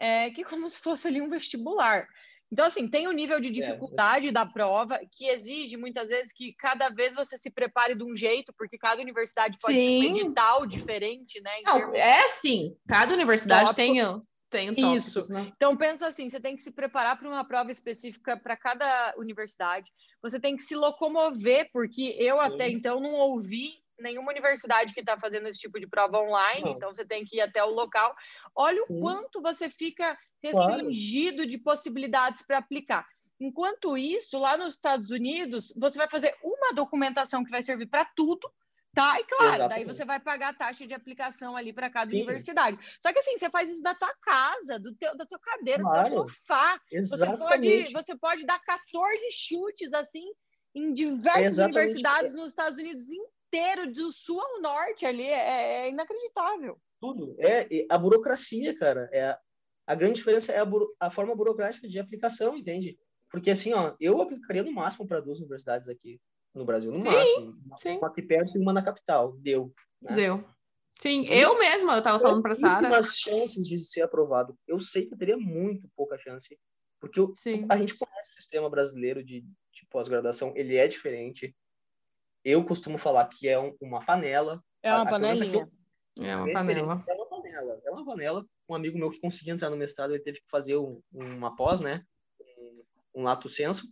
[0.00, 2.08] é, que é como se fosse ali um vestibular.
[2.52, 6.88] Então, assim, tem o nível de dificuldade da prova, que exige muitas vezes que cada
[6.88, 10.10] vez você se prepare de um jeito, porque cada universidade pode ter um Sim.
[10.22, 11.50] edital diferente, né?
[11.64, 12.74] Não, é assim.
[12.88, 13.76] Cada universidade Tópico.
[13.76, 14.20] tem, o-
[14.50, 15.12] Tem Isso.
[15.20, 15.52] tópicos, né?
[15.54, 19.88] Então pensa assim, você tem que se preparar para uma prova específica para cada universidade.
[20.20, 22.42] Você tem que se locomover, porque eu Sim.
[22.42, 26.72] até então não ouvi nenhuma universidade que está fazendo esse tipo de prova online, Não.
[26.72, 28.14] então você tem que ir até o local.
[28.54, 29.00] Olha o Sim.
[29.00, 30.72] quanto você fica Claro.
[30.72, 33.06] restringido de possibilidades para aplicar.
[33.38, 38.04] Enquanto isso, lá nos Estados Unidos, você vai fazer uma documentação que vai servir para
[38.04, 38.50] tudo,
[38.94, 39.18] tá?
[39.20, 39.86] E claro, daí Exatamente.
[39.86, 42.16] você vai pagar a taxa de aplicação ali para cada Sim.
[42.16, 42.78] universidade.
[43.00, 45.84] Só que assim, você faz isso da tua casa, do teu, da tua cadeira, do
[45.88, 46.10] Claro.
[46.10, 46.78] teu sofá.
[47.08, 47.92] Você pode, Exatamente.
[47.92, 50.24] você pode dar 14 chutes assim
[50.74, 51.76] em diversas Exatamente.
[51.78, 53.06] universidades nos Estados Unidos
[53.54, 55.24] inteiro, do sul ao norte ali.
[55.26, 56.80] É, é inacreditável.
[57.00, 57.34] Tudo.
[57.38, 59.08] É e a burocracia, cara.
[59.12, 59.38] É a,
[59.86, 62.98] a grande diferença é a, buro- a forma burocrática de aplicação, entende?
[63.30, 66.20] Porque assim, ó, eu aplicaria no máximo para duas universidades aqui
[66.54, 67.54] no Brasil, no Sim, máximo.
[67.76, 67.96] sim.
[67.98, 69.32] Uma aqui perto e uma na capital.
[69.38, 69.72] Deu.
[70.02, 70.14] né?
[70.14, 70.44] Deu.
[71.00, 72.88] Sim, eu mesma, eu tava falando pra Sara.
[72.88, 74.54] Pouquíssimas chances de ser aprovado.
[74.68, 76.58] Eu sei que eu teria muito pouca chance,
[77.00, 77.32] porque eu-
[77.70, 81.56] a gente conhece o sistema brasileiro de, de pós-graduação, ele é diferente.
[82.44, 84.62] Eu costumo falar que é um- uma panela.
[84.82, 85.70] É A- uma a que eu- panelinha.
[86.20, 87.04] É uma panela.
[87.08, 87.80] É uma panela.
[87.84, 88.46] É uma panela.
[88.68, 91.80] Um amigo meu que conseguia entrar no mestrado, ele teve que fazer um- uma pós,
[91.80, 92.04] né?
[92.58, 92.82] Um,
[93.16, 93.86] um lato senso,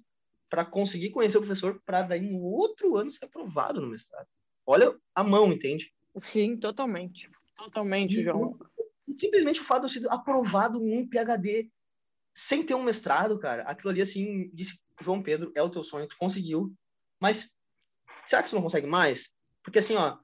[0.49, 4.27] para conseguir conhecer o professor, para daí no outro ano ser aprovado no mestrado.
[4.67, 5.93] Olha a mão, entende?
[6.19, 7.31] Sim, totalmente.
[7.57, 8.59] Totalmente, E- João.
[9.07, 11.71] E simplesmente o fato de eu ser aprovado num PhD
[12.35, 16.07] sem ter um mestrado, cara, aquilo ali, assim, disse, João Pedro, é o teu sonho,
[16.07, 16.73] tu conseguiu,
[17.21, 17.57] mas
[18.29, 19.31] será que tu não consegue mais?
[19.63, 20.19] Porque assim, ó,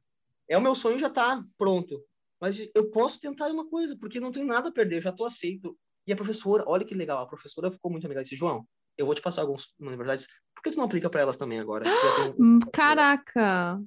[0.49, 2.05] é o meu sonho já tá pronto,
[2.41, 5.25] mas eu posso tentar uma coisa, porque não tem nada a perder, eu já tô
[5.25, 5.77] aceito.
[6.07, 8.67] E a professora, olha que legal, a professora ficou muito amiga, disse, João,
[8.99, 11.87] eu vou te passar algumas universidades, por que tu não aplica para elas também agora?
[11.89, 13.83] Um- Hum, Caraca!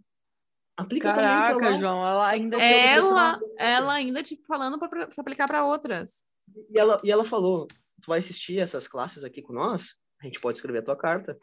[0.75, 1.77] Aplica também pra Caraca, lá.
[1.77, 6.23] João, ela ainda Ela, ela ainda, tipo, falando pra, pra aplicar pra outras.
[6.69, 7.67] E ela, e ela falou,
[8.01, 9.95] tu vai assistir essas classes aqui com nós?
[10.21, 11.37] A gente pode escrever a tua carta.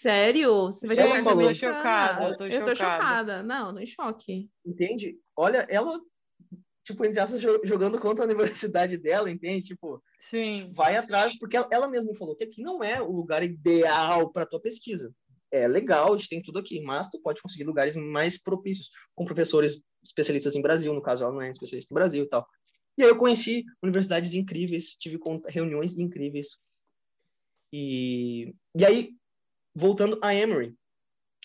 [0.00, 0.66] Sério?
[0.66, 1.42] Você vai Ela ter falou.
[1.42, 2.74] Eu tô chocada, eu tô Eu tô chocada.
[2.76, 3.42] chocada.
[3.42, 4.48] Não, tô em choque.
[4.64, 5.18] Entende?
[5.36, 6.00] Olha, ela,
[6.84, 9.66] tipo, entre aspas, jo- jogando contra a universidade dela, entende?
[9.66, 10.70] Tipo, Sim.
[10.72, 14.46] vai atrás, porque ela, ela mesma falou que aqui não é o lugar ideal para
[14.46, 15.12] tua pesquisa.
[15.50, 19.24] É legal, a gente tem tudo aqui, mas tu pode conseguir lugares mais propícios, com
[19.24, 22.46] professores especialistas em Brasil, no caso ela não é especialista em Brasil e tal.
[22.96, 25.18] E aí eu conheci universidades incríveis, tive
[25.48, 26.60] reuniões incríveis.
[27.72, 29.17] E, e aí,
[29.78, 30.74] voltando a Emory,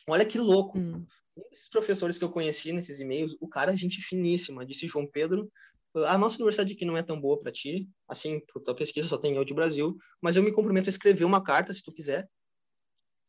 [0.09, 1.05] olha que louco, Hum.
[1.37, 5.07] um desses professores que eu conheci nesses e-mails, o cara é gente finíssima, disse João
[5.07, 5.51] Pedro,
[5.95, 9.35] a nossa universidade aqui não é tão boa para ti, assim, tua pesquisa só tem
[9.35, 12.27] eu de Brasil, mas eu me comprometo a escrever uma carta, se tu quiser,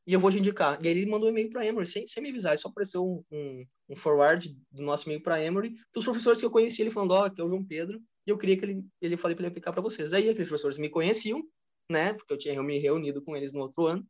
[0.07, 0.83] e eu vou te indicar.
[0.83, 3.23] E aí ele mandou um e-mail para Emory, sem, sem me avisar, só apareceu um,
[3.31, 7.13] um, um forward do nosso e-mail para Emory, dos professores que eu conheci, ele falando,
[7.13, 9.51] ó, aqui é o João Pedro, e eu queria que ele, ele falei para ele
[9.51, 10.15] aplicar para vocês.
[10.15, 11.43] Aí aqueles professores me conheciam,
[11.91, 14.07] né, porque eu tinha me reunido com eles no outro ano,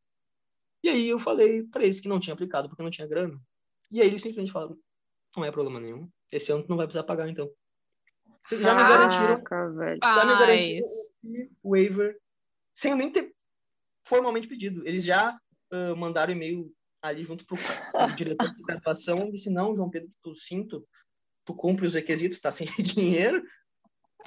[0.84, 3.40] e aí eu falei para eles que não tinha aplicado porque não tinha grana.
[3.90, 4.78] E aí eles simplesmente falaram,
[5.34, 7.50] não é problema nenhum, esse ano tu não vai precisar pagar então.
[8.46, 9.98] Vocês já me garantiram Caraca, velho.
[10.02, 10.86] já me garantiram
[11.62, 12.20] o waiver
[12.74, 13.34] sem eu nem ter
[14.06, 14.86] formalmente pedido.
[14.86, 15.38] Eles já
[15.72, 16.70] ah, mandaram e-mail
[17.00, 20.86] ali junto pro, pro diretor de graduação e disse, não, João Pedro, tu sinto,
[21.46, 23.42] tu cumpre os requisitos, tá sem dinheiro.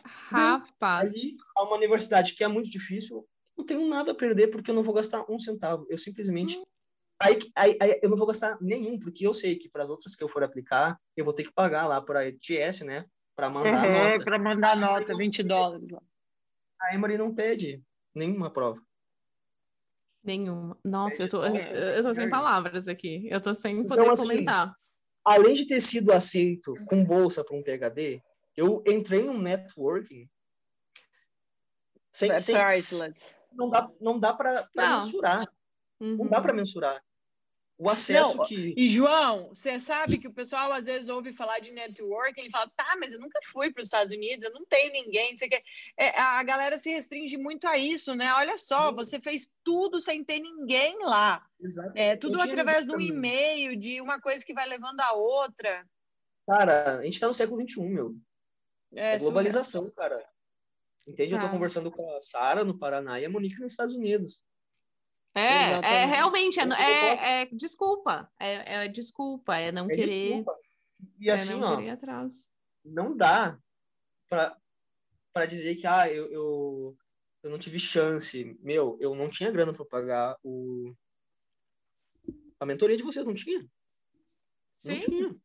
[0.03, 1.13] Rapaz.
[1.13, 3.27] Ali, a uma universidade que é muito difícil,
[3.57, 5.85] não tenho nada a perder porque eu não vou gastar um centavo.
[5.89, 6.61] Eu simplesmente...
[7.19, 10.15] Aí, aí, aí eu não vou gastar nenhum, porque eu sei que para as outras
[10.15, 13.05] que eu for aplicar, eu vou ter que pagar lá para a ETS, né?
[13.35, 14.23] Para mandar a É, nota.
[14.23, 15.89] para mandar nota, 20 dólares.
[15.89, 16.01] lá.
[16.79, 17.81] A Emory não pede
[18.13, 18.79] nenhuma prova.
[20.23, 20.77] Nenhuma.
[20.83, 23.27] Nossa, eu tô, Então, eu, eu tô sem palavras aqui.
[23.31, 24.75] Eu tô sem Então, poder assim, comentar.
[25.25, 28.21] além de ter sido aceito com bolsa para um PhD,
[28.55, 30.29] eu entrei num networking
[32.11, 32.55] sem, sem.
[33.57, 34.99] Não dá não dá para Não.
[34.99, 35.51] mensurar,
[35.99, 36.29] não Uhum.
[36.29, 37.03] dá para mensurar
[37.79, 41.59] o acesso Não, que E, João, você sabe que o pessoal às vezes ouve falar
[41.59, 44.65] de networking e fala, tá, mas eu nunca fui para os Estados Unidos, eu não
[44.65, 45.63] tenho ninguém, não sei o quê.
[45.95, 48.33] É, a galera se restringe muito a isso, né?
[48.33, 51.45] Olha só, você fez tudo sem ter ninguém lá.
[51.59, 51.91] Exato.
[51.95, 55.87] É, tudo Não através de um e-mail, de uma coisa que vai levando a outra.
[56.47, 58.15] cara, a gente tá no século 21, meu.
[58.95, 60.27] É, É globalização, cara.
[61.07, 61.33] Entende?
[61.33, 61.51] Eu tô Tá.
[61.51, 64.45] conversando com a Sara no Paraná e a Monique nos Estados Unidos.
[65.33, 68.29] É, é realmente, é, é, é desculpa.
[68.39, 70.27] É, é desculpa, é não É querer.
[70.35, 70.59] desculpa.
[71.19, 71.97] E é assim, não ó,
[72.83, 73.57] não dá
[74.27, 74.57] para
[75.31, 76.97] para dizer que ah, eu, eu,
[77.43, 78.57] eu não tive chance.
[78.59, 80.91] Meu, eu não tinha grana para pagar o
[82.59, 83.63] a mentoria de vocês, não tinha.
[84.75, 84.93] Sim.
[84.93, 85.35] Não tinha.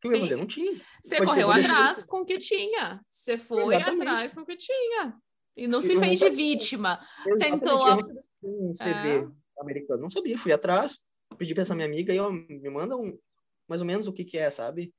[0.00, 0.36] Que eu ia fazer?
[0.36, 0.80] Não tinha.
[1.02, 3.00] Você Mas correu atrás com o que tinha.
[3.08, 4.02] Você foi Exatamente.
[4.08, 5.14] atrás com o que tinha.
[5.56, 7.00] E não Eu se não fez de vítima.
[7.26, 9.60] Exatamente, Sentou eu a- não sabia se tinha um CV É.
[9.62, 11.02] americano, não sabia, fui atrás,
[11.36, 13.18] pedi pra essa minha amiga e ó, me manda um,
[13.68, 14.92] mais ou menos o que que é, sabe?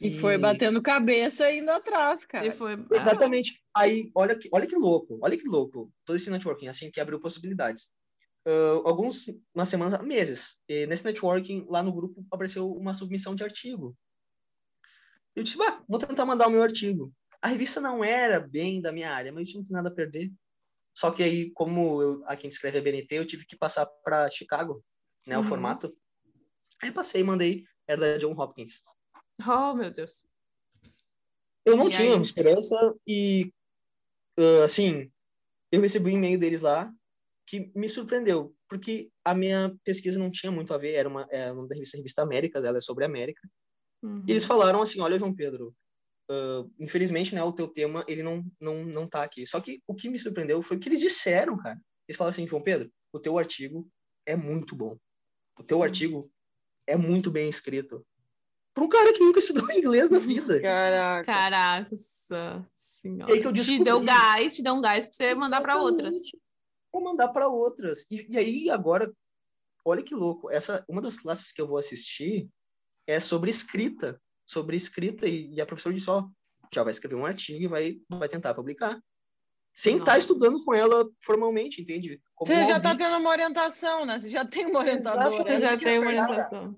[0.00, 2.52] E foi batendo cabeça indo atrás, E cara.
[2.52, 2.72] foi.
[2.90, 3.62] Exatamente.
[3.74, 5.92] Aí, olha que, olha que louco, olha que louco.
[6.04, 7.92] Todo esse networking, assim, que abriu possibilidades.
[8.44, 13.44] Ah, alguns, umas semanas, meses, e nesse networking, lá no grupo, apareceu uma submissão de
[13.44, 13.96] artigo.
[15.34, 17.12] Eu disse, "Bah, vou tentar mandar o meu artigo.
[17.40, 20.30] A revista não era bem da minha área, mas eu não tinha nada a perder.
[20.94, 24.28] Só que aí, como eu, a quem escreve é BNT, eu tive que passar para
[24.28, 24.84] Chicago,
[25.26, 25.42] né, Uhum.
[25.42, 25.96] o formato.
[26.82, 28.82] Aí passei mandei, era da John Hopkins.
[29.46, 30.26] Oh, meu Deus.
[31.64, 32.22] Eu não E tinha aí?
[32.22, 33.52] esperança e,
[34.38, 35.10] ah, assim,
[35.70, 36.92] eu recebi um e-mail deles lá
[37.46, 41.50] que me surpreendeu, porque a minha pesquisa não tinha muito a ver, era uma, é,
[41.50, 43.40] o nome da revista Revista Américas, ela é sobre a América.
[44.02, 44.24] Uhum.
[44.26, 45.74] E eles falaram assim, olha, João Pedro,
[46.30, 49.46] ah, infelizmente, né, o teu tema, ele não, não, não tá aqui.
[49.46, 51.78] Só que o que me surpreendeu foi o que eles disseram, cara.
[52.08, 53.88] Eles falaram assim, João Pedro, o teu artigo
[54.26, 54.96] é muito bom.
[55.58, 56.30] O teu artigo
[56.86, 58.04] é muito bem escrito.
[58.74, 60.60] Para um cara que nunca estudou inglês na vida.
[60.60, 61.24] Caraca.
[61.24, 61.96] Caraca
[63.02, 63.32] senhora.
[63.32, 65.82] E aí que eu te deu gás, te deu um gás pra você mandar pra
[65.82, 66.14] outras.
[66.92, 68.06] Vou mandar para outras.
[68.10, 69.12] E, e aí, agora,
[69.84, 70.50] olha que louco.
[70.50, 72.48] Essa, uma das classes que eu vou assistir
[73.06, 74.20] é sobre escrita.
[74.44, 75.26] Sobre escrita.
[75.26, 76.28] E, e a professora disse: Ó,
[76.72, 79.00] já vai escrever um artigo e vai, vai tentar publicar.
[79.74, 80.18] Sem estar Nossa.
[80.18, 82.20] estudando com ela formalmente, entende?
[82.34, 83.06] Como Você já tá audite.
[83.06, 84.18] tendo uma orientação, né?
[84.18, 85.28] Você já tem uma orientadora.
[85.28, 85.50] Exatamente.
[85.50, 86.76] Eu já tenho uma orientação.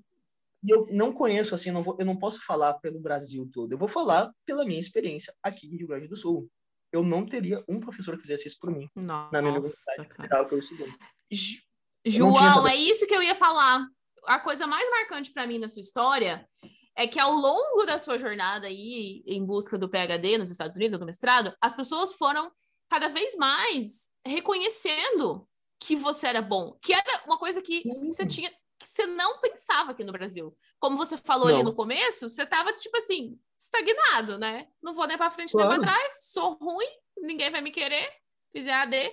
[0.63, 3.73] E eu não conheço, assim, não vou, eu não posso falar pelo Brasil todo.
[3.73, 6.49] Eu vou falar pela minha experiência aqui em Rio Grande do Sul.
[6.95, 10.15] Eu não teria um professor que fizesse isso por mim, Nossa, na minha universidade cara.
[10.15, 10.95] federal que eu estudei.
[12.07, 13.85] João, é isso que eu ia falar.
[14.27, 16.49] A coisa mais marcante pra mim na sua história
[16.97, 20.97] é que ao longo da sua jornada aí em busca do PhD nos Estados Unidos,
[20.97, 22.49] do mestrado, as pessoas foram
[22.89, 25.49] cada vez mais reconhecendo
[25.81, 28.13] que você era bom, que era uma coisa que Sim.
[28.13, 30.57] você tinha que você não pensava aqui no Brasil.
[30.79, 31.71] Como você falou ali Não.
[31.71, 34.69] no começo, você tava tipo assim, estagnado, né?
[34.83, 35.71] Não vou nem pra frente Claro.
[35.71, 36.87] nem pra trás, sou ruim,
[37.19, 38.09] ninguém vai me querer,
[38.53, 39.13] fiz EAD.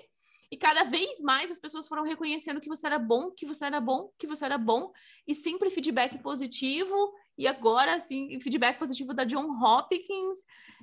[0.52, 3.80] E cada vez mais as pessoas foram reconhecendo que você era bom, que você era
[3.80, 4.92] bom, que você era bom,
[5.26, 10.40] e sempre feedback positivo, e agora, assim, feedback positivo da John Hopkins.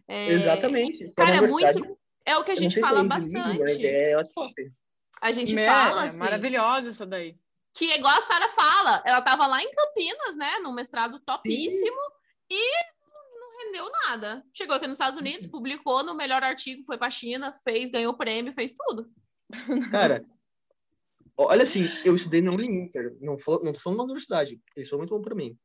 [0.09, 1.13] É, Exatamente.
[1.13, 1.99] Cara, é muito.
[2.25, 3.59] É o que a eu não gente fala é bastante.
[3.59, 4.73] mas é top.
[5.21, 7.37] A gente É, fala é assim, maravilhosa isso daí.
[7.75, 12.01] que é igual a Sara fala, ela tava lá em Campinas, né, num mestrado topíssimo,
[12.51, 12.98] e não
[13.59, 14.45] rendeu nada.
[14.53, 18.53] Chegou aqui nos Estados Unidos, publicou no melhor artigo, foi pra China, fez, ganhou prêmio,
[18.53, 19.11] fez tudo.
[19.91, 20.25] Cara,
[21.37, 25.01] olha assim, eu estudei na Uninter, não, falo- não tô falando da universidade, eles foram
[25.01, 25.59] muito bom para mim.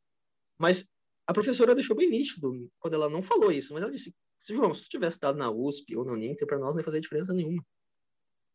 [0.57, 0.91] Mas
[1.27, 4.73] a professora deixou bem nítido quando ela não falou isso, mas ela disse: se João,
[4.73, 7.33] se tu tivesse estudado na USP ou na Uninter, para nós não ia fazer diferença
[7.33, 7.63] nenhuma.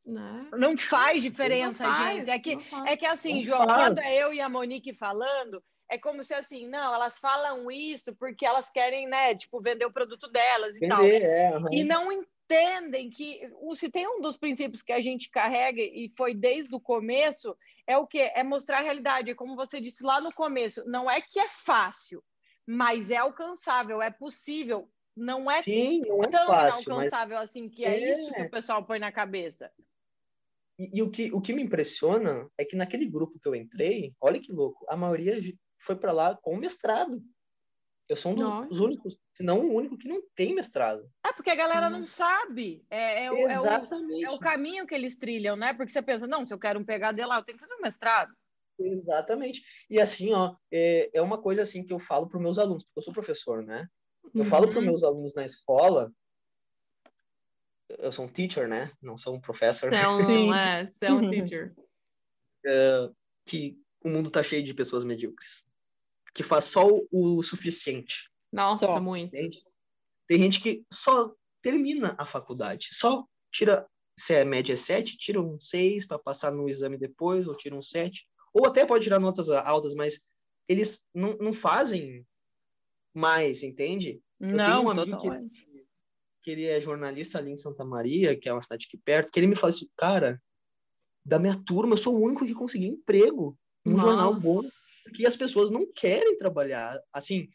[0.04, 0.48] Né?
[0.56, 2.30] Não faz diferença, Não faz, gente.
[2.30, 3.88] É que, não é que assim, Não João, faz.
[3.88, 8.14] quando é eu e a Monique falando, é como se assim, não, elas falam isso
[8.14, 11.02] porque elas querem, né, tipo, vender o produto delas e tal.
[11.02, 11.48] Entender, é.
[11.48, 11.68] aham.
[11.72, 13.40] E não entendem que
[13.74, 17.56] se tem um dos princípios que a gente carrega e foi desde o começo,
[17.86, 18.30] é o quê?
[18.34, 19.30] É mostrar a realidade.
[19.30, 22.22] É Como você disse lá no começo, não é que é fácil,
[22.66, 24.90] mas é alcançável, é possível.
[25.16, 28.12] Não é Sim, não é tão fácil, mas inalcançável assim, que é, É.
[28.12, 29.72] isso que o pessoal põe na cabeça.
[30.78, 34.14] E, e o, que, o que me impressiona é que naquele grupo que eu entrei,
[34.20, 35.40] olha que louco, a maioria
[35.78, 37.22] foi para lá com mestrado.
[38.08, 41.10] Eu sou um dos, dos únicos, se não o único que não tem mestrado.
[41.24, 41.92] É porque a galera Hum.
[41.98, 42.84] não sabe.
[42.90, 44.24] É, é o- é o, Exatamente.
[44.24, 45.74] é o caminho que eles trilham, né?
[45.74, 47.82] Porque você pensa, não, se eu quero um PhD lá, eu tenho que fazer um
[47.82, 48.32] mestrado.
[48.80, 49.62] Exatamente.
[49.90, 52.98] E assim, ó, é, é uma coisa assim que eu falo para meus alunos, porque
[53.00, 53.86] eu sou professor, né?
[54.34, 54.86] Eu falo para Uhum.
[54.86, 56.12] meus alunos na escola,
[57.98, 58.92] eu sou um teacher, né?
[59.02, 60.52] Não sou um professor, Você é um, Sim.
[60.54, 61.74] é, você é um teacher.
[63.46, 65.66] que o mundo tá cheio de pessoas medíocres,
[66.34, 68.30] que faz só o, suficiente.
[68.52, 69.00] Nossa, Só.
[69.00, 69.34] muito.
[69.34, 69.62] Entende?
[70.26, 73.86] Tem gente que só termina a faculdade, só tira,
[74.16, 77.74] se a média é 7, tira um 6 para passar no exame depois, ou tira
[77.74, 80.26] um 7, ou até pode tirar notas altas, mas
[80.68, 82.26] eles não, não fazem
[83.14, 84.20] mais, entende?
[84.38, 85.78] tenho Não, um amigo que-.
[86.40, 89.40] Que ele é jornalista ali em Santa Maria, que é uma cidade aqui perto, que
[89.40, 90.40] ele me fala assim, cara,
[91.24, 94.62] da minha turma, eu sou o único que conseguiu emprego num jornal bom,
[95.08, 96.98] porque as pessoas não querem trabalhar.
[97.12, 97.48] Assim,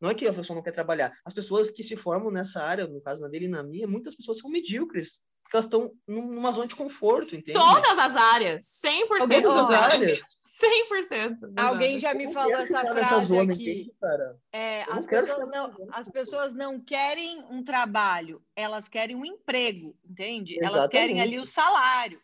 [0.00, 1.12] não é que a pessoa não quer trabalhar.
[1.24, 4.14] As pessoas que se formam nessa área, no caso na dele e na minha, muitas
[4.14, 5.22] pessoas são medíocres.
[5.42, 7.58] porque elas estão numa zona de conforto, entende?
[7.58, 10.22] Todas as áreas, 100% Alguém- das Todas as áreas.
[10.44, 11.40] 100%.
[11.52, 12.02] das Alguém áreas.
[12.02, 13.62] já me falou essa frase zona, aqui.
[13.70, 14.38] entende, cara?
[14.52, 20.62] É, as, pessoas não, as pessoas não querem um trabalho, elas querem um emprego, entende?
[20.62, 21.48] Elas querem ali o Exatamente.
[21.50, 22.22] salário.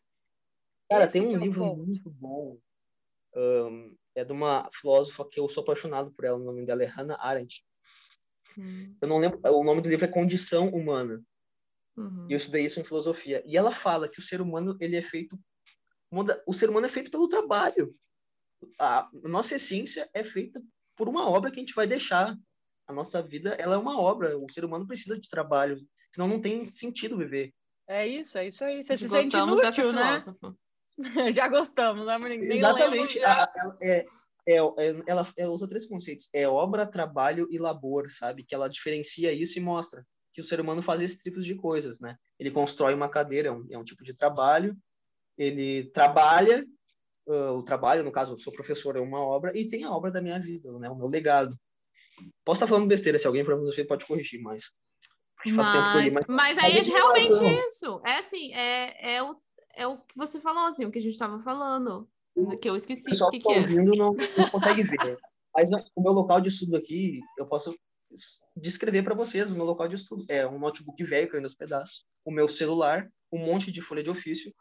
[0.91, 1.77] Cara, Esse tem que um é livro ponto.
[1.83, 2.59] muito bom.
[3.35, 6.39] ahn, é de uma filósofa que eu sou apaixonado por ela.
[6.39, 7.65] O nome dela é Hannah Arendt.
[8.57, 9.41] Hum, Eu não lembro.
[9.45, 11.23] O nome do livro é Condição Humana.
[11.97, 12.27] uhum.
[12.29, 13.43] E eu estudei isso em filosofia.
[13.47, 15.39] E ela fala que o ser humano ele é feito.
[16.47, 17.95] O ser humano é feito pelo trabalho.
[18.81, 20.63] A nossa essência é feita
[20.97, 22.37] por uma obra que a gente vai deixar.
[22.87, 24.39] A nossa vida ela é uma obra.
[24.39, 25.85] O ser humano precisa de trabalho.
[26.15, 27.53] Senão não tem sentido viver.
[27.89, 28.83] É isso, é isso aí.
[28.83, 30.07] Você se Gostamos sente dessa inútil, né?
[30.19, 30.57] filósofa.
[31.33, 32.19] Já gostamos, né?
[32.19, 32.97] Nem Exatamente.
[32.97, 33.43] lembro já.
[33.45, 34.07] A- ela, é,
[34.47, 38.45] é, é- ela, ela usa três conceitos: é obra, trabalho e labor, sabe?
[38.45, 42.01] Que ela diferencia isso e mostra que o ser humano faz esses tipos de coisas,
[42.01, 42.17] né?
[42.39, 44.77] Ele constrói uma cadeira, é um, é um tipo de trabalho.
[45.39, 46.65] Ele trabalha,
[47.29, 50.11] ah, o trabalho, no caso, eu sou professor, é uma obra, e tem a obra
[50.11, 50.91] da minha vida, né?
[50.91, 51.57] O meu legado.
[52.45, 54.75] Posso estar falando besteira, se alguém para você pode corrigir, mas.
[55.47, 58.01] li, Mas, mas aí é realmente legado- isso.
[58.05, 59.37] É assim, é, é, o,
[59.77, 62.09] é o que você falou, assim, o que a gente estava falando.
[62.61, 63.61] Que eu esqueci O pessoal que, que que é.
[63.61, 65.19] ouvindo não, não consegue ver.
[65.55, 67.75] Mas o meu local de estudo aqui, eu posso
[68.57, 70.25] descrever para vocês o meu local de estudo.
[70.29, 74.11] É um notebook velho caindo aos pedaços, o meu celular, um monte de folha de
[74.11, 74.53] ofício,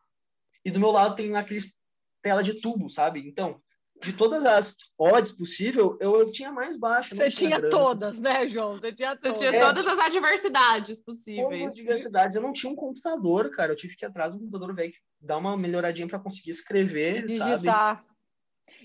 [0.64, 1.80] e do meu lado tem aqueles
[2.22, 3.28] tela de tubo, sabe?
[3.28, 3.62] Então,
[4.02, 7.16] de todas as odds possível, eu, eu tinha mais baixa.
[7.16, 7.70] não Você tinha grana.
[7.70, 8.74] todas, né, João?
[8.80, 9.40] Você tinha Você todas.
[9.40, 9.60] tinha É.
[9.60, 11.68] todas as adversidades Todas possíveis.
[11.68, 12.36] as diversidades.
[12.36, 13.72] Eu não tinha um computador, cara.
[13.72, 17.52] Eu tive que ir atrás do computador velho, dar uma melhoradinha para conseguir escrever, sabe?
[17.62, 18.06] Digitar.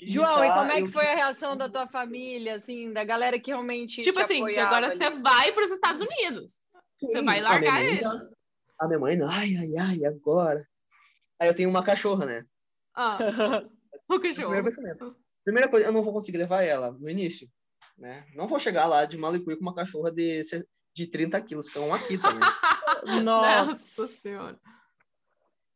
[0.01, 3.39] João, e Digitar, como é que foi a reação da tua família, assim, da galera
[3.41, 4.97] que realmente Tipo te assim, apoiava agora ali?
[4.97, 6.53] você vai para os Estados Unidos.
[7.01, 8.07] Você vai largar mãe eles.
[8.81, 10.65] A minha mãe, ai, ai, ai, agora.
[11.41, 12.45] Aí eu tenho uma cachorra, né?
[12.95, 13.19] Ah,
[14.17, 14.49] o cachorro.
[14.49, 15.17] Primeiro pensamento.
[15.45, 17.49] Primeira coisa, eu não vou conseguir levar ela no início,
[17.97, 18.27] né?
[18.35, 20.41] Não vou chegar lá de Malicuí com uma cachorra de,
[20.95, 21.99] de 30 quilos, que é um né?
[23.23, 23.65] Nossa.
[23.65, 24.61] Nossa senhora.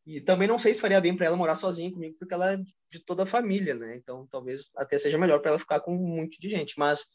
[0.04, 2.56] E também não sei se faria bem para ela morar sozinha comigo, porque ela é
[2.56, 3.96] de toda a família, né?
[3.96, 6.74] Então talvez até seja melhor para ela ficar com um monte de gente.
[6.76, 7.06] Mas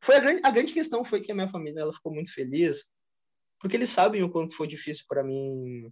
[0.00, 2.92] foi a grande, a grande questão foi que a minha família ela ficou muito feliz,
[3.60, 5.90] porque eles sabem o quanto foi difícil para mim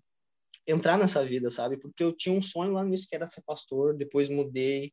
[0.67, 1.77] entrar nessa vida, sabe?
[1.77, 4.93] Porque eu tinha um sonho lá no início que era ser pastor, depois mudei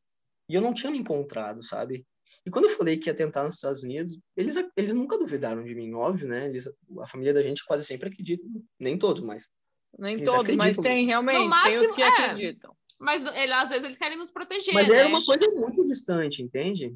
[0.49, 2.05] e eu não tinha me encontrado, sabe?
[2.45, 5.75] E quando eu falei que ia tentar nos Estados Unidos, eles, eles nunca duvidaram de
[5.75, 6.47] mim, óbvio, né?
[6.47, 6.65] Eles,
[6.99, 8.45] a família da gente quase sempre acredita,
[8.79, 9.49] nem todos, mas
[9.97, 11.07] Nem todos, mas tem mesmo.
[11.07, 12.07] realmente, No tem máximo, os que é.
[12.07, 12.75] acreditam.
[12.99, 14.73] Mas ele, às vezes eles querem nos proteger.
[14.73, 14.97] Mas né?
[14.97, 16.95] era uma coisa muito distante, entende?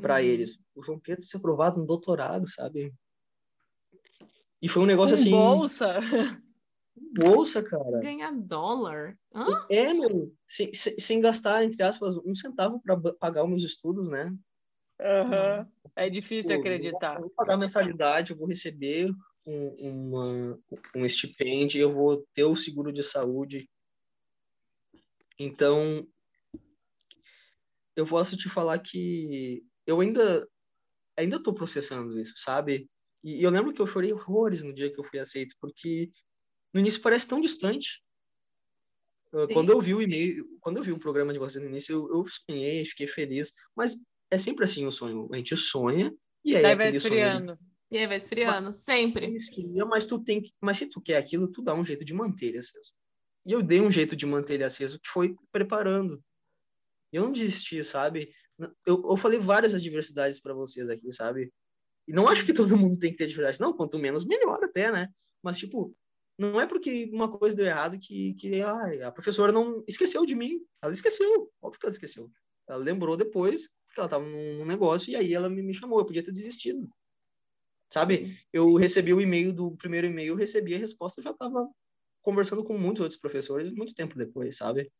[0.00, 0.20] Para Uhum.
[0.20, 0.58] eles.
[0.74, 2.92] O João Pedro ser aprovado no doutorado, sabe?
[4.60, 5.30] E foi um negócio Com assim.
[5.30, 5.98] bolsa.
[7.14, 8.00] Bolsa, cara.
[8.00, 9.16] Ganhar dólar.
[9.34, 9.46] Hã?
[9.70, 10.34] É, meu.
[10.46, 14.34] Sem, sem, sem gastar, entre aspas, um centavo para pagar os meus estudos, né?
[15.00, 15.68] Aham.
[15.94, 17.16] É difícil Pô, acreditar.
[17.16, 19.10] Eu vou pagar mensalidade, eu vou receber
[19.44, 20.58] um, uma,
[20.96, 23.68] um estipêndio, eu vou ter o seguro de saúde.
[25.38, 26.06] Então,
[27.96, 30.48] eu posso te falar que eu ainda
[31.18, 32.88] ainda estou processando isso, sabe?
[33.22, 36.08] E eu lembro que eu chorei horrores no dia que eu fui aceito, porque
[36.72, 38.02] no início parece tão distante.
[39.32, 39.54] Uh, Sim.
[39.54, 42.18] Quando eu vi o e-mail, quando eu vi o programa de vocês no início, eu,
[42.18, 43.98] eu sonhei, fiquei feliz, mas
[44.30, 45.28] é sempre assim o sonho.
[45.32, 46.12] A gente sonha
[46.44, 47.58] e aí Daí vai aquele sonho esfriando.
[47.90, 48.72] E aí vai esfriando.
[48.72, 49.26] Sempre.
[49.26, 52.04] Eles queriam, mas tu tem que, mas se tu quer aquilo, tu dá um jeito
[52.04, 52.92] de manter ele aceso.
[53.44, 56.22] E eu dei um jeito de manter ele aceso, que foi preparando.
[57.12, 58.32] Eu não desisti, sabe?
[58.86, 61.52] Eu, eu falei várias adversidades para vocês aqui, sabe?
[62.06, 63.60] E não acho que todo mundo tem que ter adversidade.
[63.60, 65.08] Não, quanto menos, melhor até, né?
[65.42, 65.94] Mas, tipo,
[66.38, 70.34] não é porque uma coisa deu errado que, que ai, a professora não esqueceu de
[70.34, 70.60] mim.
[70.82, 71.50] Ela esqueceu.
[71.60, 72.30] Óbvio que ela esqueceu.
[72.68, 75.98] Ela lembrou depois, porque ela estava num, negócio, e aí ela me, me chamou.
[75.98, 76.88] Eu podia ter desistido.
[77.90, 78.38] Sabe?
[78.50, 81.68] eu recebi o e-mail do primeiro e-mail, eu recebi a resposta, eu já estava
[82.22, 84.90] conversando com muitos outros professores muito tempo depois, sabe?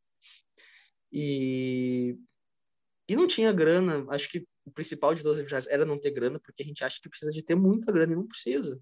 [1.11, 2.19] E
[3.09, 4.07] e não tinha grana.
[4.09, 6.85] Acho que o principal de todas as atividades era não ter grana, porque a gente
[6.85, 8.81] acha que precisa de ter muita grana e não precisa.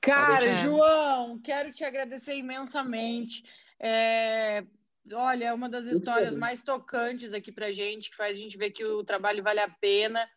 [0.00, 0.62] Cara, É.
[0.62, 3.42] João, quero te agradecer imensamente.
[3.80, 4.64] É,
[5.12, 8.70] olha, é uma das histórias mais tocantes aqui pra gente, que faz a gente ver
[8.70, 10.28] que o trabalho vale a pena,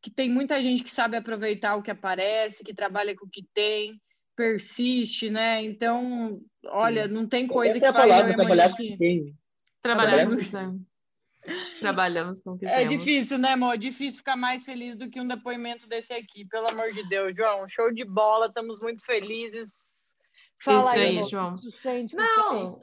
[0.00, 3.44] que tem muita gente que sabe aproveitar o que aparece, que trabalha com o que
[3.54, 4.00] tem,
[4.36, 5.62] persiste, né?
[5.62, 8.96] Então, olha, não tem coisa Essa é que a faz palavra, trabalhar com que...
[8.96, 9.36] quem?
[9.80, 10.80] Trabalhamos, Trabalhamos.
[10.80, 10.86] né?
[11.80, 12.92] Trabalhamos com o que É temos.
[13.04, 13.76] difícil, né, amor?
[13.76, 17.66] Difícil ficar mais feliz do que um depoimento desse aqui, pelo amor de Deus, João.
[17.68, 20.14] Show de bola, estamos muito felizes.
[20.62, 21.54] Fala Isso aí, Rô, João.
[21.56, 22.14] que sente?
[22.14, 22.80] Não,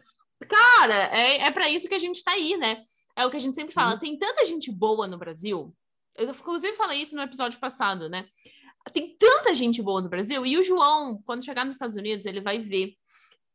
[0.49, 2.81] cara, é, é para isso que a gente tá aí, né?
[3.15, 3.79] É o que a gente sempre Sim.
[3.79, 3.97] fala.
[3.97, 5.73] Tem tanta gente boa no Brasil.
[6.15, 8.27] Eu, inclusive, falei isso no episódio passado, né?
[8.91, 10.45] Tem tanta gente boa no Brasil.
[10.45, 12.93] E o João, quando chegar nos Estados Unidos, ele vai ver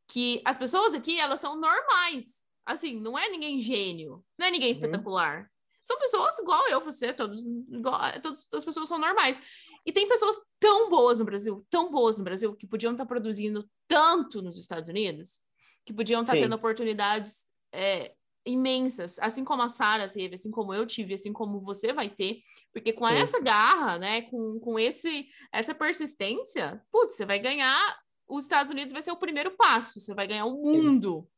[0.09, 2.44] que as pessoas aqui, elas são normais.
[2.66, 5.51] Assim, não é ninguém gênio, não é ninguém espetacular.
[5.82, 9.39] São pessoas igual eu, você, todos, igual, todas as pessoas são normais.
[9.85, 13.69] E tem pessoas tão boas no Brasil, tão boas no Brasil, que podiam estar produzindo
[13.86, 15.43] tanto nos Estados Unidos,
[15.85, 16.43] que podiam estar Sim.
[16.43, 18.15] tendo oportunidades é,
[18.47, 22.41] imensas, assim como a Sara teve, assim como eu tive, assim como você vai ter,
[22.73, 23.15] porque com Sim.
[23.15, 28.93] essa garra, né, com, com esse, essa persistência, putz, você vai ganhar, os Estados Unidos
[28.93, 31.28] vai ser o primeiro passo, você vai ganhar o mundo.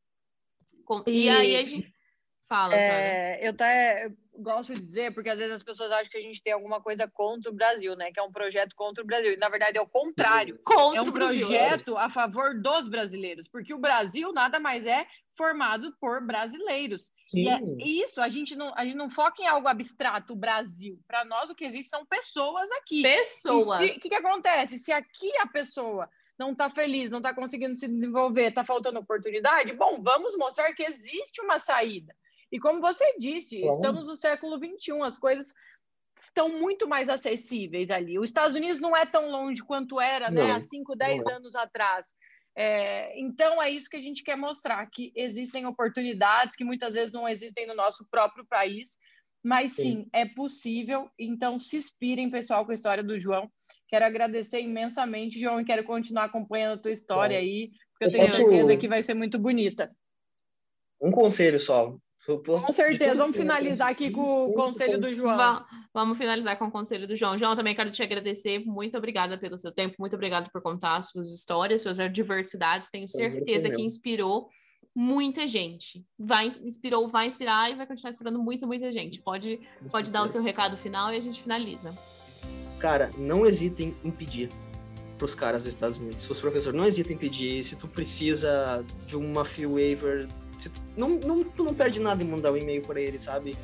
[0.87, 1.27] Com- e...
[1.27, 1.95] E- aí a gente...
[2.49, 2.77] Fala.
[2.77, 4.09] É, eu até
[4.39, 7.09] gosto de dizer, porque às vezes as pessoas acham que a gente tem alguma coisa
[7.09, 8.13] contra o Brasil, né?
[8.13, 9.33] Que é um projeto contra o Brasil.
[9.33, 10.57] E na verdade é o contrário.
[10.65, 11.45] Contra É um o Brasil.
[11.45, 17.11] projeto a favor dos brasileiros, porque o Brasil nada mais é formado por brasileiros.
[17.35, 17.75] E é Sim.
[17.81, 21.01] isso, a gente não, a gente não foca em algo abstrato, o Brasil.
[21.09, 23.03] Para nós, o que existe são pessoas aqui.
[23.03, 23.81] Pessoas.
[23.81, 24.79] O que, que acontece?
[24.79, 26.09] Se aqui a pessoa
[26.39, 30.83] não está feliz, não está conseguindo se desenvolver, está faltando oportunidade, bom, vamos mostrar que
[30.83, 32.15] existe uma saída.
[32.51, 35.53] E como você disse, estamos no século XXI, as coisas
[36.23, 38.19] estão muito mais acessíveis ali.
[38.19, 41.37] Os Estados Unidos não é tão longe quanto era né, Não, há 5, 10 não
[41.37, 42.07] anos atrás.
[42.57, 47.13] É, então, é isso que a gente quer mostrar, que existem oportunidades que muitas vezes
[47.13, 48.99] não existem no nosso próprio país,
[49.45, 50.09] mas sim, Sim.
[50.13, 51.11] é possível.
[51.19, 53.51] Então, se inspirem, pessoal, com a história do João.
[53.89, 57.45] Quero agradecer imensamente, João, e quero continuar acompanhando a tua história Claro.
[57.47, 59.91] aí, porque eu Eu tenho posso- certeza que vai ser muito bonita.
[61.01, 61.97] Um conselho só.
[62.45, 65.37] Com certeza, vamos finalizar aqui com o conselho do João.
[65.37, 65.65] Va-
[65.95, 67.39] Vamos finalizar com o conselho do João.
[67.39, 68.59] João, também quero te agradecer.
[68.67, 72.89] Muito obrigada pelo seu tempo, muito obrigada por contar as suas histórias, suas adversidades.
[72.91, 74.49] Tenho certeza que inspirou
[74.95, 76.05] muita gente.
[76.19, 79.23] Vai, inspirou, vai inspirar e vai continuar inspirando muita, muita gente.
[79.23, 79.61] Pode,
[79.93, 81.95] pode dar o seu recado final e a gente finaliza.
[82.79, 84.51] Cara, não hesitem em pedir
[85.19, 86.23] pros caras dos Estados Unidos.
[86.23, 87.65] Se os professores, não hesitem em pedir.
[87.65, 90.29] Se tu precisa de uma fee waiver,
[90.63, 93.57] tu, não, não, tu não perde nada em mandar um e-mail para ele, sabe?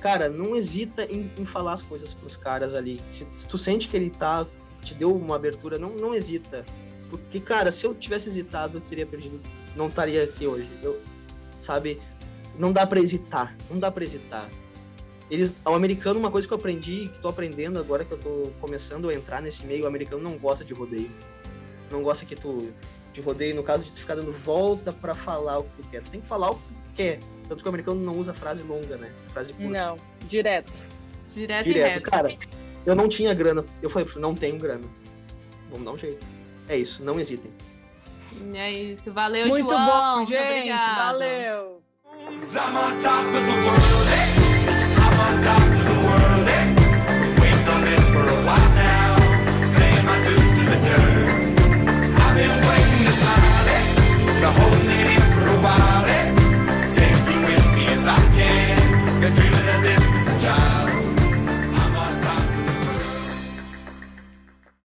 [0.00, 3.00] Cara, não hesita em, em falar as coisas pros caras ali.
[3.08, 4.46] Se, se tu sente que ele tá,
[4.82, 6.64] te deu uma abertura, não, não hesita.
[7.08, 9.40] Porque, cara, se eu tivesse hesitado, eu teria perdido.
[9.76, 10.68] Não estaria aqui hoje.
[10.82, 11.00] Eu,
[11.60, 12.00] sabe?
[12.58, 13.56] Não dá pra hesitar.
[13.70, 14.50] Não dá pra hesitar.
[15.32, 18.50] Eles, o americano, uma coisa que eu aprendi, que tô aprendendo agora que eu tô
[18.60, 21.10] começando a entrar nesse meio, o americano não gosta de rodeio.
[21.90, 22.68] Não gosta que tu
[23.14, 26.02] de rodeio, no caso de tu ficar dando volta pra falar o que tu quer.
[26.02, 27.18] Tu tem que falar o que tu quer.
[27.48, 29.10] Tanto que o americano não usa frase longa, né?
[29.32, 29.70] Frase curta.
[29.72, 29.96] Não,
[30.28, 30.84] direto.
[31.34, 31.94] Direto, Direto.
[31.94, 32.10] reto.
[32.10, 32.36] Cara,
[32.84, 33.64] eu não tinha grana.
[33.80, 34.84] Eu falei, não tenho grana.
[35.70, 36.26] Vamos dar um jeito.
[36.68, 37.50] É isso, não hesitem.
[38.52, 39.10] É isso.
[39.10, 39.86] Valeu, Muito João.
[39.86, 40.42] bom, Muito gente.
[40.42, 41.12] obrigada.
[41.12, 41.82] Valeu.
[54.42, 54.71] the whole